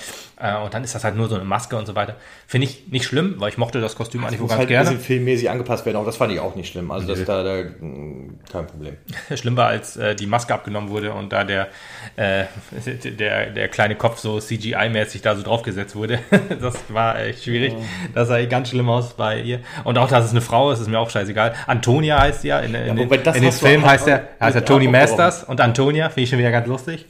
und 0.42 0.74
dann 0.74 0.82
ist 0.82 0.94
das 0.94 1.04
halt 1.04 1.14
nur 1.16 1.28
so 1.28 1.36
eine 1.36 1.44
Maske 1.44 1.76
und 1.76 1.86
so 1.86 1.94
weiter. 1.94 2.16
Finde 2.48 2.66
ich 2.66 2.88
nicht 2.88 3.04
schlimm, 3.04 3.36
weil 3.38 3.48
ich 3.50 3.58
mochte 3.58 3.80
das 3.80 3.94
Kostüm 3.94 4.24
eigentlich 4.24 4.40
wohl 4.40 4.48
ganz 4.48 4.58
halt 4.58 4.68
ein 4.68 4.70
gerne. 4.70 4.90
bisschen 4.90 5.04
filmmäßig 5.04 5.50
angepasst 5.50 5.86
werden, 5.86 5.96
auch 5.96 6.04
das 6.04 6.16
fand 6.16 6.32
ich 6.32 6.40
auch 6.40 6.56
nicht 6.56 6.72
schlimm. 6.72 6.90
Also 6.90 7.06
das 7.06 7.24
da, 7.24 7.44
da 7.44 7.62
mh, 7.62 8.34
kein 8.50 8.66
Problem. 8.66 8.96
Schlimm 9.36 9.56
war, 9.56 9.68
als 9.68 9.96
äh, 9.96 10.16
die 10.16 10.26
Maske 10.26 10.52
abgenommen 10.52 10.90
wurde 10.90 11.12
und 11.12 11.32
da 11.32 11.44
der, 11.44 11.68
äh, 12.16 12.44
der, 13.04 13.50
der 13.50 13.68
kleine 13.68 13.94
Kopf 13.94 14.18
so 14.18 14.38
CGI-mäßig 14.38 15.22
da 15.22 15.36
so 15.36 15.42
draufgesetzt 15.42 15.94
wurde. 15.94 16.18
das 16.60 16.74
war 16.88 17.20
echt 17.20 17.44
schwierig. 17.44 17.74
Das 18.14 18.28
sah 18.28 18.42
ganz 18.46 18.70
schlimm 18.70 18.88
aus 18.88 19.14
bei 19.14 19.40
ihr. 19.40 19.60
Und 19.84 19.96
auch, 19.98 20.08
dass 20.08 20.24
es 20.24 20.32
eine 20.32 20.40
Frau 20.40 20.72
ist, 20.72 20.80
ist 20.80 20.88
mir 20.88 20.98
auch 20.98 21.10
scheißegal. 21.10 21.54
Antonia 21.66 22.20
heißt 22.20 22.42
sie 22.42 22.48
ja. 22.48 22.58
In, 22.60 22.74
in, 22.74 22.96
den, 22.96 23.22
das 23.22 23.36
in 23.36 23.42
dem 23.42 23.52
Film 23.52 23.84
heißt 23.84 24.08
er, 24.08 24.28
heißt 24.40 24.56
er 24.56 24.64
Tony. 24.64 24.88
Masters 24.88 25.44
und 25.44 25.60
Antonia. 25.60 26.08
Finde 26.08 26.22
ich 26.22 26.30
schon 26.30 26.38
wieder 26.38 26.50
ganz 26.50 26.66
lustig. 26.66 27.06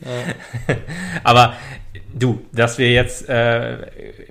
Aber 1.24 1.54
du, 2.14 2.40
dass 2.52 2.78
wir 2.78 2.90
jetzt 2.90 3.28
äh, 3.28 3.76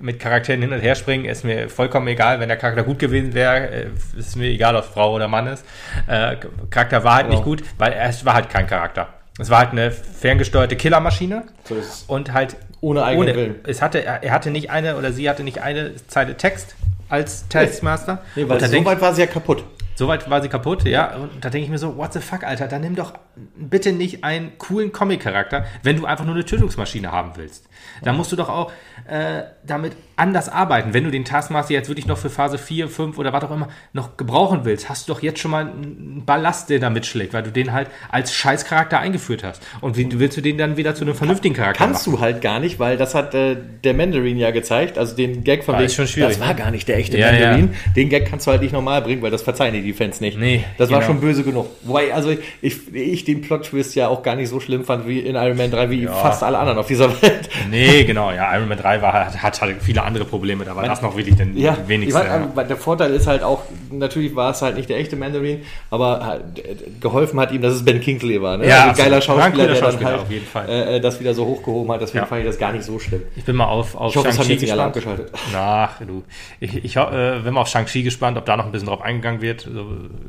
mit 0.00 0.18
Charakteren 0.20 0.60
hin 0.62 0.72
und 0.72 0.80
her 0.80 0.94
springen, 0.94 1.24
ist 1.24 1.44
mir 1.44 1.68
vollkommen 1.68 2.08
egal. 2.08 2.40
Wenn 2.40 2.48
der 2.48 2.56
Charakter 2.58 2.82
gut 2.82 2.98
gewesen 2.98 3.34
wäre, 3.34 3.68
äh, 3.68 3.86
ist 4.18 4.36
mir 4.36 4.46
egal, 4.48 4.76
ob 4.76 4.84
Frau 4.84 5.14
oder 5.14 5.28
Mann 5.28 5.46
ist. 5.46 5.64
Äh, 6.06 6.36
Charakter 6.70 7.04
war 7.04 7.14
halt 7.16 7.26
Genau. 7.26 7.36
nicht 7.36 7.44
gut, 7.44 7.62
weil 7.78 7.92
es 7.92 8.24
war 8.24 8.34
halt 8.34 8.50
kein 8.50 8.66
Charakter. 8.66 9.08
Es 9.38 9.48
war 9.48 9.58
halt 9.60 9.70
eine 9.70 9.90
ferngesteuerte 9.90 10.76
Killermaschine 10.76 11.44
So 11.64 11.76
ist 11.76 11.86
es. 11.86 12.02
und 12.06 12.32
halt 12.32 12.56
Ohne 12.80 13.02
eigenen 13.04 13.34
Willen. 13.34 13.54
Es 13.66 13.80
hatte, 13.80 14.04
er 14.04 14.30
hatte 14.30 14.50
nicht 14.50 14.70
eine 14.70 14.96
oder 14.96 15.12
sie 15.12 15.28
hatte 15.30 15.42
nicht 15.42 15.62
eine 15.62 15.92
Zeile 16.08 16.36
Text 16.36 16.74
als 17.08 17.46
Taskmaster. 17.48 18.22
Nee, 18.36 18.48
weil 18.48 18.60
so 18.60 18.84
weit 18.84 19.00
war 19.00 19.14
sie 19.14 19.22
ja 19.22 19.26
kaputt. 19.26 19.64
Soweit 19.94 20.28
war 20.30 20.42
sie 20.42 20.48
kaputt, 20.48 20.84
ja. 20.84 21.16
Und 21.16 21.44
da 21.44 21.50
denke 21.50 21.64
ich 21.64 21.70
mir 21.70 21.78
so, 21.78 21.96
what 21.96 22.12
the 22.12 22.20
fuck, 22.20 22.44
Alter, 22.44 22.68
dann 22.68 22.80
nimm 22.80 22.96
doch 22.96 23.14
bitte 23.56 23.92
nicht 23.92 24.24
einen 24.24 24.58
coolen 24.58 24.92
Comic-Charakter, 24.92 25.66
wenn 25.82 25.96
du 25.96 26.06
einfach 26.06 26.24
nur 26.24 26.34
eine 26.34 26.44
Tötungsmaschine 26.44 27.12
haben 27.12 27.32
willst. 27.36 27.68
Da 28.02 28.12
musst 28.12 28.32
du 28.32 28.36
doch 28.36 28.48
auch 28.48 28.72
äh, 29.08 29.42
damit 29.66 29.92
anders 30.16 30.48
arbeiten. 30.48 30.94
Wenn 30.94 31.04
du 31.04 31.10
den 31.10 31.24
Taskmaster 31.24 31.72
jetzt 31.72 31.88
wirklich 31.88 32.06
noch 32.06 32.18
für 32.18 32.30
Phase 32.30 32.58
4, 32.58 32.88
5 32.88 33.18
oder 33.18 33.32
was 33.32 33.44
auch 33.44 33.50
immer 33.50 33.68
noch 33.92 34.16
gebrauchen 34.16 34.60
willst, 34.64 34.88
hast 34.88 35.08
du 35.08 35.12
doch 35.12 35.22
jetzt 35.22 35.40
schon 35.40 35.50
mal 35.50 35.66
einen 35.66 36.22
Ballast, 36.24 36.70
der 36.70 36.78
da 36.78 36.90
mitschlägt, 36.90 37.32
weil 37.32 37.42
du 37.42 37.50
den 37.50 37.72
halt 37.72 37.88
als 38.10 38.32
Scheißcharakter 38.32 38.98
eingeführt 38.98 39.42
hast. 39.42 39.62
Und 39.80 39.96
wie 39.96 40.08
willst 40.18 40.36
du 40.36 40.40
den 40.40 40.58
dann 40.58 40.76
wieder 40.76 40.94
zu 40.94 41.04
einem 41.04 41.14
vernünftigen 41.14 41.54
Charakter 41.54 41.84
Kannst 41.84 42.06
du 42.06 42.20
halt 42.20 42.40
gar 42.40 42.60
nicht, 42.60 42.78
weil 42.78 42.96
das 42.96 43.14
hat 43.14 43.34
äh, 43.34 43.56
der 43.82 43.94
Mandarin 43.94 44.36
ja 44.38 44.50
gezeigt. 44.50 44.98
Also 44.98 45.16
den 45.16 45.44
Gag 45.44 45.64
von 45.64 45.74
War 45.74 45.80
wegen, 45.80 45.92
schon 45.92 46.06
schwierig, 46.06 46.32
das 46.32 46.40
war 46.40 46.48
ne? 46.48 46.56
gar 46.56 46.70
nicht 46.70 46.86
der 46.88 46.98
echte 46.98 47.18
Ja, 47.18 47.32
Mandarin. 47.32 47.74
Den 47.96 48.08
Gag 48.08 48.28
kannst 48.28 48.46
du 48.46 48.50
halt 48.50 48.62
nicht 48.62 48.72
normal 48.72 49.02
bringen, 49.02 49.22
weil 49.22 49.30
das 49.30 49.42
verzeihen 49.42 49.72
die 49.72 49.92
Fans 49.92 50.20
nicht. 50.20 50.38
Nee, 50.38 50.64
das 50.78 50.90
war 50.90 51.00
genau. 51.00 51.12
schon 51.12 51.20
böse 51.20 51.42
genug. 51.42 51.66
Wobei, 51.82 52.14
also 52.14 52.30
ich, 52.60 52.94
ich 52.94 53.24
den 53.24 53.40
Plot-Twist 53.40 53.94
ja 53.94 54.08
auch 54.08 54.22
gar 54.22 54.36
nicht 54.36 54.48
so 54.48 54.60
schlimm 54.60 54.84
fand 54.84 55.08
wie 55.08 55.20
in 55.20 55.34
Iron 55.34 55.56
Man 55.56 55.70
3, 55.70 55.90
wie 55.90 56.06
fast 56.06 56.42
alle 56.42 56.58
anderen 56.58 56.78
auf 56.78 56.86
dieser 56.86 57.10
Welt. 57.22 57.48
Nee, 57.72 58.04
genau, 58.04 58.30
ja, 58.30 58.54
Iron 58.56 58.68
Man 58.68 58.78
3 58.78 59.02
war, 59.02 59.12
hat, 59.12 59.42
hat 59.42 59.60
halt 59.60 59.82
viele 59.82 60.02
andere 60.02 60.24
Probleme, 60.24 60.64
da 60.64 60.76
war 60.76 60.84
das 60.86 61.02
noch 61.02 61.16
wirklich 61.16 61.34
den 61.36 61.56
Ja, 61.56 61.76
wenigste. 61.86 62.22
ich 62.22 62.28
mein, 62.28 62.42
aber 62.42 62.64
der 62.64 62.76
Vorteil 62.76 63.12
ist 63.14 63.26
halt 63.26 63.42
auch, 63.42 63.62
natürlich 63.90 64.36
war 64.36 64.50
es 64.50 64.62
halt 64.62 64.76
nicht 64.76 64.88
der 64.88 64.98
echte 64.98 65.16
Mandarin, 65.16 65.62
aber 65.90 66.24
halt, 66.24 66.58
äh, 66.58 66.76
geholfen 67.00 67.40
hat 67.40 67.50
ihm, 67.52 67.62
dass 67.62 67.74
es 67.74 67.84
Ben 67.84 68.00
Kingsley 68.00 68.40
war. 68.40 68.58
Ne? 68.58 68.68
Ja, 68.68 68.88
also 68.88 69.02
ein 69.02 69.08
geiler 69.10 69.20
Schauspieler, 69.22 69.66
der 69.66 69.74
dann 69.74 69.76
Schauspieler, 69.84 70.10
halt 70.10 70.20
auf 70.20 70.30
jeden 70.30 70.46
Fall. 70.46 70.68
Äh, 70.68 70.96
äh, 70.96 71.00
das 71.00 71.18
wieder 71.20 71.34
so 71.34 71.46
hochgehoben 71.46 71.90
hat. 71.92 72.00
Deswegen 72.02 72.18
Ja. 72.22 72.26
fand 72.26 72.40
ich 72.42 72.46
das 72.46 72.58
gar 72.58 72.72
nicht 72.72 72.84
so 72.84 72.98
schlimm. 72.98 73.22
Ich 73.36 73.44
bin 73.44 73.56
mal 73.56 73.64
auf, 73.66 73.94
auf 73.94 74.12
Shang-Chi 74.12 74.56
gespannt. 74.56 74.80
abgeschaltet. 74.80 75.32
Ach, 75.56 75.98
du. 76.06 76.22
Ich, 76.60 76.84
ich 76.84 76.96
äh, 76.96 77.40
bin 77.42 77.54
mal 77.54 77.62
auf 77.62 77.68
Shang-Chi 77.68 78.02
gespannt, 78.02 78.36
ob 78.38 78.44
da 78.44 78.56
noch 78.56 78.66
ein 78.66 78.72
bisschen 78.72 78.88
drauf 78.88 79.02
eingegangen 79.02 79.40
wird, 79.40 79.62
so, 79.62 79.86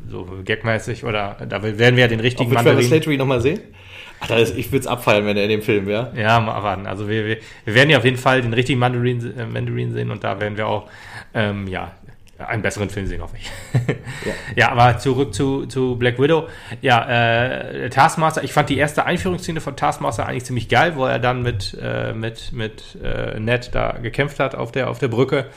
so 0.10 0.27
gagmäßig, 0.45 1.03
oder 1.03 1.36
da 1.47 1.62
werden 1.62 1.95
wir 1.95 2.03
ja 2.03 2.08
den 2.08 2.19
richtigen 2.19 2.49
Trevor 2.51 2.63
Mandarin. 2.63 2.88
Slattery 2.88 3.17
nochmal 3.17 3.41
sehen? 3.41 3.60
Ist, 4.29 4.57
ich 4.57 4.71
würde 4.71 4.81
es 4.81 4.88
abfallen, 4.88 5.25
wenn 5.25 5.38
er 5.38 5.43
in 5.43 5.49
dem 5.49 5.62
Film 5.62 5.86
wäre. 5.86 6.13
Ja, 6.15 6.39
mal 6.39 6.62
warten. 6.63 6.88
Also 6.88 7.07
wir, 7.09 7.25
wir, 7.25 7.38
wir 7.65 7.73
werden 7.73 7.89
ja 7.89 7.97
auf 7.97 8.05
jeden 8.05 8.17
Fall 8.17 8.41
den 8.41 8.53
richtigen 8.53 8.79
Mandarin, 8.79 9.38
äh, 9.38 9.45
Mandarin 9.45 9.91
sehen 9.91 10.12
und 10.12 10.23
da 10.23 10.39
werden 10.39 10.57
wir 10.57 10.67
auch, 10.67 10.89
ähm, 11.33 11.67
ja, 11.67 11.91
einen 12.47 12.62
besseren 12.62 12.89
Film 12.89 13.07
sehen, 13.07 13.21
hoffe 13.21 13.38
ich. 13.38 13.51
ja. 14.55 14.69
aber 14.71 14.97
zurück 14.97 15.33
zu, 15.33 15.65
zu 15.65 15.95
Black 15.95 16.19
Widow. 16.19 16.47
Ja, 16.81 17.07
äh, 17.07 17.89
Taskmaster, 17.89 18.43
ich 18.43 18.53
fand 18.53 18.69
die 18.69 18.77
erste 18.77 19.05
Einführungsszene 19.05 19.62
von 19.62 19.75
Taskmaster 19.75 20.25
eigentlich 20.25 20.45
ziemlich 20.45 20.69
geil, 20.69 20.95
wo 20.95 21.05
er 21.05 21.19
dann 21.19 21.41
mit, 21.41 21.77
äh, 21.81 22.13
mit, 22.13 22.51
mit 22.51 22.97
äh, 23.03 23.39
Ned 23.39 23.73
da 23.73 23.97
gekämpft 24.01 24.39
hat 24.39 24.55
auf 24.55 24.71
der, 24.71 24.89
auf 24.89 24.99
der 24.99 25.07
Brücke. 25.09 25.47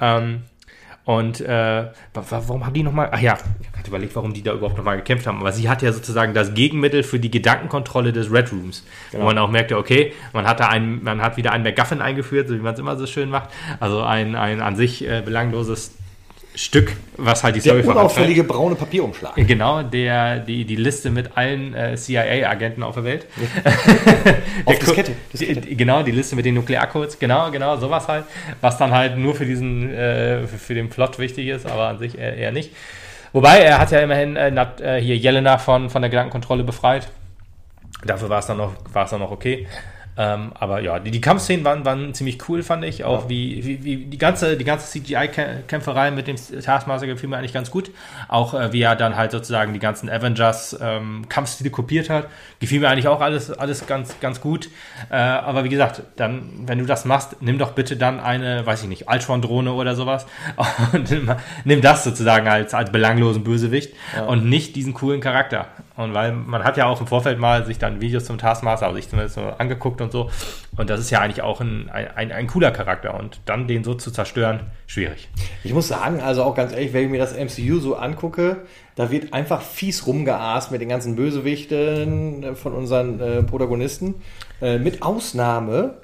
Ähm, 0.00 0.42
und 1.06 1.40
äh, 1.40 1.46
wa- 1.48 1.90
wa- 2.14 2.42
warum 2.46 2.66
haben 2.66 2.74
die 2.74 2.82
nochmal, 2.82 3.08
ach 3.12 3.20
ja, 3.20 3.38
ich 3.62 3.72
gerade 3.72 3.88
überlegt, 3.88 4.14
warum 4.16 4.34
die 4.34 4.42
da 4.42 4.52
überhaupt 4.52 4.76
nochmal 4.76 4.96
gekämpft 4.96 5.26
haben. 5.26 5.38
Aber 5.38 5.52
sie 5.52 5.68
hat 5.68 5.80
ja 5.80 5.92
sozusagen 5.92 6.34
das 6.34 6.52
Gegenmittel 6.52 7.04
für 7.04 7.20
die 7.20 7.30
Gedankenkontrolle 7.30 8.12
des 8.12 8.30
Red 8.32 8.50
Rooms. 8.52 8.84
Wo 9.12 9.22
man 9.22 9.38
auch 9.38 9.48
merkte, 9.50 9.78
okay, 9.78 10.12
man 10.32 10.46
hat 10.46 10.58
da 10.60 10.66
einen, 10.66 11.02
man 11.04 11.22
hat 11.22 11.36
wieder 11.36 11.52
einen 11.52 11.62
MacGuffin 11.62 12.00
eingeführt, 12.02 12.48
so 12.48 12.54
wie 12.54 12.58
man 12.58 12.74
es 12.74 12.80
immer 12.80 12.96
so 12.96 13.06
schön 13.06 13.30
macht. 13.30 13.50
Also 13.80 14.02
ein, 14.02 14.34
ein 14.34 14.60
an 14.60 14.74
sich 14.74 15.06
äh, 15.08 15.22
belangloses 15.24 15.95
Stück, 16.56 16.96
was 17.18 17.44
halt 17.44 17.54
die 17.54 17.60
Der 17.60 17.74
vorantreibt. 17.74 17.98
unauffällige 17.98 18.42
braune 18.42 18.76
Papierumschlag. 18.76 19.34
Genau, 19.36 19.82
der, 19.82 20.38
die, 20.38 20.64
die 20.64 20.76
Liste 20.76 21.10
mit 21.10 21.36
allen 21.36 21.74
äh, 21.74 21.96
CIA-Agenten 21.96 22.82
auf 22.82 22.94
der 22.94 23.04
Welt. 23.04 23.26
Auf 24.64 24.78
Der 24.78 24.86
Diskette, 24.86 25.12
Diskette. 25.32 25.74
Genau, 25.74 26.02
die 26.02 26.12
Liste 26.12 26.34
mit 26.34 26.46
den 26.46 26.54
Nuklearcodes, 26.54 27.18
genau, 27.18 27.50
genau, 27.50 27.76
sowas 27.76 28.08
halt, 28.08 28.24
was 28.62 28.78
dann 28.78 28.90
halt 28.90 29.18
nur 29.18 29.34
für 29.34 29.44
diesen, 29.44 29.92
äh, 29.92 30.46
für, 30.46 30.56
für 30.56 30.74
den 30.74 30.88
Plot 30.88 31.18
wichtig 31.18 31.48
ist, 31.48 31.66
aber 31.66 31.88
an 31.88 31.98
sich 31.98 32.16
eher, 32.16 32.34
eher 32.34 32.52
nicht. 32.52 32.70
Wobei, 33.34 33.58
er 33.58 33.78
hat 33.78 33.90
ja 33.90 34.00
immerhin 34.00 34.36
äh, 34.36 34.48
äh, 34.48 34.98
hier 34.98 35.16
Jelena 35.18 35.58
von, 35.58 35.90
von 35.90 36.00
der 36.00 36.08
Gedankenkontrolle 36.10 36.64
befreit. 36.64 37.08
Dafür 38.02 38.30
war 38.30 38.38
es 38.38 38.46
dann 38.46 38.56
noch, 38.56 38.72
war 38.92 39.04
es 39.04 39.10
dann 39.10 39.20
noch 39.20 39.30
okay. 39.30 39.66
Ähm, 40.18 40.52
aber 40.54 40.80
ja, 40.80 40.98
die, 40.98 41.10
die 41.10 41.20
Kampfszenen 41.20 41.64
waren, 41.64 41.84
waren 41.84 42.14
ziemlich 42.14 42.48
cool, 42.48 42.62
fand 42.62 42.84
ich. 42.84 43.04
Auch 43.04 43.28
wie, 43.28 43.64
wie, 43.64 43.84
wie 43.84 43.96
die 44.06 44.18
ganze, 44.18 44.56
die 44.56 44.64
ganze 44.64 44.86
CGI-Kämpferei 44.86 46.10
mit 46.10 46.26
dem 46.26 46.36
Taskmaster 46.36 47.06
gefiel 47.06 47.28
mir 47.28 47.36
eigentlich 47.36 47.52
ganz 47.52 47.70
gut. 47.70 47.90
Auch 48.28 48.54
äh, 48.54 48.72
wie 48.72 48.80
er 48.80 48.96
dann 48.96 49.16
halt 49.16 49.32
sozusagen 49.32 49.74
die 49.74 49.78
ganzen 49.78 50.08
Avengers-Kampfstile 50.08 51.70
kopiert 51.70 52.08
hat, 52.08 52.28
gefiel 52.60 52.80
mir 52.80 52.88
eigentlich 52.88 53.08
auch 53.08 53.20
alles, 53.20 53.50
alles 53.50 53.86
ganz, 53.86 54.18
ganz 54.20 54.40
gut. 54.40 54.70
Äh, 55.10 55.16
aber 55.16 55.64
wie 55.64 55.68
gesagt, 55.68 56.02
dann, 56.16 56.50
wenn 56.66 56.78
du 56.78 56.86
das 56.86 57.04
machst, 57.04 57.42
nimm 57.42 57.58
doch 57.58 57.72
bitte 57.72 57.96
dann 57.96 58.18
eine, 58.18 58.64
weiß 58.64 58.82
ich 58.82 58.88
nicht, 58.88 59.10
Ultron-Drohne 59.10 59.72
oder 59.72 59.94
sowas 59.94 60.26
und 60.92 61.10
nimm, 61.10 61.30
nimm 61.64 61.80
das 61.82 62.04
sozusagen 62.04 62.48
als, 62.48 62.72
als 62.72 62.90
belanglosen 62.90 63.44
Bösewicht 63.44 63.92
und 64.26 64.46
nicht 64.46 64.76
diesen 64.76 64.94
coolen 64.94 65.20
Charakter. 65.20 65.66
Und 65.96 66.12
weil 66.12 66.32
man 66.32 66.62
hat 66.62 66.76
ja 66.76 66.86
auch 66.86 67.00
im 67.00 67.06
Vorfeld 67.06 67.38
mal 67.38 67.64
sich 67.64 67.78
dann 67.78 68.00
Videos 68.02 68.26
zum 68.26 68.36
Taskmaster, 68.36 68.86
also 68.86 68.98
ich 68.98 69.08
zumindest 69.08 69.36
so 69.36 69.42
angeguckt 69.58 70.02
und 70.02 70.05
so. 70.12 70.30
Und 70.76 70.90
das 70.90 71.00
ist 71.00 71.10
ja 71.10 71.20
eigentlich 71.20 71.42
auch 71.42 71.60
ein, 71.60 71.88
ein, 71.90 72.32
ein 72.32 72.46
cooler 72.46 72.70
Charakter. 72.70 73.14
Und 73.14 73.40
dann 73.46 73.66
den 73.66 73.84
so 73.84 73.94
zu 73.94 74.10
zerstören, 74.10 74.60
schwierig. 74.86 75.28
Ich 75.64 75.72
muss 75.72 75.88
sagen, 75.88 76.20
also 76.20 76.42
auch 76.42 76.54
ganz 76.54 76.72
ehrlich, 76.72 76.92
wenn 76.92 77.04
ich 77.04 77.10
mir 77.10 77.18
das 77.18 77.34
MCU 77.34 77.80
so 77.80 77.96
angucke, 77.96 78.58
da 78.94 79.10
wird 79.10 79.32
einfach 79.32 79.62
fies 79.62 80.06
rumgeaßt 80.06 80.70
mit 80.72 80.80
den 80.80 80.88
ganzen 80.88 81.16
Bösewichten 81.16 82.42
äh, 82.42 82.54
von 82.54 82.72
unseren 82.72 83.20
äh, 83.20 83.42
Protagonisten. 83.42 84.16
Äh, 84.60 84.78
mit 84.78 85.02
Ausnahme 85.02 85.98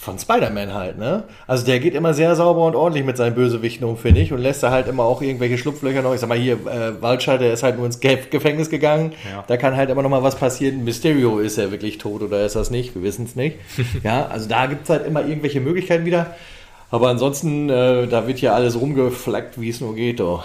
von 0.00 0.18
Spider-Man 0.18 0.72
halt, 0.72 0.96
ne? 0.96 1.24
Also 1.46 1.66
der 1.66 1.78
geht 1.78 1.94
immer 1.94 2.14
sehr 2.14 2.34
sauber 2.34 2.64
und 2.64 2.74
ordentlich 2.74 3.04
mit 3.04 3.18
seinen 3.18 3.34
Bösewichten 3.34 3.86
um, 3.86 3.98
finde 3.98 4.22
ich, 4.22 4.32
und 4.32 4.38
lässt 4.38 4.62
da 4.62 4.70
halt 4.70 4.88
immer 4.88 5.02
auch 5.02 5.20
irgendwelche 5.20 5.58
Schlupflöcher 5.58 6.00
noch. 6.00 6.14
Ich 6.14 6.20
sag 6.20 6.30
mal 6.30 6.38
hier, 6.38 6.54
äh, 6.54 7.02
Vulture, 7.02 7.38
der 7.38 7.52
ist 7.52 7.62
halt 7.62 7.76
nur 7.76 7.84
ins 7.84 8.00
Ge 8.00 8.16
Gefängnis 8.30 8.70
gegangen. 8.70 9.12
Ja. 9.30 9.44
Da 9.46 9.58
kann 9.58 9.76
halt 9.76 9.90
immer 9.90 10.00
noch 10.02 10.08
mal 10.08 10.22
was 10.22 10.36
passieren. 10.36 10.84
Mysterio 10.84 11.38
ist 11.38 11.58
er 11.58 11.70
wirklich 11.70 11.98
tot 11.98 12.22
oder 12.22 12.46
ist 12.46 12.56
das 12.56 12.70
nicht? 12.70 12.94
Wir 12.94 13.02
wissen 13.02 13.26
es 13.26 13.36
nicht. 13.36 13.58
ja, 14.02 14.26
also 14.26 14.48
da 14.48 14.64
gibt's 14.64 14.88
halt 14.88 15.06
immer 15.06 15.20
irgendwelche 15.20 15.60
Möglichkeiten 15.60 16.06
wieder. 16.06 16.34
Aber 16.90 17.08
ansonsten, 17.08 17.68
äh, 17.68 18.06
da 18.06 18.26
wird 18.26 18.38
hier 18.38 18.54
alles 18.54 18.80
rumgeflaggt, 18.80 19.60
wie 19.60 19.68
es 19.68 19.82
nur 19.82 19.94
geht. 19.94 20.22
Oh. 20.22 20.42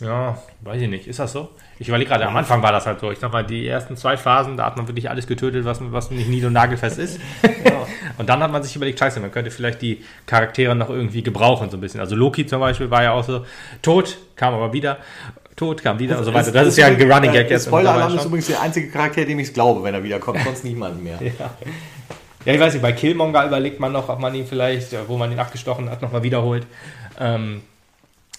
Ja, 0.00 0.38
weiß 0.60 0.80
ich 0.80 0.88
nicht. 0.88 1.08
Ist 1.08 1.18
das 1.18 1.32
so? 1.32 1.48
Ich 1.78 1.88
überlege 1.88 2.10
gerade, 2.10 2.26
am 2.26 2.36
Anfang 2.36 2.62
war 2.62 2.70
das 2.70 2.86
halt 2.86 3.00
so. 3.00 3.10
Ich 3.10 3.18
sag 3.18 3.32
mal, 3.32 3.44
die 3.44 3.66
ersten 3.66 3.96
zwei 3.96 4.16
Phasen, 4.16 4.56
da 4.56 4.66
hat 4.66 4.76
man 4.76 4.86
wirklich 4.86 5.10
alles 5.10 5.26
getötet, 5.26 5.64
was, 5.64 5.80
was 5.80 6.10
nicht 6.10 6.28
nied- 6.28 6.44
und 6.44 6.52
nagelfest 6.52 6.98
ist. 6.98 7.20
Und 8.18 8.28
dann 8.28 8.42
hat 8.42 8.52
man 8.52 8.62
sich 8.62 8.76
überlegt, 8.76 8.98
scheiße, 8.98 9.20
man 9.20 9.32
könnte 9.32 9.50
vielleicht 9.50 9.80
die 9.80 10.04
Charaktere 10.26 10.74
noch 10.74 10.90
irgendwie 10.90 11.22
gebrauchen, 11.22 11.70
so 11.70 11.78
ein 11.78 11.80
bisschen. 11.80 11.98
Also 11.98 12.14
Loki 12.14 12.46
zum 12.46 12.60
Beispiel 12.60 12.90
war 12.90 13.02
ja 13.02 13.12
auch 13.12 13.24
so 13.24 13.46
tot, 13.80 14.18
kam 14.36 14.52
aber 14.52 14.72
wieder, 14.72 14.98
tot, 15.56 15.82
kam 15.82 15.98
wieder 15.98 16.18
und 16.18 16.24
so 16.24 16.34
weiter. 16.34 16.52
Das 16.52 16.68
ist 16.68 16.76
ja 16.76 16.86
ein 16.86 17.00
Running 17.10 17.32
Gag 17.32 17.50
jetzt. 17.50 17.66
Spoiler-Alarm 17.66 18.14
ist 18.16 18.26
übrigens 18.26 18.46
der 18.46 18.60
einzige 18.60 18.90
Charakter, 18.90 19.24
dem 19.24 19.38
ich 19.38 19.48
es 19.48 19.54
glaube, 19.54 19.82
wenn 19.82 19.94
er 19.94 20.04
wiederkommt. 20.04 20.40
Sonst 20.44 20.64
niemand 20.64 21.02
mehr. 21.02 21.18
Ja, 22.44 22.54
ich 22.54 22.58
weiß 22.58 22.72
nicht, 22.72 22.82
bei 22.82 22.90
Killmonger 22.90 23.46
überlegt 23.46 23.78
man 23.78 23.92
noch, 23.92 24.08
ob 24.08 24.18
man 24.18 24.34
ihn 24.34 24.46
vielleicht, 24.46 24.96
wo 25.06 25.16
man 25.16 25.30
ihn 25.30 25.38
abgestochen 25.38 25.88
hat, 25.88 26.02
nochmal 26.02 26.24
wiederholt. 26.24 26.66
Ähm, 27.20 27.62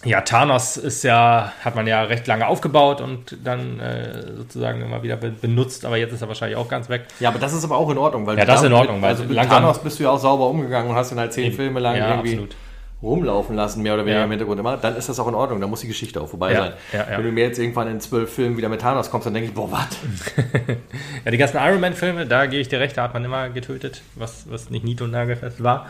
ja, 0.05 0.21
Thanos 0.21 0.77
ist 0.77 1.03
ja, 1.03 1.51
hat 1.63 1.75
man 1.75 1.87
ja 1.87 2.03
recht 2.03 2.27
lange 2.27 2.47
aufgebaut 2.47 3.01
und 3.01 3.37
dann 3.43 3.79
äh, 3.79 4.35
sozusagen 4.37 4.81
immer 4.81 5.01
wieder 5.03 5.15
be 5.17 5.29
benutzt, 5.31 5.85
aber 5.85 5.97
jetzt 5.97 6.13
ist 6.13 6.21
er 6.21 6.27
wahrscheinlich 6.27 6.57
auch 6.57 6.67
ganz 6.67 6.89
weg. 6.89 7.05
Ja, 7.19 7.29
aber 7.29 7.39
das 7.39 7.53
ist 7.53 7.63
aber 7.63 7.77
auch 7.77 7.89
in 7.89 7.97
Ordnung, 7.97 8.25
weil 8.25 8.37
Ja, 8.37 8.45
das 8.45 8.61
ist 8.61 8.67
in 8.67 8.73
Ordnung, 8.73 9.01
weil 9.01 9.09
also 9.11 9.23
mit 9.23 9.33
langsam- 9.33 9.61
Thanos 9.61 9.79
bist 9.79 9.99
du 9.99 10.03
ja 10.03 10.09
auch 10.11 10.19
sauber 10.19 10.47
umgegangen 10.47 10.89
und 10.89 10.95
hast 10.95 11.11
ihn 11.11 11.19
halt 11.19 11.33
zehn 11.33 11.51
Filme 11.53 11.79
lang 11.79 11.95
Ja, 11.97 12.09
irgendwie 12.09 12.31
absolut. 12.31 12.55
Rumlaufen 13.03 13.55
lassen, 13.55 13.83
mehr 13.83 13.93
oder 13.95 14.03
weniger 14.05 14.19
Ja. 14.19 14.23
im 14.25 14.29
Hintergrund 14.31 14.59
immer, 14.59 14.77
dann 14.77 14.95
ist 14.95 15.09
das 15.09 15.19
auch 15.19 15.27
in 15.27 15.35
Ordnung, 15.35 15.59
dann 15.61 15.69
muss 15.69 15.81
die 15.81 15.87
Geschichte 15.87 16.21
auch 16.21 16.27
vorbei 16.29 16.53
Ja, 16.53 16.59
sein. 16.61 16.73
ja, 16.93 16.99
ja. 17.11 17.17
Wenn 17.17 17.25
du 17.25 17.31
mir 17.31 17.43
jetzt 17.43 17.59
irgendwann 17.59 17.89
in 17.89 17.99
zwölf 17.99 18.33
Filmen 18.33 18.55
wieder 18.57 18.69
mit 18.69 18.81
Thanos 18.81 19.11
kommst, 19.11 19.27
dann 19.27 19.33
denke 19.33 19.49
ich, 19.49 19.53
boah, 19.53 19.71
was? 19.71 19.87
Ja, 21.25 21.31
die 21.31 21.37
ganzen 21.37 21.57
Iron 21.57 21.79
Man-Filme, 21.79 22.25
da 22.25 22.45
gebe 22.45 22.61
ich 22.61 22.67
dir 22.67 22.79
recht, 22.79 22.97
da 22.97 23.03
hat 23.03 23.13
man 23.13 23.23
immer 23.23 23.49
getötet, 23.49 24.01
was, 24.15 24.45
was 24.49 24.69
nicht 24.69 24.83
nied- 24.83 25.01
und 25.01 25.11
nagelfest 25.11 25.63
war. 25.63 25.87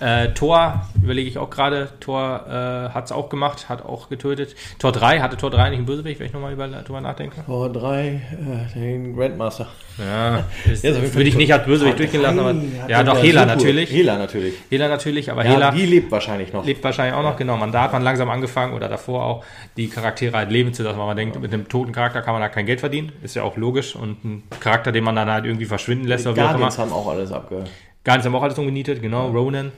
Äh, 0.00 0.28
Thor 0.30 0.86
überlege 1.02 1.28
ich 1.28 1.38
auch 1.38 1.50
gerade, 1.50 1.90
Thor 2.00 2.44
äh, 2.48 2.92
hat 2.92 3.04
es 3.06 3.12
auch 3.12 3.28
gemacht, 3.28 3.68
hat 3.68 3.84
auch 3.84 4.08
getötet. 4.08 4.54
Tor 4.78 4.92
3, 4.92 5.20
hatte 5.20 5.36
Tor 5.36 5.50
3 5.50 5.70
nicht 5.70 5.78
einen 5.78 5.86
Bösewicht, 5.86 6.18
wenn 6.20 6.26
ich 6.26 6.32
nochmal 6.32 6.52
über, 6.52 6.66
drüber 6.68 7.00
nachdenke? 7.00 7.44
Tor 7.46 7.72
3, 7.72 8.06
äh, 8.06 8.78
den 8.78 9.16
Grandmaster. 9.16 9.68
Ja, 9.98 10.44
ist, 10.72 10.82
Ja, 10.84 10.94
so 10.94 11.02
würde 11.02 11.28
ich 11.28 11.36
nicht 11.36 11.52
als 11.52 11.64
Bösewicht 11.64 11.92
Tor 11.96 11.98
durchgehen 11.98 12.22
lassen, 12.22 12.38
aber 12.40 12.54
3 12.54 12.82
hat 12.82 12.90
ja, 12.90 13.02
doch, 13.04 13.22
Hela 13.22 13.46
natürlich. 13.46 13.90
Hela 13.90 14.18
natürlich. 14.18 14.54
Hela 14.70 14.88
natürlich, 14.88 15.30
aber 15.30 15.44
Ja, 15.44 15.50
Hela 15.52 15.70
die 15.70 15.86
lebt 15.86 16.10
wahrscheinlich 16.10 16.51
noch. 16.52 16.64
lebt 16.64 16.82
wahrscheinlich 16.84 17.14
auch 17.14 17.22
noch, 17.22 17.36
genau. 17.36 17.56
Man, 17.56 17.72
da 17.72 17.82
hat 17.82 17.92
man 17.92 18.02
langsam 18.02 18.30
angefangen 18.30 18.74
oder 18.74 18.88
davor 18.88 19.24
auch 19.24 19.44
die 19.76 19.88
Charaktere 19.88 20.36
halt 20.36 20.50
leben 20.50 20.72
zu 20.74 20.82
lassen, 20.82 20.98
weil 20.98 21.06
man 21.06 21.16
denkt, 21.16 21.40
mit 21.40 21.52
einem 21.52 21.68
toten 21.68 21.92
Charakter 21.92 22.22
kann 22.22 22.34
man 22.34 22.42
da 22.42 22.48
kein 22.48 22.66
Geld 22.66 22.80
verdienen. 22.80 23.12
Ist 23.22 23.36
ja 23.36 23.42
auch 23.42 23.56
logisch. 23.56 23.96
Und 23.96 24.24
ein 24.24 24.42
Charakter, 24.60 24.92
den 24.92 25.04
man 25.04 25.16
dann 25.16 25.30
halt 25.30 25.44
irgendwie 25.44 25.66
verschwinden 25.66 26.06
lässt 26.06 26.26
oder 26.26 26.36
wie 26.36 26.40
auch 26.40 26.44
immer. 26.44 26.58
Guardians 26.58 26.78
haben 26.78 26.92
auch 26.92 27.08
alles 27.08 27.32
abge... 27.32 27.64
Guardians 28.04 28.26
haben 28.26 28.34
auch 28.34 28.42
alles 28.42 28.58
umgenietet, 28.58 29.00
genau. 29.00 29.28
Ronan, 29.28 29.70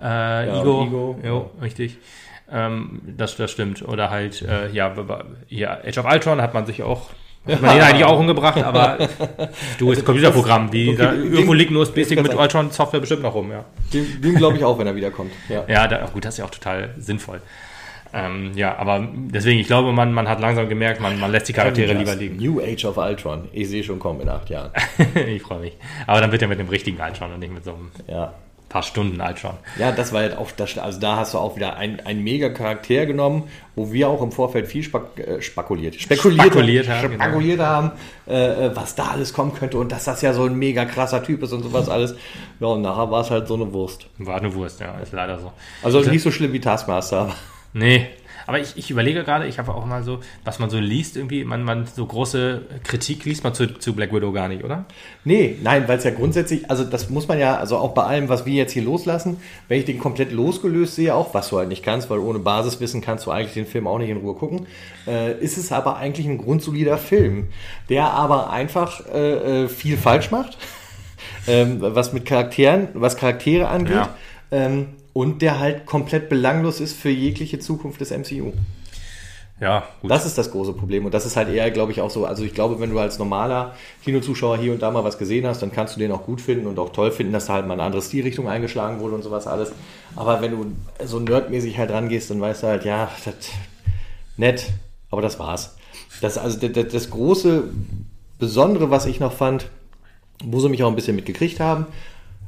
äh, 0.00 0.60
Igo, 0.60 0.80
und 0.80 0.86
Igo, 0.86 1.18
jo, 1.24 1.50
richtig. 1.60 1.98
Ähm, 2.50 3.00
das, 3.16 3.36
das 3.36 3.50
stimmt. 3.50 3.82
Oder 3.82 4.10
halt, 4.10 4.42
äh, 4.42 4.68
ja, 4.70 4.94
hier, 5.48 5.84
Age 5.84 5.98
of 5.98 6.04
Ultron 6.04 6.40
hat 6.40 6.54
man 6.54 6.66
sich 6.66 6.82
auch, 6.82 7.10
hat 7.46 7.62
man 7.62 7.74
den 7.74 7.82
eigentlich 7.82 8.04
auch 8.04 8.18
umgebracht, 8.18 8.62
aber 8.62 8.98
du, 9.78 9.92
ist 9.92 9.98
ein 10.00 10.04
Computerprogramm. 10.04 10.70
Die, 10.70 10.90
Okay, 10.90 10.96
da, 10.96 11.12
irgendwo 11.12 11.52
liegt 11.52 11.70
ein 11.70 11.76
USB-Stick 11.76 12.22
mit 12.22 12.34
Ultron-Software 12.34 13.00
bestimmt 13.00 13.22
noch 13.22 13.34
rum, 13.34 13.50
ja. 13.50 13.64
Dem, 13.92 14.20
dem 14.20 14.34
glaube 14.36 14.56
ich 14.56 14.64
auch, 14.64 14.78
wenn 14.78 14.86
er 14.86 14.94
wiederkommt. 14.94 15.32
Ja. 15.48 15.64
Ja, 15.68 15.88
da, 15.88 16.06
gut, 16.12 16.24
das 16.24 16.34
ist 16.34 16.38
ja 16.38 16.44
auch 16.44 16.50
total 16.50 16.94
sinnvoll. 16.98 17.40
Ähm, 18.14 18.52
ja, 18.54 18.76
aber 18.76 19.08
deswegen, 19.12 19.58
ich 19.58 19.66
glaube, 19.66 19.92
man, 19.92 20.12
man 20.12 20.28
hat 20.28 20.38
langsam 20.40 20.68
gemerkt, 20.68 21.00
man, 21.00 21.18
man 21.18 21.32
lässt 21.32 21.48
die 21.48 21.54
Charaktere 21.54 21.94
lieber 21.94 22.14
liegen. 22.14 22.36
New 22.36 22.60
Age 22.60 22.84
of 22.84 22.98
Ultron. 22.98 23.48
Ich 23.52 23.68
sehe 23.68 23.82
schon 23.82 23.98
kommen 23.98 24.20
in 24.20 24.28
acht 24.28 24.50
Jahren. 24.50 24.70
ich 25.14 25.40
freue 25.40 25.60
mich. 25.60 25.72
Aber 26.06 26.20
dann 26.20 26.30
wird 26.30 26.42
er 26.42 26.48
mit 26.48 26.58
dem 26.58 26.68
richtigen 26.68 27.00
Ultron 27.00 27.32
und 27.32 27.40
nicht 27.40 27.54
mit 27.54 27.64
so 27.64 27.72
einem 27.72 27.90
Ja. 28.06 28.34
Paar 28.72 28.82
Stunden 28.82 29.20
Ultron. 29.20 29.54
Ja, 29.78 29.92
das 29.92 30.12
war 30.12 30.20
halt 30.22 30.36
auch, 30.36 30.50
das, 30.50 30.78
also 30.78 30.98
da 30.98 31.16
hast 31.16 31.34
du 31.34 31.38
auch 31.38 31.56
wieder 31.56 31.76
ein, 31.76 32.00
ein 32.04 32.22
mega 32.24 32.48
Charakter 32.48 33.06
genommen, 33.06 33.44
wo 33.76 33.92
wir 33.92 34.08
auch 34.08 34.22
im 34.22 34.32
Vorfeld 34.32 34.66
viel 34.66 34.82
spek 34.82 35.02
äh, 35.18 35.42
spekuliert, 35.42 35.94
spekuliert, 36.00 36.46
Spekuliert 36.46 36.88
haben, 36.88 37.10
genau. 37.10 37.24
spekuliert 37.24 37.60
haben, 37.60 37.90
äh, 38.26 38.66
äh, 38.66 38.76
was 38.76 38.94
da 38.94 39.08
alles 39.08 39.32
kommen 39.32 39.54
könnte 39.54 39.78
und 39.78 39.92
dass 39.92 40.04
das 40.04 40.22
ja 40.22 40.32
so 40.32 40.44
ein 40.44 40.56
mega 40.56 40.84
krasser 40.86 41.22
Typ 41.22 41.42
ist 41.42 41.52
und 41.52 41.62
sowas 41.62 41.88
alles. 41.88 42.14
Ja, 42.60 42.68
und 42.68 42.82
nachher 42.82 43.10
war 43.10 43.20
es 43.20 43.30
halt 43.30 43.46
so 43.48 43.54
eine 43.54 43.72
Wurst. 43.72 44.06
War 44.18 44.36
eine 44.36 44.54
Wurst, 44.54 44.80
ja, 44.80 44.98
ist 45.00 45.12
leider 45.12 45.38
so. 45.38 45.52
Also 45.82 46.00
nicht 46.00 46.22
so 46.22 46.30
schlimm 46.30 46.52
wie 46.52 46.60
Taskmaster. 46.60 47.18
aber- 47.20 47.34
Nee, 47.74 48.06
aber 48.46 48.60
ich, 48.60 48.76
ich 48.76 48.90
überlege 48.90 49.24
gerade, 49.24 49.46
ich 49.46 49.58
habe 49.58 49.74
auch 49.74 49.84
mal 49.84 50.02
so, 50.02 50.20
was 50.44 50.58
man 50.58 50.70
so 50.70 50.78
liest, 50.78 51.16
irgendwie, 51.16 51.44
man, 51.44 51.62
man 51.64 51.86
so 51.86 52.04
große 52.06 52.62
Kritik 52.84 53.24
liest 53.24 53.44
man 53.44 53.54
zu, 53.54 53.78
zu 53.78 53.94
Black 53.94 54.12
Widow 54.12 54.32
gar 54.32 54.48
nicht, 54.48 54.64
oder? 54.64 54.84
Nee, 55.24 55.56
nein, 55.62 55.86
weil 55.88 55.98
es 55.98 56.04
ja 56.04 56.10
grundsätzlich, 56.10 56.70
also 56.70 56.84
das 56.84 57.10
muss 57.10 57.28
man 57.28 57.38
ja, 57.38 57.56
also 57.56 57.76
auch 57.78 57.92
bei 57.94 58.02
allem, 58.04 58.28
was 58.28 58.46
wir 58.46 58.54
jetzt 58.54 58.72
hier 58.72 58.82
loslassen, 58.82 59.38
wenn 59.68 59.78
ich 59.78 59.84
den 59.84 59.98
komplett 59.98 60.32
losgelöst 60.32 60.94
sehe, 60.96 61.14
auch 61.14 61.34
was 61.34 61.48
du 61.48 61.58
halt 61.58 61.68
nicht 61.68 61.82
kannst, 61.82 62.10
weil 62.10 62.18
ohne 62.18 62.38
Basiswissen 62.38 63.00
kannst 63.00 63.26
du 63.26 63.30
eigentlich 63.30 63.54
den 63.54 63.66
Film 63.66 63.86
auch 63.86 63.98
nicht 63.98 64.10
in 64.10 64.18
Ruhe 64.18 64.34
gucken, 64.34 64.66
äh, 65.06 65.38
ist 65.38 65.58
es 65.58 65.72
aber 65.72 65.96
eigentlich 65.96 66.26
ein 66.26 66.38
grundsolider 66.38 66.98
Film, 66.98 67.48
der 67.88 68.10
aber 68.10 68.50
einfach 68.50 69.06
äh, 69.06 69.64
äh, 69.64 69.68
viel 69.68 69.96
falsch 69.96 70.30
macht, 70.30 70.58
ähm, 71.46 71.78
was 71.80 72.12
mit 72.12 72.26
Charakteren, 72.26 72.88
was 72.94 73.16
Charaktere 73.16 73.68
angeht, 73.68 73.94
Ja. 73.94 74.14
ähm, 74.50 74.88
und 75.12 75.42
der 75.42 75.58
halt 75.58 75.86
komplett 75.86 76.28
belanglos 76.28 76.80
ist 76.80 76.94
für 76.94 77.10
jegliche 77.10 77.58
Zukunft 77.58 78.00
des 78.00 78.10
MCU. 78.10 78.52
Ja, 79.62 79.84
gut. 80.00 80.10
Das 80.10 80.26
ist 80.26 80.36
das 80.36 80.50
große 80.50 80.72
Problem 80.72 81.04
und 81.04 81.14
das 81.14 81.24
ist 81.24 81.36
halt 81.36 81.48
eher, 81.48 81.70
glaube 81.70 81.92
ich, 81.92 82.00
auch 82.00 82.10
so. 82.10 82.26
Also 82.26 82.42
ich 82.42 82.52
glaube, 82.52 82.80
wenn 82.80 82.90
du 82.90 82.98
als 82.98 83.20
normaler 83.20 83.76
Kinozuschauer 84.02 84.58
hier 84.58 84.72
und 84.72 84.82
da 84.82 84.90
mal 84.90 85.04
was 85.04 85.18
gesehen 85.18 85.46
hast, 85.46 85.62
dann 85.62 85.70
kannst 85.70 85.94
du 85.94 86.00
den 86.00 86.10
auch 86.10 86.24
gut 86.24 86.40
finden 86.40 86.66
und 86.66 86.80
auch 86.80 86.90
toll 86.90 87.12
finden, 87.12 87.32
dass 87.32 87.46
da 87.46 87.52
halt 87.52 87.68
mal 87.68 87.74
eine 87.74 87.84
andere 87.84 88.02
Stilrichtung 88.02 88.48
eingeschlagen 88.48 88.98
wurde 88.98 89.14
und 89.14 89.22
sowas 89.22 89.46
alles. 89.46 89.70
Aber 90.16 90.40
wenn 90.40 90.50
du 90.50 90.66
so 91.04 91.20
nerdmäßig 91.20 91.78
halt 91.78 91.92
rangehst, 91.92 92.30
dann 92.30 92.40
weißt 92.40 92.64
du 92.64 92.66
halt, 92.66 92.84
ja, 92.84 93.08
das 93.24 93.34
nett, 94.36 94.72
aber 95.12 95.22
das 95.22 95.38
war's. 95.38 95.76
Das 96.20 96.38
also 96.38 96.58
das, 96.66 96.88
das, 96.92 97.10
große 97.10 97.64
Besondere, 98.40 98.90
was 98.90 99.06
ich 99.06 99.20
noch 99.20 99.32
fand, 99.32 99.68
wo 100.44 100.58
sie 100.58 100.70
mich 100.70 100.82
auch 100.82 100.88
ein 100.88 100.96
bisschen 100.96 101.14
mitgekriegt 101.14 101.60
haben. 101.60 101.86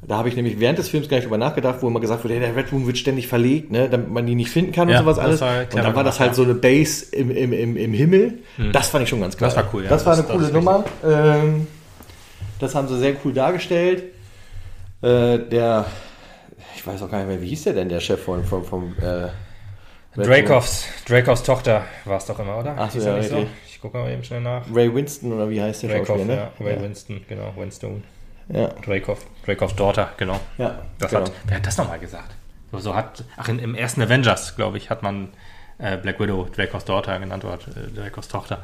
Da 0.06 0.18
habe 0.18 0.28
ich 0.28 0.36
nämlich 0.36 0.60
während 0.60 0.78
des 0.78 0.88
Films 0.88 1.08
gar 1.08 1.16
nicht 1.16 1.24
drüber 1.24 1.38
nachgedacht, 1.38 1.78
wo 1.80 1.88
immer 1.88 2.00
gesagt 2.00 2.24
wurde, 2.24 2.38
der 2.38 2.54
Red 2.54 2.70
Room 2.72 2.86
wird 2.86 2.98
ständig 2.98 3.26
verlegt, 3.26 3.70
ne, 3.70 3.88
damit 3.88 4.10
man 4.10 4.26
die 4.26 4.34
nicht 4.34 4.50
finden 4.50 4.72
kann 4.72 4.88
Ja, 4.88 4.98
und 4.98 5.04
sowas 5.04 5.16
das 5.16 5.42
alles. 5.42 5.72
Und 5.74 5.82
dann 5.82 5.94
war 5.94 6.04
das 6.04 6.20
halt 6.20 6.34
so 6.34 6.42
eine 6.42 6.54
Base 6.54 7.06
im, 7.14 7.30
im, 7.30 7.52
im, 7.52 7.76
im 7.76 7.92
Himmel. 7.94 8.38
Das 8.72 8.88
fand 8.90 9.04
ich 9.04 9.08
schon 9.08 9.20
ganz 9.20 9.36
geil. 9.36 9.48
Das 9.48 9.56
war 9.56 9.68
cool, 9.72 9.84
ja. 9.84 9.88
Das 9.90 10.04
war 10.04 10.12
eine 10.12 10.22
Das- 10.22 10.28
das 10.28 10.36
coole 10.36 10.46
ist 10.48 10.52
Nummer. 10.54 10.84
Ähm, 11.04 11.66
das 12.60 12.74
haben 12.74 12.86
sie 12.88 12.98
sehr 12.98 13.14
cool 13.24 13.32
dargestellt. 13.32 14.04
Äh, 15.02 15.38
der, 15.38 15.86
ich 16.76 16.86
weiß 16.86 17.02
auch 17.02 17.10
gar 17.10 17.18
nicht 17.18 17.28
mehr, 17.28 17.40
wie 17.42 17.48
hieß 17.48 17.64
der 17.64 17.72
denn, 17.74 17.88
der 17.88 18.00
Chef 18.00 18.22
von, 18.22 18.44
vom, 18.44 18.64
vom 18.64 18.94
äh? 19.00 19.28
Dracovs, 20.22 20.86
Dracovs 21.08 21.42
Tochter 21.42 21.82
war 22.04 22.18
es 22.18 22.26
doch 22.26 22.38
immer, 22.38 22.58
oder? 22.58 22.74
Ach 22.78 22.90
so, 22.90 22.98
Hieß 22.98 23.04
ja, 23.06 23.16
nicht 23.16 23.30
so? 23.30 23.46
Ich 23.66 23.80
gucke 23.80 23.98
mal 23.98 24.10
eben 24.12 24.22
schnell 24.22 24.40
nach. 24.40 24.62
Ray 24.72 24.94
Winston 24.94 25.32
oder 25.32 25.50
wie 25.50 25.60
heißt 25.60 25.82
der 25.82 25.90
Dracov, 25.90 26.06
Schauspieler, 26.06 26.34
ja. 26.34 26.52
ne? 26.58 26.66
Ray 26.66 26.82
Winston, 26.82 27.20
genau, 27.28 27.52
Winstone. 27.56 28.02
Ja, 28.48 28.68
Dracov, 28.85 29.24
Dracovs 29.46 29.74
Daughter, 29.76 30.11
genau. 30.16 30.38
ja, 30.59 30.78
Das 30.98 31.11
genau. 31.11 31.24
hat, 31.24 31.33
wer 31.46 31.57
hat 31.57 31.66
das 31.66 31.76
nochmal 31.78 31.98
gesagt? 31.98 32.30
So, 32.72 32.78
so 32.78 32.94
hat, 32.94 33.24
ach, 33.37 33.48
in, 33.48 33.59
im 33.59 33.74
ersten 33.74 34.02
Avengers, 34.02 34.57
glaube 34.57 34.76
ich, 34.78 34.90
hat 34.90 35.02
man 35.02 35.28
äh, 35.78 35.96
Black 35.96 36.20
Widow 36.20 36.46
Dracos 36.54 36.85
Daughter 36.85 37.18
genannt 37.18 37.44
oder 37.44 37.54
äh, 37.54 37.90
Dracos 37.96 38.28
Tochter, 38.28 38.59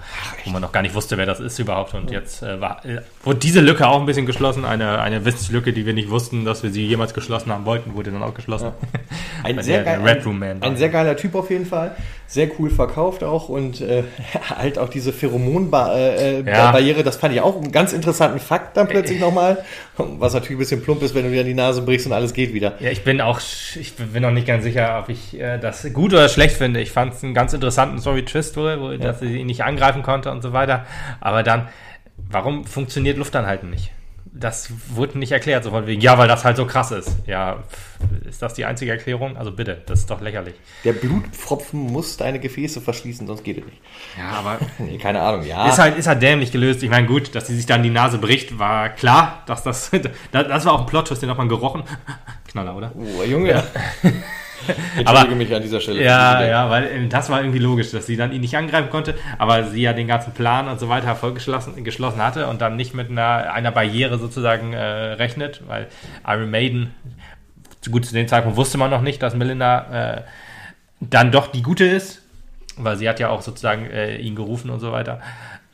wo 0.45 0.51
man 0.51 0.61
noch 0.63 0.71
gar 0.73 0.83
nicht 0.83 0.95
wusste, 0.95 1.17
wer 1.17 1.27
das 1.27 1.41
ist 1.41 1.59
überhaupt. 1.59 1.95
Und 1.95 2.11
jetzt 2.11 2.43
äh, 2.43 2.61
war, 2.61 2.85
äh, 2.85 3.01
wurde 3.25 3.39
diese 3.39 3.61
Lücke 3.61 3.87
auch 3.89 3.99
ein 4.01 4.07
bisschen 4.07 4.27
geschlossen, 4.27 4.65
eine, 4.65 5.01
eine 5.01 5.25
Wissenslücke, 5.25 5.73
die 5.73 5.87
wir 5.87 5.95
nicht 5.95 6.11
wussten, 6.11 6.45
dass 6.45 6.63
wir 6.63 6.71
sie 6.71 6.87
jemals 6.87 7.15
geschlossen 7.15 7.51
haben 7.53 7.65
wollten, 7.65 7.95
wurde 7.95 8.11
dann 8.13 8.23
auch 8.23 8.35
geschlossen. 8.35 8.73
Ein 9.43 9.57
Weil 9.57 9.65
sehr, 9.65 9.83
der- 9.83 9.97
geil, 9.97 10.03
der 10.05 10.17
Red 10.17 10.27
Room 10.27 10.39
Man 10.39 10.61
war. 10.61 10.69
ein 10.69 10.77
sehr 10.77 10.89
geiler 10.91 11.17
Typ 11.17 11.35
auf 11.35 11.51
jeden 11.51 11.67
Fall. 11.67 11.97
Sehr 12.31 12.49
cool 12.61 12.71
verkauft 12.71 13.25
auch 13.25 13.49
und 13.49 13.81
äh, 13.81 14.05
halt 14.57 14.79
auch 14.79 14.89
diese 14.89 15.13
Pheromonbarriere, 15.13 16.45
äh, 16.47 16.49
Ja. 16.49 16.71
Barriere, 16.71 17.03
das 17.03 17.17
fand 17.17 17.35
ich 17.35 17.41
auch 17.41 17.57
einen 17.57 17.73
ganz 17.73 17.93
interessanten 17.93 18.39
Fakt 18.39 18.77
dann 18.77 18.87
plötzlich 18.87 19.19
nochmal. 19.21 19.65
Was 19.97 20.33
natürlich 20.33 20.57
ein 20.57 20.59
bisschen 20.61 20.83
plump 20.83 21.03
ist, 21.03 21.15
wenn 21.17 21.25
du 21.25 21.31
dir 21.33 21.43
die 21.43 21.55
Nase 21.55 21.83
brichst 21.83 22.07
und 22.07 22.13
alles 22.13 22.33
geht 22.33 22.55
wieder. 22.55 22.75
Ja, 22.79 22.91
ich 22.91 23.03
bin 23.03 23.21
auch, 23.21 23.41
ich 23.75 23.95
bin 23.97 24.23
noch 24.23 24.31
nicht 24.31 24.47
ganz 24.47 24.63
sicher, 24.63 25.01
ob 25.03 25.09
ich 25.09 25.39
äh, 25.41 25.59
das 25.59 25.93
gut 25.93 26.13
oder 26.13 26.29
schlecht 26.29 26.57
finde. 26.57 26.81
Ich 26.81 26.93
fand 26.93 27.15
es 27.15 27.25
einen 27.25 27.35
ganz 27.35 27.53
interessanten 27.53 27.99
Story-Twist, 27.99 28.57
wo, 28.57 28.63
wo 28.63 28.97
dass 28.97 29.19
sie 29.19 29.39
ihn 29.39 29.47
nicht 29.47 29.65
angreifen 29.65 30.05
konnte 30.05 30.31
und 30.31 30.41
so 30.41 30.53
weiter. 30.53 30.87
Aber 31.21 31.43
dann, 31.43 31.67
warum 32.31 32.65
funktioniert 32.65 33.19
Luftanhalten 33.19 33.71
nicht? 33.71 33.91
Das 34.33 34.71
wurde 34.95 35.19
nicht 35.19 35.33
erklärt, 35.33 35.65
so 35.65 35.71
von 35.71 35.87
wegen, 35.87 36.01
ja, 36.01 36.17
weil 36.17 36.29
das 36.29 36.45
halt 36.45 36.57
so 36.57 36.65
krass 36.65 36.93
ist. 36.93 37.17
Ja, 37.27 37.65
ist 38.29 38.41
das 38.41 38.55
die 38.55 38.65
einzige 38.65 38.93
Erklärung? 38.93 39.37
Also 39.37 39.51
bitte, 39.51 39.83
das 39.87 40.01
ist 40.01 40.11
doch 40.11 40.21
lächerlich. 40.21 40.55
Der 40.85 40.93
Blutpfropfen 40.93 41.81
muss 41.81 42.17
deine 42.17 42.39
Gefäße 42.39 42.81
verschließen, 42.81 43.27
sonst 43.27 43.43
geht 43.43 43.59
es 43.59 43.65
nicht. 43.65 43.79
Ja, 44.17 44.39
aber 44.39 44.59
Nee, 44.79 44.99
keine 44.99 45.21
Ahnung, 45.21 45.45
ja. 45.45 45.69
ist 45.69 45.79
halt, 45.79 45.99
ist 45.99 46.07
halt 46.07 46.23
dämlich 46.23 46.53
gelöst. 46.53 46.83
Ich 46.83 46.91
meine, 46.91 47.09
gut, 47.09 47.35
dass 47.35 47.49
sie 47.49 47.57
sich 47.57 47.67
dann 47.67 47.83
die 47.83 47.91
Nase 47.91 48.19
bricht, 48.19 48.59
war 48.59 48.91
klar, 48.91 49.43
dass 49.47 49.65
das, 49.65 49.91
das, 50.33 50.65
war 50.65 50.75
auch 50.75 50.81
ein 50.81 50.87
Plot-Twist, 50.87 51.23
den 51.23 51.31
hat 51.31 51.39
man 51.39 51.49
gerochen. 51.49 51.83
Knaller, 52.49 52.77
oder? 52.77 52.93
oh, 52.97 53.25
Junge. 53.25 53.65
Entschuldige 54.97 55.07
Aber- 55.07 55.35
mich 55.35 55.55
an 55.55 55.63
dieser 55.63 55.81
Stelle. 55.81 56.03
Ja, 56.03 56.45
ja, 56.45 56.71
weil 56.71 57.09
das 57.09 57.31
war 57.31 57.41
irgendwie 57.41 57.59
logisch, 57.59 57.91
dass 57.91 58.07
sie 58.07 58.17
dann 58.17 58.33
ihn 58.33 58.41
nicht 58.41 58.57
angreifen 58.57 58.91
konnte, 58.91 59.15
aber 59.39 59.65
sie 59.65 59.83
ja 59.83 59.93
den 59.93 60.07
ganzen 60.07 60.33
Plan 60.33 60.69
und 60.69 60.79
so 60.79 60.89
weiter 60.89 61.15
vollgeschlossen 61.17 61.83
geschlossen 61.85 62.23
hatte 62.23 62.47
und 62.47 62.61
dann 62.61 62.77
nicht 62.77 62.95
mit 62.95 63.11
einer, 63.11 63.53
einer 63.53 63.71
Barriere 63.73 64.19
sozusagen 64.19 64.73
äh, 64.73 64.81
rechnet, 64.83 65.63
weil 65.67 65.87
Iron 66.27 66.51
Maiden, 66.51 66.95
gut 67.91 68.05
zu 68.05 68.13
dem 68.13 68.29
Zeitpunkt 68.29 68.57
wusste 68.57 68.79
man 68.79 68.91
noch 68.91 69.03
nicht, 69.03 69.23
dass 69.23 69.35
Melinda 69.35 70.17
äh, 70.19 70.23
dann 71.01 71.33
doch 71.33 71.47
die 71.47 71.63
Gute 71.63 71.85
ist, 71.85 72.23
weil 72.77 72.97
sie 72.97 73.09
hat 73.09 73.21
ja 73.21 73.31
auch 73.31 73.43
sozusagen 73.43 73.87
äh, 73.87 74.17
ihn 74.17 74.35
gerufen 74.35 74.71
und 74.71 74.81
so 74.81 74.93
weiter. 74.93 75.21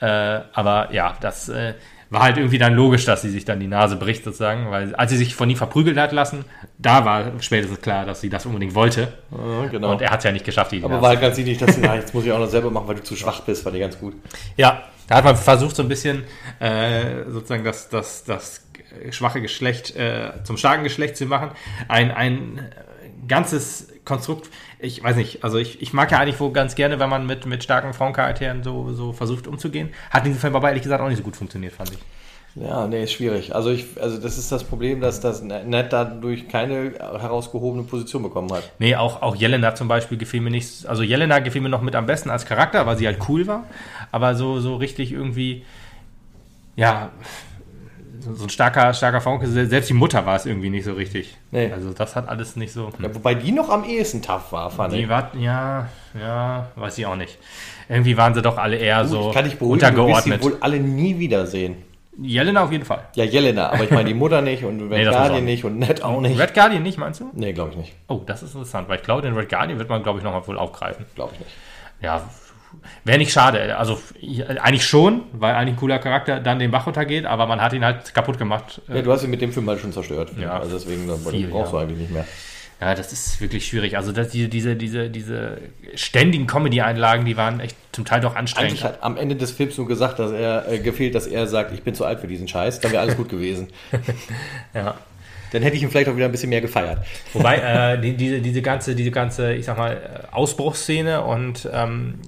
Äh, 0.01 0.41
aber 0.53 0.93
ja, 0.93 1.17
das 1.21 1.49
äh, 1.49 1.75
war 2.11 2.23
halt 2.23 2.37
irgendwie 2.37 2.59
dann 2.59 2.75
logisch, 2.75 3.05
dass 3.05 3.23
sie 3.23 3.31
sich 3.31 3.45
dann 3.45 3.59
die 3.61 3.67
Nase 3.67 3.97
bricht 3.97 4.25
sozusagen, 4.25 4.71
weil 4.71 4.95
als 4.95 5.11
sie 5.11 5.17
sich 5.17 5.35
von 5.35 5.51
ihm 5.51 5.57
verprügeln 5.57 5.99
hat 5.99 6.13
lassen, 6.13 6.45
da 6.79 7.05
war 7.05 7.33
spätestens 7.41 7.81
klar, 7.81 8.07
dass 8.07 8.21
sie 8.21 8.29
das 8.29 8.47
unbedingt 8.47 8.75
wollte. 8.75 9.13
Ja, 9.31 9.67
genau. 9.67 9.93
Und 9.93 10.03
er 10.03 10.11
hat 10.11 10.19
es 10.19 10.25
ja 10.25 10.33
nicht 10.33 10.45
geschafft, 10.45 10.73
die 10.73 10.79
Aber 10.79 10.91
Nase. 10.91 11.03
war 11.03 11.09
halt 11.11 11.21
ganz 11.21 11.37
niedlich, 11.37 11.59
dass 11.59 11.75
du, 11.75 11.81
na, 11.81 11.97
jetzt 11.97 12.15
muss 12.15 12.25
ich 12.25 12.33
auch 12.33 12.39
noch 12.39 12.49
selber 12.49 12.71
machen, 12.71 12.87
weil 12.89 12.97
du 12.97 13.03
zu 13.03 13.17
schwach 13.17 13.41
bist, 13.41 13.65
war 13.65 13.73
dir 13.73 13.81
ganz 13.81 13.99
gut. 13.99 14.15
Ja, 14.57 14.85
da 15.09 15.17
hat 15.17 15.25
man 15.25 15.37
versucht, 15.37 15.77
so 15.77 15.83
ein 15.83 15.89
bisschen 15.89 16.25
äh, 16.61 17.25
sozusagen 17.29 17.65
das, 17.65 17.89
das, 17.89 18.25
das 18.25 18.67
schwache 19.11 19.41
Geschlecht 19.41 19.95
äh, 19.97 20.33
zum 20.45 20.57
starken 20.57 20.85
Geschlecht 20.85 21.17
zu 21.17 21.27
machen. 21.27 21.51
Ein, 21.89 22.11
ein 22.11 22.69
ganzes 23.29 23.89
Konstrukt, 24.07 24.49
ich 24.79 25.03
weiß 25.03 25.17
nicht, 25.17 25.45
also 25.45 25.59
ich, 25.59 25.83
ich 25.83 25.93
mag 25.93 26.11
ja 26.11 26.19
eigentlich 26.19 26.41
wohl 26.41 26.53
ganz 26.53 26.75
gerne, 26.75 26.99
wenn 26.99 27.11
man 27.11 27.27
mit, 27.27 27.45
mit 27.45 27.63
starken 27.63 27.93
Frauencharakteren 27.93 28.63
so, 28.63 28.93
so 28.93 29.13
versucht 29.13 29.47
umzugehen. 29.47 29.91
Hat 30.11 30.23
in 30.25 30.31
diesem 30.31 30.41
Film 30.41 30.57
aber 30.57 30.69
ehrlich 30.69 30.85
gesagt 30.85 31.03
auch 31.03 31.09
nicht 31.09 31.19
so 31.19 31.25
gut 31.25 31.37
funktioniert, 31.37 31.75
fand 31.75 31.91
ich. 31.93 31.99
Ja, 32.55 32.87
nee, 32.87 33.03
ist 33.03 33.13
schwierig. 33.13 33.55
Also 33.55 33.71
ich, 33.71 33.85
also 34.01 34.17
das 34.19 34.39
ist 34.39 34.51
das 34.51 34.65
Problem, 34.65 35.03
dass 35.03 35.21
das 35.21 35.43
Ned 35.43 35.93
dadurch 35.93 36.49
keine 36.49 36.93
herausgehobene 36.99 37.83
Position 37.83 38.23
bekommen 38.23 38.51
hat. 38.51 38.73
Nee, 38.79 38.97
auch, 38.97 39.21
auch 39.21 39.37
Jelena 39.37 39.75
zum 39.75 39.89
Beispiel 39.89 40.17
gefiel 40.17 40.41
mir 40.41 40.51
nicht. 40.51 40.87
Also 40.87 41.03
Jelena 41.03 41.41
gefiel 41.41 41.61
mir 41.61 41.69
noch 41.69 41.83
mit 41.83 41.95
am 41.95 42.07
besten 42.07 42.31
als 42.31 42.47
Charakter, 42.47 42.87
weil 42.87 42.97
sie 42.97 43.07
halt 43.07 43.19
cool 43.29 43.47
war. 43.47 43.65
Aber 44.11 44.35
so, 44.35 44.59
so 44.61 44.77
richtig 44.77 45.13
irgendwie, 45.13 45.67
ja, 46.77 47.11
so 48.21 48.45
ein 48.45 48.51
starker, 48.51 48.93
starker 48.95 49.21
Frauenke, 49.21 49.47
selbst 49.47 49.89
die 49.89 49.95
Mutter 49.95 50.27
war 50.27 50.37
es 50.37 50.47
irgendwie 50.47 50.71
nicht 50.71 50.85
so 50.85 50.93
richtig. 50.93 51.37
Nee. 51.51 51.71
Also 51.73 51.93
das 51.93 52.17
hat 52.17 52.29
alles 52.29 52.57
nicht 52.57 52.73
so. 52.73 52.91
Ja, 53.01 53.15
wobei 53.15 53.35
die 53.35 53.53
noch 53.53 53.69
am 53.69 53.85
ehesten 53.85 54.23
tough 54.23 54.53
war, 54.53 54.71
fand 54.71 54.93
die 54.93 55.03
ich. 55.03 55.09
War, 55.09 55.31
ja, 55.39 55.89
ja, 56.19 56.69
weiß 56.77 56.99
ich 56.99 57.07
auch 57.07 57.17
nicht. 57.17 57.39
Irgendwie 57.89 58.17
waren 58.17 58.35
sie 58.35 58.43
doch 58.43 58.59
alle 58.59 58.77
eher 58.77 59.03
Gut, 59.03 59.11
so 59.11 59.31
kann 59.31 59.47
ich 59.47 59.59
beruhigen, 59.59 59.75
untergeordnet. 59.75 60.27
Du 60.27 60.31
wirst 60.31 60.43
sie 60.43 60.51
wohl 60.51 60.59
alle 60.61 60.81
nie 60.81 61.19
wiedersehen. 61.19 61.77
Jelena 62.19 62.65
auf 62.65 62.73
jeden 62.73 62.85
Fall. 62.85 63.05
Ja, 63.15 63.25
Jelena, 63.25 63.71
aber 63.71 63.85
ich 63.85 63.91
meine 63.91 64.09
die 64.09 64.15
Mutter 64.15 64.41
nicht 64.41 64.65
und 64.65 64.81
Red 64.91 64.91
nee, 64.91 65.05
Guardian 65.05 65.45
nicht 65.45 65.65
und 65.65 65.79
Ned 65.79 66.03
auch 66.03 66.21
nicht. 66.21 66.39
Red 66.39 66.55
Guardian 66.55 66.83
nicht, 66.83 66.99
meinst 66.99 67.21
du? 67.21 67.31
Nee, 67.35 67.53
glaube 67.53 67.73
ich 67.73 67.77
nicht. 67.77 67.93
Oh, 68.09 68.23
das 68.25 68.43
ist 68.43 68.55
interessant, 68.55 68.89
weil 68.89 68.97
ich 68.97 69.03
glaube, 69.03 69.23
den 69.23 69.35
Red 69.35 69.51
Guardian 69.51 69.79
wird 69.79 69.89
man, 69.89 70.03
glaube 70.03 70.19
ich, 70.19 70.25
nochmal 70.25 70.47
wohl 70.47 70.59
aufgreifen. 70.59 71.05
Glaube 71.15 71.33
ich 71.35 71.41
nicht. 71.41 71.53
Ja, 72.01 72.25
wäre 73.05 73.19
nicht 73.19 73.33
schade. 73.33 73.77
Also 73.77 74.01
eigentlich 74.61 74.85
schon, 74.85 75.23
weil 75.33 75.55
eigentlich 75.55 75.75
ein 75.75 75.79
cooler 75.79 75.99
Charakter 75.99 76.41
dann 76.41 76.59
den 76.59 76.71
Bach 76.71 76.87
runtergeht, 76.87 77.27
aber 77.27 77.47
man 77.47 77.61
hat 77.61 77.73
ihn 77.73 77.85
halt 77.85 78.15
kaputt 78.15 78.39
gemacht. 78.39 78.81
Ja, 78.89 79.03
du 79.03 79.13
hast 79.13 79.25
ihn 79.25 79.31
mit 79.31 79.41
dem 79.41 79.53
Film 79.53 79.67
mal 79.67 79.79
schon 79.79 79.93
zerstört. 79.93 80.33
Ja, 80.41 80.59
also 80.59 80.77
deswegen 80.77 81.03
viel, 81.31 81.49
brauchst 81.49 81.73
ja. 81.73 81.79
du 81.79 81.85
eigentlich 81.85 81.99
nicht 81.99 82.13
mehr. 82.13 82.27
Ja, 82.81 82.95
das 82.95 83.11
ist 83.11 83.41
wirklich 83.41 83.67
schwierig. 83.67 83.97
Also 83.97 84.13
das, 84.13 84.29
diese, 84.29 84.49
diese, 84.49 84.77
diese, 84.77 85.09
diese 85.09 85.59
ständigen 85.95 86.47
Comedy-Einlagen, 86.47 87.25
die 87.25 87.37
waren 87.37 87.59
echt 87.61 87.75
zum 87.93 88.05
Teil 88.05 88.21
doch 88.21 88.37
anstrengend. 88.37 88.73
Eigentlich 88.73 88.85
hat 88.85 89.03
am 89.03 89.17
Ende 89.17 89.35
des 89.35 89.53
Films 89.53 89.79
nur 89.79 89.89
gesagt, 89.89 90.19
dass 90.19 90.31
er 90.31 90.71
äh, 90.71 90.79
gefehlt, 90.79 91.15
dass 91.15 91.27
er 91.27 91.47
sagt, 91.47 91.73
ich 91.73 91.83
bin 91.83 91.95
zu 91.95 92.05
alt 92.05 92.21
für 92.21 92.27
diesen 92.27 92.49
Scheiß. 92.49 92.81
Dann 92.81 92.93
wäre 92.93 93.01
alles 93.01 93.17
gut 93.17 93.31
gewesen. 93.31 93.69
ja. 94.75 94.95
Dann 95.53 95.63
hätte 95.63 95.77
ich 95.77 95.83
ihn 95.83 95.91
vielleicht 95.91 96.11
auch 96.11 96.17
wieder 96.17 96.27
ein 96.27 96.33
bisschen 96.33 96.51
mehr 96.51 96.61
gefeiert. 96.61 96.99
Wobei 97.33 97.57
äh, 97.57 98.01
die, 98.01 98.15
diese, 98.15 98.41
diese 98.41 98.61
ganze, 98.61 98.95
diese 98.95 99.11
ganze, 99.11 99.55
ich 99.55 99.65
sag 99.65 99.79
mal, 99.79 100.27
Ausbruchsszene 100.33 101.23
und 101.23 101.67
ähm, 101.73 102.19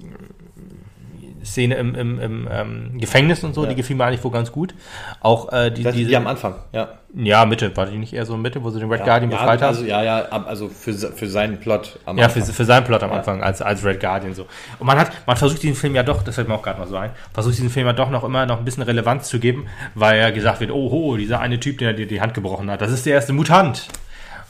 Szene 1.49 1.75
im, 1.75 1.95
im, 1.95 2.19
im 2.19 2.47
ähm, 2.51 2.99
Gefängnis 2.99 3.43
und 3.43 3.53
so, 3.53 3.63
ja. 3.63 3.69
die 3.69 3.75
gefiel 3.75 3.95
mir 3.95 4.05
eigentlich 4.05 4.23
wohl 4.23 4.31
ganz 4.31 4.51
gut. 4.51 4.73
Auch 5.21 5.51
äh, 5.51 5.71
die, 5.71 5.83
das 5.83 5.95
diese, 5.95 6.09
die 6.09 6.15
am 6.15 6.27
Anfang, 6.27 6.55
ja. 6.71 6.89
Ja, 7.15 7.45
Mitte, 7.45 7.75
war 7.75 7.87
die 7.87 7.97
nicht 7.97 8.13
eher 8.13 8.25
so 8.25 8.37
Mitte, 8.37 8.63
wo 8.63 8.69
sie 8.69 8.79
den 8.79 8.89
Red 8.89 8.99
ja, 8.99 9.05
Guardian 9.05 9.31
ja, 9.31 9.37
befreit 9.37 9.63
also, 9.63 9.81
haben? 9.81 9.87
Ja, 9.89 10.03
ja, 10.03 10.19
also 10.45 10.69
für, 10.69 10.93
für 10.93 11.27
seinen 11.27 11.59
Plot 11.59 11.99
am 12.05 12.17
ja, 12.17 12.25
Anfang. 12.25 12.41
Ja, 12.41 12.45
für, 12.45 12.53
für 12.53 12.65
seinen 12.65 12.83
Plot 12.83 13.01
am 13.01 13.11
Anfang 13.11 13.41
als, 13.41 13.61
als 13.63 13.83
Red 13.83 13.99
Guardian 13.99 14.35
so. 14.35 14.45
Und 14.77 14.85
man 14.85 14.99
hat, 14.99 15.11
man 15.25 15.35
versucht 15.35 15.63
diesen 15.63 15.75
Film 15.75 15.95
ja 15.95 16.03
doch, 16.03 16.21
das 16.21 16.35
fällt 16.35 16.47
mir 16.47 16.53
auch 16.53 16.61
gerade 16.61 16.79
mal 16.79 16.87
so 16.87 16.97
ein, 16.97 17.09
versucht 17.33 17.57
diesen 17.57 17.71
Film 17.71 17.87
ja 17.87 17.93
doch 17.93 18.11
noch 18.11 18.23
immer 18.23 18.45
noch 18.45 18.59
ein 18.59 18.65
bisschen 18.65 18.83
Relevanz 18.83 19.27
zu 19.27 19.39
geben, 19.39 19.65
weil 19.95 20.19
ja 20.19 20.29
gesagt 20.29 20.59
wird, 20.59 20.71
oh, 20.71 20.91
ho, 20.91 21.17
dieser 21.17 21.39
eine 21.39 21.59
Typ, 21.59 21.79
der 21.79 21.93
dir 21.93 22.07
die 22.07 22.21
Hand 22.21 22.35
gebrochen 22.35 22.69
hat, 22.69 22.81
das 22.81 22.91
ist 22.91 23.07
der 23.07 23.13
erste 23.15 23.33
Mutant. 23.33 23.87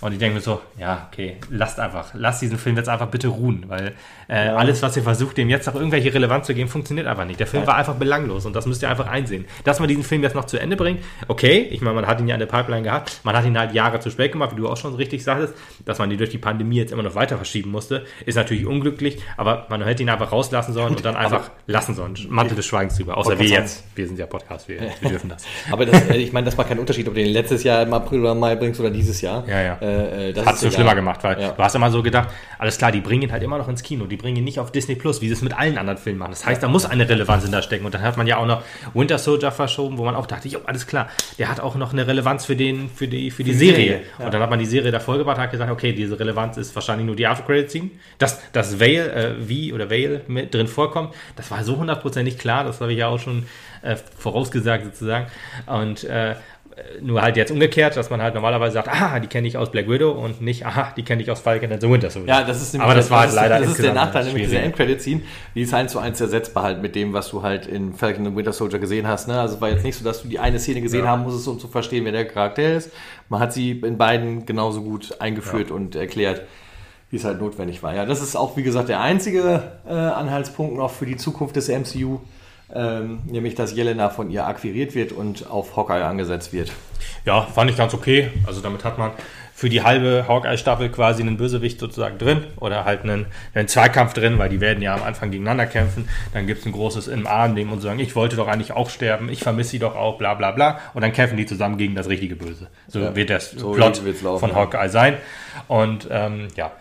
Und 0.01 0.13
ich 0.13 0.19
denke 0.19 0.35
mir 0.35 0.41
so, 0.41 0.61
ja, 0.77 1.09
okay, 1.11 1.37
lasst 1.49 1.77
einfach, 1.79 2.11
lasst 2.13 2.41
diesen 2.41 2.57
Film 2.57 2.77
jetzt 2.77 2.87
einfach 2.87 3.07
bitte 3.07 3.27
ruhen, 3.27 3.65
weil 3.67 3.93
äh, 4.29 4.45
ja. 4.45 4.55
alles, 4.55 4.81
was 4.81 4.95
ihr 4.95 5.03
versucht, 5.03 5.37
dem 5.37 5.49
jetzt 5.49 5.67
noch 5.67 5.75
irgendwelche 5.75 6.13
Relevanz 6.13 6.47
zu 6.47 6.53
geben, 6.53 6.69
funktioniert 6.69 7.05
einfach 7.05 7.25
nicht. 7.25 7.39
Der 7.39 7.47
Film 7.47 7.67
war 7.67 7.75
einfach 7.75 7.95
belanglos 7.95 8.45
und 8.45 8.55
das 8.55 8.65
müsst 8.65 8.81
ihr 8.81 8.89
einfach 8.89 9.07
einsehen. 9.07 9.45
Dass 9.65 9.79
man 9.79 9.89
diesen 9.89 10.03
Film 10.03 10.23
jetzt 10.23 10.35
noch 10.35 10.45
zu 10.45 10.57
Ende 10.57 10.77
bringt, 10.77 11.03
okay, 11.27 11.67
ich 11.69 11.81
meine, 11.81 11.95
man 11.95 12.07
hat 12.07 12.21
ihn 12.21 12.29
ja 12.29 12.35
in 12.35 12.39
der 12.39 12.47
Pipeline 12.47 12.83
gehabt, 12.83 13.19
man 13.23 13.35
hat 13.35 13.45
ihn 13.45 13.57
halt 13.59 13.73
Jahre 13.73 13.99
zu 13.99 14.09
spät 14.09 14.31
gemacht, 14.31 14.51
wie 14.53 14.61
du 14.61 14.69
auch 14.69 14.77
schon 14.77 14.95
richtig 14.95 15.23
sagtest, 15.23 15.53
dass 15.83 15.99
man 15.99 16.09
ihn 16.11 16.17
durch 16.17 16.29
die 16.29 16.37
Pandemie 16.37 16.77
jetzt 16.77 16.93
immer 16.93 17.03
noch 17.03 17.15
weiter 17.15 17.35
verschieben 17.35 17.71
musste, 17.71 18.05
ist 18.25 18.35
natürlich 18.35 18.65
unglücklich, 18.65 19.17
aber 19.35 19.65
man 19.69 19.83
hätte 19.83 20.03
ihn 20.03 20.09
einfach 20.09 20.31
rauslassen 20.31 20.73
sollen 20.73 20.95
und 20.95 21.03
dann 21.03 21.17
einfach 21.17 21.51
lassen 21.67 21.93
sollen. 21.93 22.15
Mantel 22.29 22.55
des 22.55 22.65
Schweigens 22.65 22.95
drüber, 22.95 23.17
außer 23.17 23.37
wir 23.37 23.47
jetzt. 23.47 23.83
Wir 23.95 24.07
sind 24.07 24.17
ja 24.17 24.27
Podcast, 24.27 24.69
wir, 24.69 24.79
wir 25.01 25.09
dürfen 25.09 25.29
das. 25.29 25.43
aber 25.71 25.85
das, 25.85 26.09
äh, 26.09 26.15
ich 26.17 26.31
meine, 26.31 26.45
das 26.45 26.55
macht 26.55 26.69
keinen 26.69 26.79
Unterschied, 26.79 27.07
ob 27.09 27.15
du 27.15 27.21
den 27.21 27.33
letztes 27.33 27.63
Jahr 27.63 27.83
im 27.83 27.93
April 27.93 28.21
oder 28.21 28.35
Mai 28.35 28.55
bringst 28.55 28.79
oder 28.79 28.91
dieses 28.91 29.19
Jahr. 29.19 29.45
Ja, 29.47 29.61
ja. 29.61 29.77
Äh, 29.81 29.88
äh, 29.89 30.33
das 30.33 30.45
Hat 30.45 30.55
es 30.55 30.61
so 30.61 30.71
schlimmer 30.71 30.95
gemacht, 30.95 31.23
weil 31.23 31.39
ja. 31.39 31.51
du 31.51 31.63
hast 31.63 31.75
immer 31.75 31.91
so 31.91 32.03
gedacht, 32.03 32.29
alles 32.57 32.77
klar, 32.77 32.91
die 32.91 33.01
bringen 33.01 33.23
ihn 33.23 33.31
halt 33.31 33.43
immer 33.43 33.57
noch 33.57 33.67
ins 33.67 33.83
Kino, 33.83 34.05
die 34.05 34.17
bringen 34.17 34.37
ihn 34.37 34.43
nicht 34.43 34.59
auf 34.59 34.71
Disney 34.71 34.95
Plus, 34.95 35.21
wie 35.21 35.27
sie 35.27 35.33
es 35.33 35.41
mit 35.41 35.57
allen 35.57 35.77
anderen 35.77 35.97
Filmen 35.97 36.19
machen. 36.19 36.31
Das 36.31 36.45
heißt, 36.45 36.61
da 36.61 36.67
muss 36.67 36.85
eine 36.85 37.07
Relevanz 37.07 37.45
in 37.45 37.51
da 37.51 37.61
stecken. 37.61 37.85
Und 37.85 37.93
dann 37.93 38.01
hat 38.01 38.17
man 38.17 38.27
ja 38.27 38.37
auch 38.37 38.45
noch 38.45 38.63
Winter 38.93 39.17
Soldier 39.17 39.51
verschoben, 39.51 39.97
wo 39.97 40.05
man 40.05 40.15
auch 40.15 40.25
dachte, 40.25 40.47
jo, 40.47 40.59
alles 40.65 40.87
klar, 40.87 41.09
der 41.37 41.49
hat 41.49 41.59
auch 41.59 41.75
noch 41.75 41.93
eine 41.93 42.07
Relevanz 42.07 42.45
für, 42.45 42.55
den, 42.55 42.89
für, 42.89 43.07
die, 43.07 43.31
für 43.31 43.43
die, 43.43 43.51
für 43.51 43.57
die 43.59 43.65
Serie. 43.65 43.75
Serie 43.75 44.01
ja. 44.19 44.25
Und 44.25 44.33
dann 44.33 44.41
hat 44.41 44.49
man 44.49 44.59
die 44.59 44.65
Serie 44.65 44.91
davor 44.91 45.17
gebracht, 45.17 45.37
hat 45.37 45.51
gesagt, 45.51 45.71
okay, 45.71 45.93
diese 45.93 46.19
Relevanz 46.19 46.57
ist 46.57 46.75
wahrscheinlich 46.75 47.05
nur 47.05 47.15
die 47.15 47.27
After-Credit-Scene. 47.27 47.89
Dass, 48.17 48.51
dass 48.51 48.79
Vale, 48.79 49.11
äh, 49.11 49.35
wie 49.39 49.73
oder 49.73 49.89
Vale 49.89 50.21
mit 50.27 50.53
drin 50.53 50.67
vorkommt, 50.67 51.13
das 51.35 51.51
war 51.51 51.63
so 51.63 51.77
hundertprozentig 51.77 52.37
klar, 52.37 52.63
das 52.63 52.81
habe 52.81 52.91
ich 52.91 52.99
ja 52.99 53.07
auch 53.07 53.19
schon 53.19 53.45
äh, 53.81 53.95
vorausgesagt 53.95 54.85
sozusagen. 54.85 55.27
Und 55.65 56.03
äh, 56.03 56.35
nur 57.01 57.21
halt 57.21 57.37
jetzt 57.37 57.51
umgekehrt, 57.51 57.95
dass 57.97 58.09
man 58.09 58.21
halt 58.21 58.35
normalerweise 58.35 58.73
sagt, 58.73 58.89
ah, 58.89 59.19
die 59.19 59.27
kenne 59.27 59.47
ich 59.47 59.57
aus 59.57 59.71
Black 59.71 59.89
Widow 59.89 60.11
und 60.11 60.41
nicht, 60.41 60.65
aha, 60.65 60.93
die 60.95 61.03
kenne 61.03 61.21
ich 61.21 61.31
aus 61.31 61.39
Falcon 61.39 61.71
and 61.71 61.81
the 61.81 61.89
Winter 61.89 62.09
Soldier. 62.09 62.33
Ja, 62.33 62.43
das 62.43 62.61
ist 62.61 62.73
nämlich, 62.73 62.85
Aber 62.85 62.95
das, 62.95 63.05
das 63.05 63.11
war 63.11 63.19
halt 63.21 63.33
leider 63.33 63.59
Das 63.59 63.69
ist 63.69 63.83
der 63.83 63.93
Nachteil 63.93 64.25
mit 64.31 64.43
dieser 64.43 64.61
Endcredit-Scene, 64.61 65.21
die 65.55 65.61
ist 65.61 65.73
eins 65.73 65.91
zu 65.91 65.99
eins 65.99 66.19
ersetzbar 66.19 66.63
halt 66.63 66.81
mit 66.81 66.95
dem, 66.95 67.13
was 67.13 67.29
du 67.29 67.43
halt 67.43 67.65
in 67.65 67.93
Falcon 67.93 68.27
and 68.27 68.35
Winter 68.35 68.53
Soldier 68.53 68.79
gesehen 68.79 69.07
hast. 69.07 69.27
Ne? 69.27 69.39
Also 69.39 69.55
es 69.55 69.61
war 69.61 69.69
jetzt 69.69 69.83
nicht 69.83 69.95
so, 69.95 70.03
dass 70.03 70.21
du 70.21 70.27
die 70.27 70.39
eine 70.39 70.59
Szene 70.59 70.81
gesehen 70.81 71.05
ja. 71.05 71.11
haben 71.11 71.23
musstest, 71.23 71.47
um 71.47 71.59
zu 71.59 71.67
verstehen, 71.67 72.05
wer 72.05 72.11
der 72.11 72.25
Charakter 72.25 72.75
ist. 72.75 72.91
Man 73.29 73.39
hat 73.39 73.53
sie 73.53 73.71
in 73.71 73.97
beiden 73.97 74.45
genauso 74.45 74.81
gut 74.81 75.19
eingeführt 75.19 75.69
ja. 75.69 75.75
und 75.75 75.95
erklärt 75.95 76.43
wie 77.11 77.15
es 77.15 77.23
halt 77.23 77.41
notwendig 77.41 77.81
war. 77.81 77.95
Ja, 77.95 78.05
das 78.05 78.21
ist 78.21 78.35
auch, 78.35 78.55
wie 78.55 78.61
gesagt, 78.61 78.89
der 78.89 79.01
einzige 79.01 79.71
äh, 79.87 79.93
Anhaltspunkt 79.93 80.77
noch 80.77 80.91
für 80.91 81.07
die 81.07 81.17
Zukunft 81.17 81.55
des 81.55 81.67
MCU 81.67 82.19
ähm, 82.73 83.19
nämlich 83.25 83.55
dass 83.55 83.75
Jelena 83.75 84.09
von 84.09 84.29
ihr 84.29 84.45
akquiriert 84.47 84.95
wird 84.95 85.11
und 85.11 85.49
auf 85.49 85.75
Hawkeye 85.75 86.03
angesetzt 86.03 86.53
wird. 86.53 86.71
Ja, 87.25 87.41
fand 87.41 87.69
ich 87.71 87.77
ganz 87.77 87.93
okay. 87.93 88.29
Also 88.45 88.61
damit 88.61 88.83
hat 88.83 88.97
man 88.97 89.11
für 89.59 89.69
die 89.69 89.83
halbe 89.83 90.23
Hawkeye-Staffel 90.25 90.87
quasi 90.87 91.21
einen 91.21 91.35
Bösewicht 91.35 91.81
sozusagen 91.81 92.17
drin 92.17 92.45
oder 92.61 92.85
halt 92.85 93.03
einen, 93.03 93.25
einen, 93.53 93.67
Zweikampf 93.67 94.13
drin, 94.13 94.39
weil 94.39 94.47
die 94.47 94.61
werden 94.61 94.81
ja 94.81 94.95
am 94.95 95.03
Anfang 95.03 95.31
gegeneinander 95.31 95.65
kämpfen. 95.65 96.07
Dann 96.31 96.47
gibt 96.47 96.61
es 96.61 96.65
ein 96.65 96.71
großes 96.71 97.09
im 97.09 97.27
Arm, 97.27 97.55
dem 97.55 97.69
und 97.69 97.81
sagen, 97.81 97.99
ich 97.99 98.15
wollte 98.15 98.37
doch 98.37 98.47
eigentlich 98.47 98.71
auch 98.71 98.89
sterben, 98.89 99.27
ich 99.27 99.43
vermisse 99.43 99.71
sie 99.71 99.79
doch 99.79 99.97
auch, 99.97 100.17
bla 100.17 100.33
bla 100.35 100.51
bla. 100.51 100.79
Und 100.93 101.01
dann 101.01 101.11
kämpfen 101.11 101.35
die 101.35 101.45
zusammen 101.45 101.77
gegen 101.77 101.93
das 101.93 102.07
richtige 102.07 102.37
Böse. 102.37 102.67
So 102.87 103.01
ja, 103.01 103.15
wird 103.17 103.29
der 103.29 103.41
so 103.41 103.73
Plot 103.73 104.01
laufen, 104.23 104.39
von 104.39 104.55
Hawkeye 104.55 104.87
sein. 104.87 105.17
Und 105.67 106.07
ähm, 106.09 106.47
ja, 106.55 106.71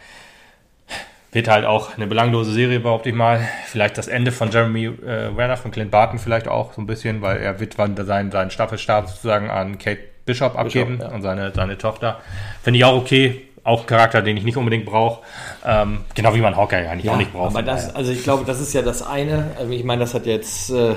wird 1.39 1.47
halt 1.47 1.65
auch 1.65 1.97
eine 1.97 2.09
belanglose 2.09 2.51
Serie, 2.51 2.81
behaupte 2.81 3.11
ich 3.11 3.15
mal. 3.15 3.39
Vielleicht 3.67 3.97
das 3.97 4.09
Ende 4.09 4.33
von 4.33 4.51
Jeremy 4.51 4.87
äh, 4.87 5.37
Werner, 5.37 5.57
von 5.57 5.71
Clint 5.71 5.93
Barton 5.93 6.19
vielleicht 6.19 6.49
auch 6.49 6.73
so 6.73 6.81
ein 6.81 6.87
bisschen, 6.89 7.23
weil 7.23 7.37
er 7.37 7.61
wird 7.61 7.75
seinen, 7.75 8.33
seinen 8.33 8.51
Staffelstab 8.51 9.09
sozusagen 9.09 9.49
an 9.49 9.79
Kate 9.79 10.01
Bishop 10.25 10.59
abgeben 10.59 10.97
Bishop, 10.97 11.11
ja. 11.11 11.15
und 11.15 11.23
seine, 11.23 11.53
seine 11.55 11.79
Tochter. 11.79 12.19
Finde 12.61 12.79
ich 12.79 12.85
auch 12.85 12.97
okay. 12.97 13.43
Auch 13.63 13.83
ein 13.83 13.87
Charakter, 13.87 14.21
den 14.21 14.37
ich 14.37 14.43
nicht 14.43 14.57
unbedingt 14.57 14.85
brauche. 14.85 15.23
Ähm, 15.65 16.01
genau 16.17 16.35
wie 16.35 16.41
man 16.41 16.57
Hawkeye 16.57 16.89
eigentlich 16.89 17.05
ja, 17.05 17.13
auch 17.13 17.19
nicht 17.19 17.33
braucht. 17.33 17.55
Aber 17.55 17.63
das, 17.63 17.95
also 17.95 18.11
ich 18.11 18.25
glaube, 18.25 18.45
das 18.45 18.61
ist 18.61 18.73
ja 18.73 18.83
das 18.83 19.07
eine. 19.07 19.53
Also 19.61 19.71
ich 19.73 19.85
meine, 19.85 20.01
das 20.01 20.15
hat 20.15 20.27
jetzt 20.27 20.71
äh, 20.71 20.97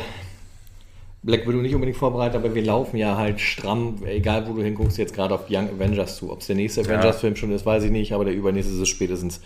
Black 1.24 1.47
Widow 1.47 1.59
nicht 1.59 1.76
unbedingt 1.76 1.97
vorbereitet, 1.97 2.36
aber 2.36 2.55
wir 2.55 2.63
laufen 2.63 2.97
ja 2.97 3.15
halt 3.15 3.39
stramm, 3.39 3.97
egal 4.05 4.47
wo 4.47 4.53
du 4.53 4.63
hinguckst, 4.63 4.97
jetzt 4.97 5.13
gerade 5.13 5.36
auf 5.36 5.45
Young 5.49 5.69
Avengers 5.69 6.15
zu. 6.15 6.32
Ob 6.32 6.41
es 6.41 6.47
der 6.47 6.55
nächste 6.55 6.82
Avengers-Film 6.82 7.36
schon 7.36 7.51
ist, 7.51 7.65
weiß 7.65 7.84
ich 7.84 7.91
nicht, 7.91 8.13
aber 8.13 8.26
der 8.26 8.34
übernächste 8.34 8.74
ist 8.74 8.80
es 8.80 8.89
spätestens. 8.89 9.39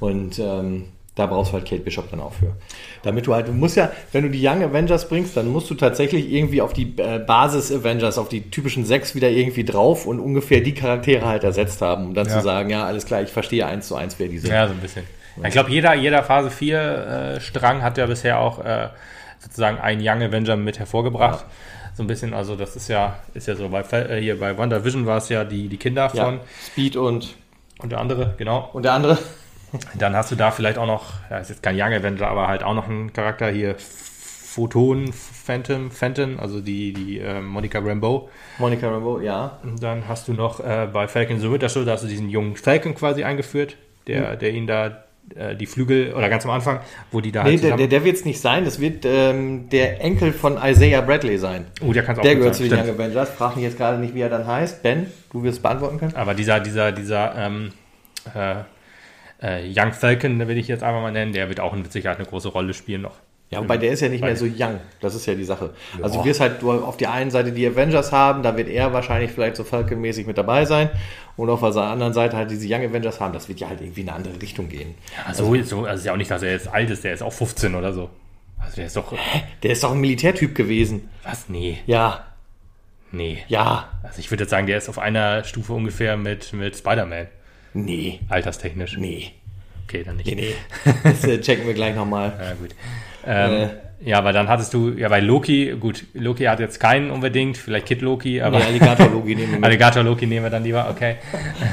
Und 0.00 0.38
ähm, 0.38 0.84
da 1.18 1.26
brauchst 1.26 1.50
du 1.50 1.54
halt 1.54 1.68
Kate 1.68 1.82
Bishop 1.82 2.10
dann 2.10 2.20
auch 2.20 2.32
für. 2.32 2.56
Damit 3.02 3.26
du 3.26 3.34
halt, 3.34 3.48
du 3.48 3.52
musst 3.52 3.76
ja, 3.76 3.90
wenn 4.12 4.22
du 4.22 4.30
die 4.30 4.46
Young 4.46 4.62
Avengers 4.62 5.08
bringst, 5.08 5.36
dann 5.36 5.48
musst 5.48 5.68
du 5.68 5.74
tatsächlich 5.74 6.32
irgendwie 6.32 6.62
auf 6.62 6.72
die 6.72 6.94
äh, 6.96 7.18
Basis-Avengers, 7.18 8.16
auf 8.18 8.28
die 8.28 8.50
typischen 8.50 8.86
sechs 8.86 9.14
wieder 9.14 9.28
irgendwie 9.28 9.64
drauf 9.64 10.06
und 10.06 10.20
ungefähr 10.20 10.60
die 10.60 10.74
Charaktere 10.74 11.26
halt 11.26 11.44
ersetzt 11.44 11.82
haben, 11.82 12.06
um 12.06 12.14
dann 12.14 12.28
ja. 12.28 12.38
zu 12.38 12.40
sagen, 12.42 12.70
ja, 12.70 12.86
alles 12.86 13.04
klar, 13.04 13.20
ich 13.20 13.30
verstehe 13.30 13.66
eins 13.66 13.88
zu 13.88 13.96
eins, 13.96 14.18
wer 14.18 14.28
die 14.28 14.38
sind. 14.38 14.50
Ja, 14.50 14.66
so 14.66 14.72
ein 14.72 14.80
bisschen. 14.80 15.02
Ja. 15.36 15.48
Ich 15.48 15.52
glaube, 15.52 15.70
jeder, 15.70 15.94
jeder 15.94 16.22
Phase 16.22 16.50
4 16.50 16.78
äh, 16.78 17.40
Strang 17.40 17.82
hat 17.82 17.98
ja 17.98 18.06
bisher 18.06 18.38
auch 18.38 18.64
äh, 18.64 18.88
sozusagen 19.38 19.78
einen 19.78 20.00
Young 20.02 20.22
Avenger 20.22 20.56
mit 20.56 20.78
hervorgebracht. 20.78 21.40
Ja. 21.40 21.94
So 21.94 22.04
ein 22.04 22.06
bisschen, 22.06 22.32
also 22.32 22.54
das 22.54 22.76
ist 22.76 22.88
ja, 22.88 23.18
ist 23.34 23.48
ja 23.48 23.56
so, 23.56 23.68
bei, 23.68 23.80
äh, 23.80 24.20
hier 24.20 24.38
bei 24.38 24.56
WandaVision 24.56 25.06
war 25.06 25.18
es 25.18 25.28
ja 25.28 25.44
die, 25.44 25.68
die 25.68 25.78
Kinder 25.78 26.10
von 26.10 26.34
ja, 26.34 26.40
Speed 26.64 26.96
und 26.96 27.34
und 27.78 27.92
der 27.92 28.00
andere, 28.00 28.34
genau. 28.36 28.70
Und 28.72 28.84
der 28.84 28.92
andere. 28.92 29.18
Dann 29.94 30.16
hast 30.16 30.30
du 30.30 30.36
da 30.36 30.50
vielleicht 30.50 30.78
auch 30.78 30.86
noch, 30.86 31.12
ja, 31.30 31.38
ist 31.38 31.50
jetzt 31.50 31.62
kein 31.62 31.76
Young 31.76 31.92
Avenger, 31.92 32.26
aber 32.28 32.48
halt 32.48 32.62
auch 32.62 32.74
noch 32.74 32.88
einen 32.88 33.12
Charakter 33.12 33.50
hier, 33.50 33.76
Photon 33.78 35.12
Phantom, 35.12 35.90
Phantom, 35.90 36.40
also 36.40 36.60
die, 36.60 36.92
die 36.92 37.18
äh, 37.20 37.40
Monica 37.40 37.78
Rambeau. 37.78 38.28
Monica 38.58 38.88
Rambeau, 38.88 39.20
ja. 39.20 39.58
Und 39.62 39.82
dann 39.82 40.08
hast 40.08 40.26
du 40.26 40.32
noch 40.32 40.60
äh, 40.60 40.88
bei 40.92 41.06
Falcon 41.06 41.38
the 41.38 41.50
Winter 41.50 41.68
Soldier, 41.68 41.86
da 41.86 41.92
hast 41.92 42.04
du 42.04 42.08
diesen 42.08 42.28
jungen 42.28 42.56
Falcon 42.56 42.94
quasi 42.94 43.24
eingeführt, 43.24 43.76
der, 44.06 44.34
mhm. 44.34 44.38
der 44.38 44.50
ihn 44.50 44.66
da 44.66 45.04
die 45.56 45.66
Flügel 45.66 46.14
oder 46.14 46.28
ganz 46.28 46.44
am 46.44 46.50
Anfang, 46.50 46.80
wo 47.10 47.20
die 47.20 47.32
da 47.32 47.44
nee, 47.44 47.50
halt 47.50 47.62
der, 47.62 47.76
der, 47.76 47.86
der 47.86 48.04
wird 48.04 48.16
es 48.16 48.24
nicht 48.24 48.40
sein, 48.40 48.64
das 48.64 48.80
wird 48.80 49.04
ähm, 49.04 49.68
der 49.70 50.00
Enkel 50.00 50.32
von 50.32 50.58
Isaiah 50.62 51.00
Bradley 51.00 51.38
sein. 51.38 51.66
Oh, 51.80 51.92
der 51.92 52.02
kann 52.02 52.14
es 52.14 52.18
auch 52.20 52.22
Der 52.22 52.36
gehört 52.36 52.54
sein. 52.54 52.68
zu 52.68 52.76
den 52.76 52.84
Young 52.84 52.94
Avengers. 52.94 53.30
Frag 53.30 53.56
mich 53.56 53.64
jetzt 53.64 53.76
gerade 53.76 53.98
nicht, 53.98 54.14
wie 54.14 54.20
er 54.20 54.30
dann 54.30 54.46
heißt. 54.46 54.82
Ben, 54.82 55.06
du 55.32 55.42
wirst 55.42 55.62
beantworten 55.62 55.98
können. 55.98 56.14
Aber 56.14 56.34
dieser, 56.34 56.60
dieser, 56.60 56.92
dieser, 56.92 57.34
ähm, 57.36 57.72
äh, 58.34 58.62
äh, 59.40 59.72
Young 59.74 59.92
Falcon, 59.92 60.46
will 60.46 60.58
ich 60.58 60.68
jetzt 60.68 60.82
einfach 60.82 61.00
mal 61.00 61.12
nennen, 61.12 61.32
der 61.32 61.48
wird 61.48 61.60
auch 61.60 61.74
mit 61.74 61.92
Sicherheit 61.92 62.18
eine 62.18 62.26
große 62.26 62.48
Rolle 62.48 62.74
spielen 62.74 63.02
noch. 63.02 63.16
Ja, 63.50 63.60
wobei 63.60 63.78
der 63.78 63.92
ist 63.92 64.00
ja 64.00 64.10
nicht 64.10 64.22
mehr 64.22 64.36
so 64.36 64.44
young. 64.44 64.78
Das 65.00 65.14
ist 65.14 65.24
ja 65.24 65.34
die 65.34 65.44
Sache. 65.44 65.70
Also 66.02 66.18
du 66.18 66.24
wirst 66.26 66.40
halt 66.40 66.60
du 66.60 66.70
auf 66.70 66.98
der 66.98 67.12
einen 67.12 67.30
Seite 67.30 67.50
die 67.50 67.66
Avengers 67.66 68.12
haben, 68.12 68.42
da 68.42 68.56
wird 68.58 68.68
er 68.68 68.92
wahrscheinlich 68.92 69.30
vielleicht 69.30 69.56
so 69.56 69.64
Falcon-mäßig 69.64 70.26
mit 70.26 70.36
dabei 70.36 70.66
sein. 70.66 70.90
Und 71.36 71.48
auf 71.48 71.60
der 71.60 71.82
anderen 71.82 72.12
Seite 72.12 72.36
halt 72.36 72.50
diese 72.50 72.66
Young 72.68 72.84
Avengers 72.84 73.20
haben. 73.20 73.32
Das 73.32 73.48
wird 73.48 73.60
ja 73.60 73.68
halt 73.68 73.80
irgendwie 73.80 74.02
in 74.02 74.08
eine 74.08 74.16
andere 74.16 74.42
Richtung 74.42 74.68
gehen. 74.68 74.96
Ja, 75.16 75.32
so, 75.32 75.52
also, 75.52 75.64
so, 75.64 75.84
also 75.84 75.98
ist 76.00 76.04
ja 76.04 76.12
auch 76.12 76.16
nicht, 76.16 76.30
dass 76.30 76.42
er 76.42 76.50
jetzt 76.52 76.68
alt 76.68 76.90
ist, 76.90 77.04
der 77.04 77.14
ist 77.14 77.22
auch 77.22 77.32
15 77.32 77.74
oder 77.74 77.92
so. 77.92 78.10
Also 78.58 78.76
der 78.76 78.86
ist 78.86 78.96
doch. 78.96 79.12
Hä? 79.12 79.42
Der 79.62 79.70
ist 79.70 79.82
doch 79.82 79.92
ein 79.92 80.00
Militärtyp 80.00 80.54
gewesen. 80.54 81.08
Was? 81.22 81.48
Nee. 81.48 81.78
Ja. 81.86 82.24
Nee. 83.12 83.44
Ja. 83.48 83.88
Also 84.02 84.18
ich 84.18 84.30
würde 84.30 84.44
jetzt 84.44 84.50
sagen, 84.50 84.66
der 84.66 84.76
ist 84.76 84.88
auf 84.88 84.98
einer 84.98 85.44
Stufe 85.44 85.72
ungefähr 85.72 86.16
mit, 86.16 86.52
mit 86.52 86.76
Spider-Man. 86.76 87.28
Nee. 87.72 88.20
Alterstechnisch. 88.28 88.98
Nee. 88.98 89.32
Okay, 89.84 90.02
dann 90.04 90.16
nicht. 90.16 90.26
Nee, 90.26 90.34
nee. 90.34 90.92
Das 91.02 91.24
äh, 91.24 91.40
checken 91.40 91.66
wir 91.66 91.74
gleich 91.74 91.94
nochmal. 91.94 92.36
Ja, 92.38 92.54
gut. 92.54 92.74
Ähm, 93.28 93.52
äh, 93.52 93.68
ja, 94.00 94.18
aber 94.18 94.32
dann 94.32 94.48
hattest 94.48 94.72
du, 94.72 94.90
ja, 94.90 95.08
bei 95.08 95.20
Loki, 95.20 95.76
gut, 95.78 96.04
Loki 96.14 96.44
hat 96.44 96.60
jetzt 96.60 96.78
keinen 96.78 97.10
unbedingt, 97.10 97.58
vielleicht 97.58 97.86
Kid 97.86 98.00
Loki, 98.00 98.40
aber. 98.40 98.58
Nee, 98.58 98.64
Alligator 98.64 99.08
Loki 99.10 99.34
nehmen 99.34 99.58
wir. 99.58 99.62
Alligator 99.64 100.02
Loki 100.02 100.26
nehmen 100.26 100.44
wir 100.44 100.50
dann 100.50 100.62
lieber, 100.62 100.86
okay. 100.88 101.16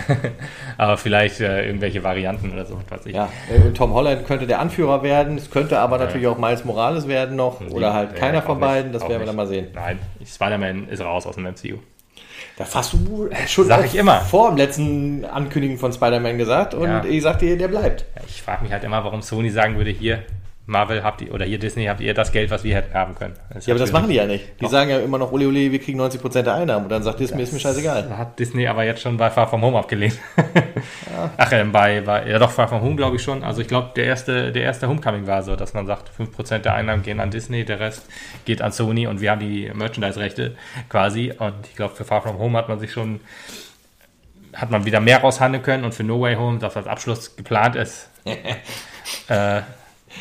aber 0.78 0.98
vielleicht 0.98 1.40
äh, 1.40 1.68
irgendwelche 1.68 2.04
Varianten 2.04 2.52
oder 2.52 2.66
so, 2.66 2.80
weiß 2.90 3.06
ich. 3.06 3.16
Ja, 3.16 3.30
äh, 3.50 3.72
Tom 3.74 3.94
Holland 3.94 4.26
könnte 4.26 4.48
der 4.48 4.60
Anführer 4.60 5.04
werden, 5.04 5.38
es 5.38 5.52
könnte 5.52 5.80
aber 5.80 5.98
ja. 5.98 6.06
natürlich 6.06 6.28
auch 6.28 6.38
Miles 6.38 6.66
Morales 6.66 7.08
werden 7.08 7.36
noch, 7.36 7.62
oder 7.62 7.94
halt 7.94 8.14
ja, 8.14 8.18
keiner 8.18 8.42
von 8.42 8.60
beiden, 8.60 8.92
das 8.92 9.04
werden 9.04 9.20
wir 9.20 9.28
dann 9.28 9.36
mal 9.36 9.48
sehen. 9.48 9.68
Nein, 9.74 10.00
Spider-Man 10.26 10.90
ist 10.90 11.02
raus 11.02 11.28
aus 11.28 11.36
dem 11.36 11.44
MCU. 11.46 11.78
Das 12.58 12.74
hast 12.74 12.94
du 12.94 13.30
schon 13.48 13.68
Sag 13.68 13.86
ich 13.86 13.96
immer. 13.96 14.22
vor 14.22 14.50
dem 14.50 14.58
letzten 14.58 15.26
Ankündigen 15.26 15.78
von 15.78 15.94
Spider-Man 15.94 16.38
gesagt 16.38 16.74
und 16.74 16.88
ja. 16.88 17.04
ich 17.04 17.22
sagte 17.22 17.46
dir, 17.46 17.58
der 17.58 17.68
bleibt. 17.68 18.06
ich 18.28 18.42
frage 18.42 18.64
mich 18.64 18.72
halt 18.72 18.84
immer, 18.84 19.04
warum 19.04 19.22
Sony 19.22 19.50
sagen 19.52 19.78
würde, 19.78 19.92
hier, 19.92 20.24
Marvel 20.68 21.04
habt 21.04 21.22
ihr, 21.22 21.32
oder 21.32 21.46
hier 21.46 21.60
Disney 21.60 21.86
habt 21.86 22.02
ihr 22.02 22.14
das 22.16 22.32
Geld, 22.32 22.50
was 22.50 22.64
wir 22.64 22.76
hätten 22.76 22.94
haben 22.96 23.14
können. 23.14 23.36
Das 23.54 23.68
ja, 23.68 23.74
aber 23.74 23.80
das 23.80 23.92
machen 23.92 24.10
die 24.10 24.16
ja 24.16 24.26
nicht. 24.26 24.46
Die 24.60 24.64
doch. 24.64 24.72
sagen 24.72 24.90
ja 24.90 24.98
immer 24.98 25.20
noch, 25.20 25.32
ole, 25.32 25.48
ole, 25.48 25.72
wir 25.72 25.80
kriegen 25.80 26.02
90% 26.02 26.42
der 26.42 26.56
Einnahmen. 26.56 26.86
Und 26.86 26.92
dann 26.92 27.04
sagt 27.04 27.20
Disney, 27.20 27.40
das 27.40 27.50
ist 27.50 27.54
mir 27.54 27.60
scheißegal. 27.60 28.18
Hat 28.18 28.40
Disney 28.40 28.68
aber 28.68 28.84
jetzt 28.84 29.02
schon 29.02 29.16
bei 29.18 29.30
Far 29.30 29.48
From 29.48 29.62
Home 29.62 29.78
abgelehnt. 29.78 30.18
Ja. 30.36 31.32
Ach, 31.38 31.52
äh, 31.52 31.64
bei, 31.66 32.02
bei, 32.02 32.28
ja 32.28 32.40
doch, 32.40 32.52
Far 32.52 32.68
From 32.68 32.82
Home 32.82 32.96
glaube 32.96 33.16
ich 33.18 33.24
schon. 33.24 33.44
Also 33.44 33.62
ich 33.62 33.68
glaube, 33.68 33.92
der 33.96 34.06
erste, 34.06 34.52
der 34.52 34.64
erste 34.64 34.88
Homecoming 34.88 35.28
war 35.28 35.44
so, 35.44 35.56
dass 35.56 35.74
man 35.74 35.86
sagt, 35.86 36.10
5% 36.18 36.60
der 36.60 36.74
Einnahmen 36.74 37.04
gehen 37.04 37.20
an 37.20 37.32
Disney, 37.32 37.64
der 37.64 37.80
Rest 37.80 38.08
geht 38.46 38.62
an 38.62 38.72
Sony 38.72 39.08
und 39.08 39.22
wir 39.22 39.32
haben 39.32 39.40
die 39.40 39.72
Merchandise-Rechte 39.74 40.56
quasi. 40.90 41.32
Und 41.38 41.54
ich 41.70 41.76
glaube, 41.76 41.96
für 41.96 42.06
Far 42.06 42.22
From 42.24 42.40
Home 42.40 42.58
hat 42.58 42.70
man 42.70 42.80
sich 42.80 42.92
schon, 42.92 43.20
hat 44.54 44.72
man 44.72 44.86
wieder 44.86 45.00
mehr 45.00 45.20
raushandeln 45.22 45.64
können 45.64 45.84
und 45.84 45.94
für 45.94 46.04
No 46.04 46.20
Way 46.20 46.36
Home, 46.36 46.60
das 46.60 46.76
als 46.76 46.88
Abschluss 46.88 47.36
geplant 47.36 47.76
ist. 47.76 48.10
äh, 49.28 49.62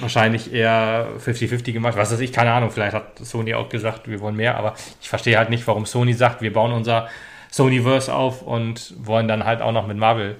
wahrscheinlich 0.00 0.52
eher 0.52 1.08
50-50 1.24 1.72
gemacht. 1.72 1.96
Was 1.96 2.12
weiß 2.12 2.20
ich, 2.20 2.32
keine 2.32 2.52
Ahnung. 2.52 2.70
Vielleicht 2.70 2.94
hat 2.94 3.18
Sony 3.18 3.54
auch 3.54 3.68
gesagt, 3.68 4.08
wir 4.08 4.20
wollen 4.20 4.36
mehr, 4.36 4.56
aber 4.56 4.74
ich 5.00 5.08
verstehe 5.08 5.38
halt 5.38 5.50
nicht, 5.50 5.66
warum 5.66 5.86
Sony 5.86 6.14
sagt, 6.14 6.42
wir 6.42 6.52
bauen 6.52 6.72
unser 6.72 7.08
Sonyverse 7.50 8.12
auf 8.12 8.42
und 8.42 8.94
wollen 8.98 9.28
dann 9.28 9.44
halt 9.44 9.62
auch 9.62 9.72
noch 9.72 9.86
mit 9.86 9.96
Marvel 9.96 10.36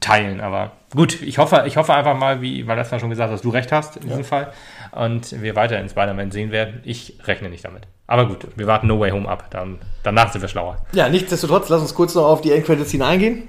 teilen. 0.00 0.40
Aber 0.40 0.72
gut, 0.94 1.20
ich 1.22 1.38
hoffe, 1.38 1.64
ich 1.66 1.76
hoffe 1.76 1.94
einfach 1.94 2.16
mal, 2.16 2.40
wie, 2.40 2.66
weil 2.66 2.76
das 2.76 2.90
ja 2.90 2.98
schon 2.98 3.10
gesagt 3.10 3.30
hast, 3.30 3.38
dass 3.38 3.42
du 3.42 3.50
recht 3.50 3.72
hast 3.72 3.96
in 3.96 4.04
ja. 4.04 4.08
diesem 4.08 4.24
Fall 4.24 4.52
und 4.92 5.40
wir 5.42 5.56
weiter 5.56 5.78
in 5.78 5.88
Spider-Man 5.88 6.30
sehen 6.30 6.50
werden. 6.50 6.80
Ich 6.84 7.18
rechne 7.24 7.48
nicht 7.50 7.64
damit. 7.64 7.82
Aber 8.06 8.26
gut, 8.26 8.46
wir 8.56 8.66
warten 8.66 8.86
No 8.86 9.00
Way 9.00 9.12
Home 9.12 9.28
ab. 9.28 9.50
Dann, 9.50 9.78
danach 10.02 10.32
sind 10.32 10.42
wir 10.42 10.48
schlauer. 10.48 10.78
Ja, 10.92 11.08
nichtsdestotrotz, 11.08 11.68
lass 11.68 11.80
uns 11.80 11.94
kurz 11.94 12.14
noch 12.14 12.24
auf 12.24 12.40
die 12.40 12.52
Endcredits 12.52 12.98
eingehen. 13.00 13.48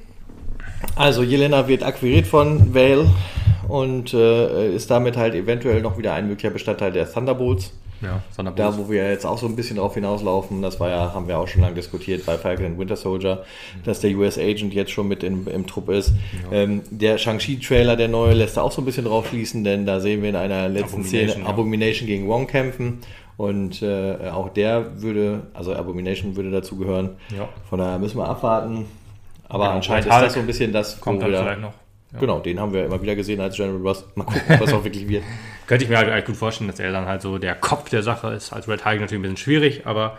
Also, 0.96 1.24
Jelena 1.24 1.68
wird 1.68 1.84
akquiriert 1.84 2.28
von 2.28 2.74
Vale 2.74 3.10
und 3.68 4.14
äh, 4.14 4.74
ist 4.74 4.92
damit 4.92 5.18
halt 5.18 5.36
eventuell 5.36 5.82
noch 5.82 5.98
wieder 5.98 6.14
ein 6.14 6.28
möglicher 6.28 6.52
Bestandteil 6.52 6.92
der 6.92 7.12
Thunderbolts. 7.12 7.74
Ja, 8.02 8.22
Thunderbolts. 8.36 8.78
Da, 8.78 8.84
wo 8.84 8.90
wir 8.90 9.10
jetzt 9.10 9.26
auch 9.26 9.38
so 9.38 9.48
ein 9.48 9.56
bisschen 9.56 9.78
drauf 9.78 9.94
hinauslaufen, 9.94 10.62
das 10.62 10.80
war 10.80 10.90
ja, 10.90 11.14
haben 11.14 11.28
wir 11.28 11.40
auch 11.40 11.48
schon 11.48 11.62
lange 11.62 11.76
diskutiert 11.76 12.26
bei 12.26 12.38
Falcon 12.38 12.66
and 12.66 12.80
Winter 12.80 12.96
Soldier, 12.96 13.44
dass 13.84 14.02
der 14.02 14.16
US 14.16 14.38
Agent 14.38 14.74
jetzt 14.74 14.92
schon 14.92 15.08
mit 15.08 15.24
in, 15.24 15.48
im 15.48 15.66
Trupp 15.66 15.90
ist. 15.90 16.14
Ja. 16.52 16.58
Ähm, 16.58 16.82
der 16.90 17.18
Shang-Chi-Trailer, 17.18 17.96
der 17.96 18.08
neue, 18.08 18.34
lässt 18.34 18.58
da 18.58 18.62
auch 18.62 18.72
so 18.72 18.82
ein 18.82 18.86
bisschen 18.86 19.06
drauf 19.06 19.30
schließen, 19.30 19.64
denn 19.64 19.86
da 19.86 20.00
sehen 20.00 20.22
wir 20.22 20.30
in 20.30 20.36
einer 20.36 20.68
letzten 20.68 21.04
Szene 21.04 21.36
ja. 21.40 21.46
Abomination 21.46 22.08
gegen 22.08 22.28
Wong 22.28 22.48
kämpfen. 22.48 23.00
Und 23.38 23.82
äh, 23.82 24.30
auch 24.32 24.50
der 24.50 25.02
würde, 25.02 25.48
also 25.54 25.74
Abomination 25.74 26.38
würde 26.38 26.52
dazu 26.52 26.78
gehören. 26.78 27.18
Ja. 27.36 27.50
Von 27.70 27.80
daher 27.80 28.00
müssen 28.00 28.18
wir 28.18 28.30
abwarten. 28.30 28.86
Aber 29.48 29.66
genau, 29.66 29.76
anscheinend 29.76 30.08
ist 30.08 30.14
das 30.14 30.34
so 30.34 30.40
ein 30.40 30.48
bisschen 30.48 30.72
das, 30.72 31.00
kommt 31.02 31.22
dann 31.22 31.32
vielleicht 31.32 31.62
noch. 31.62 31.74
Ja. 32.14 32.20
Genau, 32.20 32.40
den 32.40 32.60
haben 32.60 32.74
wir 32.74 32.86
immer 32.86 33.02
wieder 33.02 33.16
gesehen 33.16 33.42
als 33.42 33.56
General 33.56 33.82
Ross. 33.82 34.06
Mal 34.16 34.24
gucken, 34.24 34.60
was 34.60 34.74
auch 34.74 34.84
wirklich 34.84 35.08
wird. 35.08 35.24
Könnte 35.68 35.84
ich 35.84 35.90
mir 35.90 35.98
halt, 35.98 36.26
gut 36.26 36.36
vorstellen, 36.36 36.70
dass 36.70 36.80
er 36.80 36.92
dann 36.92 37.06
halt 37.06 37.22
so 37.22 37.38
der 37.38 37.56
Kopf 37.56 37.90
der 37.90 38.04
Sache 38.04 38.30
ist. 38.30 38.54
Als 38.54 38.68
Red 38.68 38.80
Tiger 38.80 39.02
natürlich 39.02 39.20
ein 39.20 39.22
bisschen 39.24 39.38
schwierig, 39.38 39.86
aber 39.86 40.18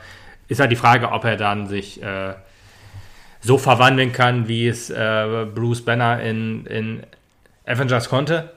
ist 0.48 0.60
halt 0.60 0.70
die 0.70 0.76
Frage, 0.76 1.10
ob 1.12 1.24
er 1.24 1.36
dann 1.36 1.68
sich 1.68 2.02
äh, 2.02 2.34
so 3.40 3.58
verwandeln 3.58 4.12
kann, 4.12 4.48
wie 4.48 4.68
es 4.68 4.90
äh, 4.90 5.46
Bruce 5.54 5.84
Banner 5.84 6.20
in, 6.20 6.66
in 6.66 7.02
Avengers 7.64 8.08
konnte. 8.08 8.50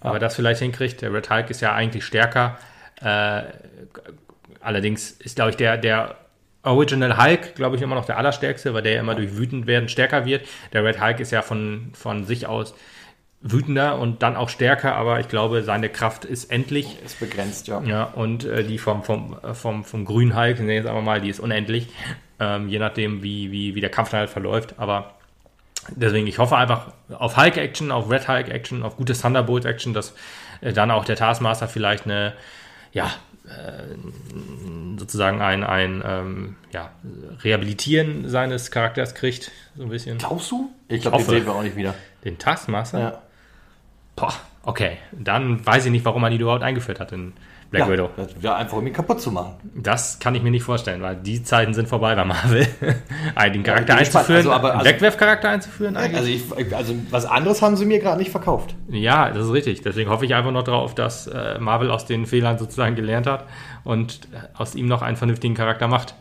Aber 0.00 0.18
das 0.18 0.34
vielleicht 0.34 0.60
hinkriegt. 0.60 1.02
Der 1.02 1.12
Red 1.12 1.28
Hulk 1.30 1.50
ist 1.50 1.60
ja 1.60 1.74
eigentlich 1.74 2.04
stärker. 2.04 2.58
Äh, 3.02 3.42
allerdings 4.60 5.10
ist, 5.12 5.36
glaube 5.36 5.50
ich, 5.50 5.56
der, 5.56 5.76
der 5.76 6.16
Original 6.62 7.16
Hulk, 7.16 7.54
glaube 7.54 7.76
ich, 7.76 7.82
immer 7.82 7.94
noch 7.94 8.04
der 8.04 8.18
allerstärkste, 8.18 8.74
weil 8.74 8.82
der 8.82 8.92
ja 8.92 9.00
immer 9.00 9.14
durch 9.14 9.36
wütend 9.36 9.66
werden 9.66 9.88
stärker 9.88 10.26
wird. 10.26 10.46
Der 10.72 10.84
Red 10.84 11.00
Hulk 11.00 11.20
ist 11.20 11.30
ja 11.30 11.42
von, 11.42 11.92
von 11.94 12.24
sich 12.24 12.46
aus 12.46 12.74
wütender 13.40 13.98
und 13.98 14.22
dann 14.22 14.36
auch 14.36 14.50
stärker, 14.50 14.94
aber 14.96 15.20
ich 15.20 15.28
glaube, 15.28 15.62
seine 15.62 15.88
Kraft 15.88 16.26
ist 16.26 16.50
endlich. 16.50 17.02
Ist 17.02 17.20
begrenzt, 17.20 17.68
ja. 17.68 17.80
Ja, 17.82 18.04
und 18.04 18.44
äh, 18.44 18.64
die 18.64 18.76
vom, 18.78 19.02
vom, 19.02 19.38
vom, 19.54 19.84
vom 19.84 20.04
grünen 20.04 20.36
Hulk, 20.36 20.58
wir 20.60 20.74
jetzt 20.74 20.86
aber 20.86 21.00
mal, 21.00 21.20
die 21.22 21.30
ist 21.30 21.40
unendlich, 21.40 21.88
ähm, 22.38 22.68
je 22.68 22.78
nachdem, 22.78 23.22
wie, 23.22 23.50
wie, 23.50 23.74
wie 23.74 23.80
der 23.80 23.90
Kampf 23.90 24.10
dann 24.10 24.20
halt 24.20 24.30
verläuft. 24.30 24.74
Aber 24.76 25.14
deswegen, 25.96 26.26
ich 26.26 26.38
hoffe 26.38 26.56
einfach 26.56 26.92
auf 27.10 27.38
Hulk-Action, 27.38 27.90
auf 27.90 28.10
Red 28.10 28.28
Hulk-Action, 28.28 28.82
auf 28.82 28.96
gutes 28.96 29.22
Thunderbolt-Action, 29.22 29.94
dass 29.94 30.14
äh, 30.60 30.74
dann 30.74 30.90
auch 30.90 31.06
der 31.06 31.16
Taskmaster 31.16 31.66
vielleicht 31.66 32.04
eine, 32.04 32.34
ja, 32.92 33.06
äh, 33.06 33.08
sozusagen 34.98 35.40
ein, 35.40 35.64
ein 35.64 36.02
ähm, 36.04 36.56
ja, 36.72 36.90
Rehabilitieren 37.42 38.28
seines 38.28 38.70
Charakters 38.70 39.14
kriegt, 39.14 39.50
so 39.76 39.82
ein 39.82 39.88
bisschen. 39.88 40.18
Glaubst 40.18 40.50
du? 40.50 40.70
Ich 40.88 41.02
glaube, 41.02 41.18
den 41.18 41.26
sehen 41.26 41.46
wir 41.46 41.54
auch 41.54 41.62
nicht 41.62 41.76
wieder. 41.76 41.94
Den 42.24 42.38
Taskmaster? 42.38 43.00
Ja. 43.00 43.22
Boah, 44.16 44.34
okay. 44.62 44.98
Dann 45.12 45.64
weiß 45.64 45.86
ich 45.86 45.90
nicht, 45.90 46.04
warum 46.04 46.22
man 46.22 46.30
die 46.32 46.38
überhaupt 46.38 46.62
eingeführt 46.62 47.00
hat 47.00 47.12
in 47.12 47.32
Black 47.70 47.86
ja, 47.86 47.92
Widow. 47.92 48.10
Ja, 48.40 48.56
einfach 48.56 48.78
um 48.78 48.86
ihn 48.86 48.92
kaputt 48.92 49.20
zu 49.20 49.30
machen. 49.30 49.54
Das 49.76 50.18
kann 50.18 50.34
ich 50.34 50.42
mir 50.42 50.50
nicht 50.50 50.64
vorstellen, 50.64 51.02
weil 51.02 51.14
die 51.14 51.42
Zeiten 51.44 51.72
sind 51.72 51.88
vorbei 51.88 52.16
bei 52.16 52.24
Marvel. 52.24 52.66
den 53.54 53.62
Charakter 53.62 53.92
ja, 53.94 53.98
einzuführen, 54.00 54.36
also, 54.36 54.52
aber, 54.52 54.74
also, 54.74 54.84
Wegwerfcharakter 54.86 55.48
einzuführen. 55.48 55.96
Also, 55.96 56.28
ich, 56.28 56.42
also 56.74 56.94
was 57.10 57.26
anderes 57.26 57.62
haben 57.62 57.76
sie 57.76 57.86
mir 57.86 58.00
gerade 58.00 58.18
nicht 58.18 58.30
verkauft. 58.30 58.74
Ja, 58.88 59.30
das 59.30 59.46
ist 59.46 59.52
richtig. 59.52 59.82
Deswegen 59.82 60.10
hoffe 60.10 60.24
ich 60.24 60.34
einfach 60.34 60.50
noch 60.50 60.64
darauf, 60.64 60.96
dass 60.96 61.28
äh, 61.28 61.60
Marvel 61.60 61.90
aus 61.90 62.06
den 62.06 62.26
Fehlern 62.26 62.58
sozusagen 62.58 62.96
gelernt 62.96 63.28
hat 63.28 63.44
und 63.84 64.20
aus 64.54 64.74
ihm 64.74 64.86
noch 64.86 65.02
einen 65.02 65.16
vernünftigen 65.16 65.54
Charakter 65.54 65.86
macht. 65.86 66.14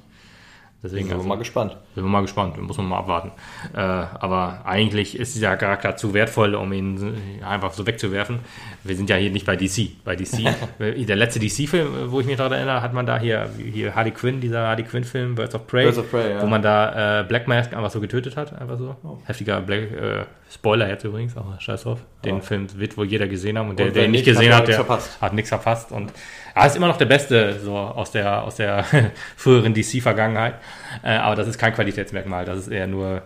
Deswegen 0.82 1.03
sind 1.03 1.09
wir 1.09 1.17
also, 1.17 1.27
mal 1.27 1.38
gespannt. 1.38 1.75
Sind 1.93 2.05
wir 2.05 2.09
mal 2.09 2.21
gespannt, 2.21 2.61
muss 2.61 2.77
man 2.77 2.88
mal 2.88 2.99
abwarten. 2.99 3.32
Äh, 3.73 3.80
aber 3.80 4.61
eigentlich 4.63 5.19
ist 5.19 5.36
dieser 5.36 5.57
Charakter 5.57 5.97
zu 5.97 6.13
wertvoll, 6.13 6.55
um 6.55 6.71
ihn 6.71 7.41
einfach 7.45 7.73
so 7.73 7.86
wegzuwerfen. 7.86 8.39
Wir 8.86 8.95
sind 8.95 9.09
ja 9.09 9.17
hier 9.17 9.30
nicht 9.30 9.45
bei 9.45 9.57
DC. 9.57 10.03
Bei 10.05 10.15
DC, 10.15 10.47
der 10.80 11.15
letzte 11.17 11.39
DC-Film, 11.41 12.11
wo 12.11 12.21
ich 12.21 12.27
mich 12.27 12.38
daran 12.38 12.53
erinnere, 12.53 12.82
hat 12.82 12.93
man 12.93 13.05
da 13.05 13.19
hier, 13.19 13.49
hier 13.57 13.93
Harley 13.93 14.11
Quinn, 14.11 14.39
dieser 14.39 14.67
Harley 14.67 14.84
Quinn-Film, 14.84 15.36
Birds 15.36 15.53
of 15.53 15.67
Prey, 15.67 15.84
Birds 15.84 15.97
of 15.97 16.09
Prey 16.09 16.32
ja. 16.32 16.41
wo 16.41 16.45
man 16.45 16.61
da 16.61 17.19
äh, 17.19 17.23
Black 17.25 17.49
Mask 17.49 17.73
einfach 17.73 17.91
so 17.91 17.99
getötet 17.99 18.38
hat, 18.38 18.53
einfach 18.53 18.77
so. 18.77 18.95
Oh. 19.03 19.17
Heftiger 19.25 19.59
Black, 19.59 19.91
äh, 19.91 20.25
Spoiler 20.51 20.89
jetzt 20.89 21.03
übrigens, 21.03 21.38
aber 21.38 21.57
scheiß 21.59 21.84
drauf. 21.84 21.99
Den 22.25 22.38
oh. 22.38 22.41
Film 22.41 22.67
wird 22.80 22.97
wohl 22.97 23.05
jeder 23.05 23.27
gesehen 23.27 23.59
haben 23.59 23.69
und 23.69 23.77
der, 23.77 23.88
und 23.88 23.95
der 23.95 24.05
ihn 24.05 24.11
nicht 24.11 24.25
gesehen 24.25 24.53
hat, 24.53 24.67
der 24.67 24.84
hat 25.21 25.34
nichts 25.34 25.49
verpasst. 25.49 25.91
Und 25.91 26.11
er 26.55 26.65
ist 26.65 26.75
immer 26.75 26.88
noch 26.88 26.97
der 26.97 27.05
Beste 27.05 27.59
so 27.59 27.75
aus 27.75 28.11
der, 28.11 28.43
aus 28.43 28.55
der 28.55 28.84
früheren 29.36 29.75
DC-Vergangenheit. 29.75 30.55
Äh, 31.03 31.11
aber 31.11 31.36
das 31.36 31.47
ist 31.47 31.57
kein 31.57 31.74
Qualitätsmerkmal. 31.74 32.45
Das 32.45 32.59
ist 32.59 32.67
eher 32.67 32.88
nur 32.88 33.24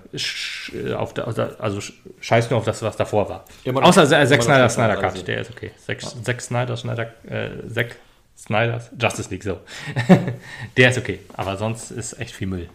auf 0.95 1.13
der, 1.13 1.27
also 1.59 1.79
scheiß 2.19 2.49
nur 2.49 2.59
auf 2.59 2.65
das, 2.65 2.81
was 2.81 2.97
davor 2.97 3.29
war. 3.29 3.45
Immer 3.63 3.83
Außer 3.83 4.07
Zack 4.07 4.43
Snyder, 4.43 4.69
Snyder 4.69 4.97
Cut, 4.97 5.27
der 5.27 5.41
ist 5.41 5.51
okay. 5.51 5.71
Zack, 5.77 6.01
Zack 6.01 6.41
Snyder, 6.41 6.77
Snyder, 6.77 7.13
äh, 7.27 7.67
Zack 7.69 7.95
Snyders, 8.37 8.91
Justice 8.99 9.29
League, 9.29 9.43
so. 9.43 9.59
der 10.77 10.89
ist 10.89 10.97
okay. 10.97 11.19
Aber 11.33 11.57
sonst 11.57 11.91
ist 11.91 12.19
echt 12.19 12.35
viel 12.35 12.47
Müll 12.47 12.69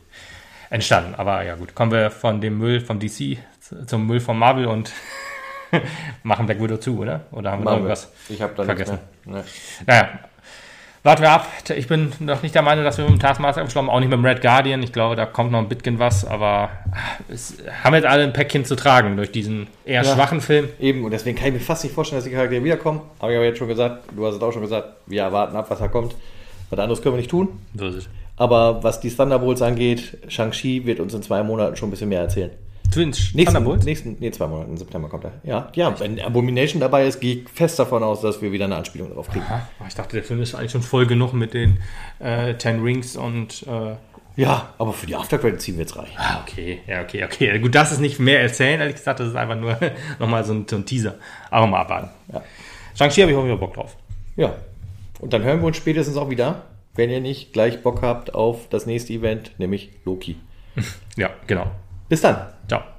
entstanden. 0.70 1.14
Aber 1.14 1.42
ja 1.42 1.54
gut, 1.54 1.74
kommen 1.74 1.92
wir 1.92 2.10
von 2.10 2.40
dem 2.40 2.58
Müll 2.58 2.80
vom 2.80 2.98
DC 2.98 3.38
zum 3.86 4.06
Müll 4.06 4.20
von 4.20 4.38
Marvel 4.38 4.66
und 4.66 4.92
machen 6.22 6.46
Black 6.46 6.60
Widow 6.62 6.78
zu, 6.78 6.98
oder? 6.98 7.26
Oder 7.30 7.52
haben 7.52 7.60
wir 7.60 7.64
noch 7.64 7.72
irgendwas 7.72 8.10
ich 8.28 8.40
hab 8.40 8.56
da 8.56 8.64
vergessen? 8.64 8.98
Nee. 9.24 9.42
Naja, 9.86 10.20
Warten 11.04 11.22
wir 11.22 11.30
ab. 11.30 11.46
Ich 11.76 11.86
bin 11.86 12.12
noch 12.18 12.42
nicht 12.42 12.54
der 12.54 12.62
Meinung, 12.62 12.84
dass 12.84 12.98
wir 12.98 13.04
mit 13.04 13.14
dem 13.14 13.20
Taskmaster 13.20 13.60
abgeschlossen 13.60 13.86
haben, 13.88 13.94
auch 13.94 14.00
nicht 14.00 14.08
mit 14.08 14.18
dem 14.18 14.24
Red 14.24 14.42
Guardian. 14.42 14.82
Ich 14.82 14.92
glaube, 14.92 15.14
da 15.16 15.26
kommt 15.26 15.52
noch 15.52 15.60
ein 15.60 15.68
bisschen 15.68 15.98
was, 15.98 16.24
aber 16.24 16.70
es 17.28 17.56
haben 17.84 17.94
jetzt 17.94 18.04
alle 18.06 18.24
ein 18.24 18.32
Päckchen 18.32 18.64
zu 18.64 18.74
tragen 18.74 19.16
durch 19.16 19.30
diesen 19.30 19.68
eher 19.84 20.02
Ja. 20.02 20.14
schwachen 20.14 20.40
Film. 20.40 20.68
Eben, 20.80 21.04
und 21.04 21.12
deswegen 21.12 21.38
kann 21.38 21.48
ich 21.48 21.54
mir 21.54 21.60
fast 21.60 21.84
nicht 21.84 21.94
vorstellen, 21.94 22.18
dass 22.18 22.24
die 22.28 22.34
Charaktere 22.34 22.62
wiederkommen. 22.64 23.00
Habe 23.20 23.32
ich 23.32 23.36
aber 23.38 23.46
jetzt 23.46 23.58
schon 23.58 23.68
gesagt, 23.68 24.04
du 24.14 24.26
hast 24.26 24.34
es 24.36 24.42
auch 24.42 24.52
schon 24.52 24.62
gesagt, 24.62 24.88
wir 25.06 25.22
erwarten 25.22 25.56
ab, 25.56 25.66
was 25.68 25.78
da 25.78 25.88
kommt. 25.88 26.14
Was 26.70 26.78
anderes 26.78 27.00
können 27.00 27.14
wir 27.14 27.18
nicht 27.20 27.30
tun. 27.30 27.48
So 27.74 27.86
ist 27.86 27.94
es. 27.94 28.08
Aber 28.36 28.82
was 28.84 29.00
die 29.00 29.10
Thunderbolts 29.10 29.62
angeht, 29.62 30.18
Shang-Chi 30.28 30.84
wird 30.84 31.00
uns 31.00 31.14
in 31.14 31.22
zwei 31.22 31.42
Monaten 31.42 31.76
schon 31.76 31.88
ein 31.88 31.90
bisschen 31.92 32.08
mehr 32.10 32.20
erzählen. 32.20 32.50
Twins, 32.92 33.34
Nächsten, 33.34 33.62
nächsten, 33.84 34.16
nee, 34.18 34.30
zwei 34.30 34.46
Monate, 34.46 34.70
im 34.70 34.76
September 34.76 35.08
kommt 35.08 35.24
er. 35.24 35.32
Ja, 35.44 35.70
ja, 35.74 35.98
wenn 36.00 36.18
Abomination 36.20 36.80
dabei 36.80 37.06
ist, 37.06 37.20
gehe 37.20 37.36
ich 37.42 37.48
fest 37.48 37.78
davon 37.78 38.02
aus, 38.02 38.20
dass 38.22 38.40
wir 38.40 38.50
wieder 38.52 38.64
eine 38.64 38.76
Anspielung 38.76 39.10
darauf 39.10 39.28
kriegen. 39.28 39.44
Ah, 39.48 39.62
Ich 39.86 39.94
dachte, 39.94 40.16
der 40.16 40.24
Film 40.24 40.40
ist 40.40 40.54
eigentlich 40.54 40.72
schon 40.72 40.82
voll 40.82 41.06
genug 41.06 41.32
mit 41.34 41.52
den 41.54 41.78
äh, 42.18 42.54
Ten 42.54 42.82
Rings 42.82 43.16
und. 43.16 43.64
Äh, 43.66 43.96
Ja, 44.36 44.70
aber 44.78 44.92
für 44.92 45.06
die 45.06 45.16
Aftercredits 45.16 45.64
ziehen 45.64 45.74
wir 45.76 45.82
jetzt 45.82 45.96
rein. 45.96 46.06
ah, 46.16 46.40
okay, 46.42 46.80
ja, 46.86 47.02
okay, 47.02 47.24
okay. 47.24 47.58
Gut, 47.58 47.74
das 47.74 47.92
ist 47.92 48.00
nicht 48.00 48.18
mehr 48.20 48.40
erzählen, 48.40 48.80
ehrlich 48.80 48.96
gesagt, 48.96 49.20
das 49.20 49.28
ist 49.28 49.36
einfach 49.36 49.56
nur 49.56 49.76
nochmal 50.18 50.44
so 50.44 50.54
ein, 50.54 50.66
so 50.68 50.76
ein 50.76 50.86
Teaser. 50.86 51.16
Aber 51.50 51.66
mal 51.66 51.80
abwarten. 51.80 52.08
Ja. 52.32 52.42
Shang-Chi 52.96 53.20
habe 53.20 53.32
ich 53.32 53.36
auch 53.36 53.44
wieder 53.44 53.56
Bock 53.56 53.74
drauf. 53.74 53.96
Ja. 54.36 54.54
Und 55.20 55.32
dann 55.32 55.42
hören 55.42 55.60
wir 55.60 55.66
uns 55.66 55.76
spätestens 55.76 56.16
auch 56.16 56.30
wieder, 56.30 56.62
wenn 56.94 57.10
ihr 57.10 57.20
nicht 57.20 57.52
gleich 57.52 57.82
Bock 57.82 58.02
habt 58.02 58.34
auf 58.34 58.68
das 58.70 58.86
nächste 58.86 59.12
Event, 59.12 59.52
nämlich 59.58 59.90
Loki. 60.04 60.36
Ja, 61.16 61.30
genau. 61.48 61.66
Bis 62.08 62.20
dann. 62.20 62.36
Ciao. 62.66 62.97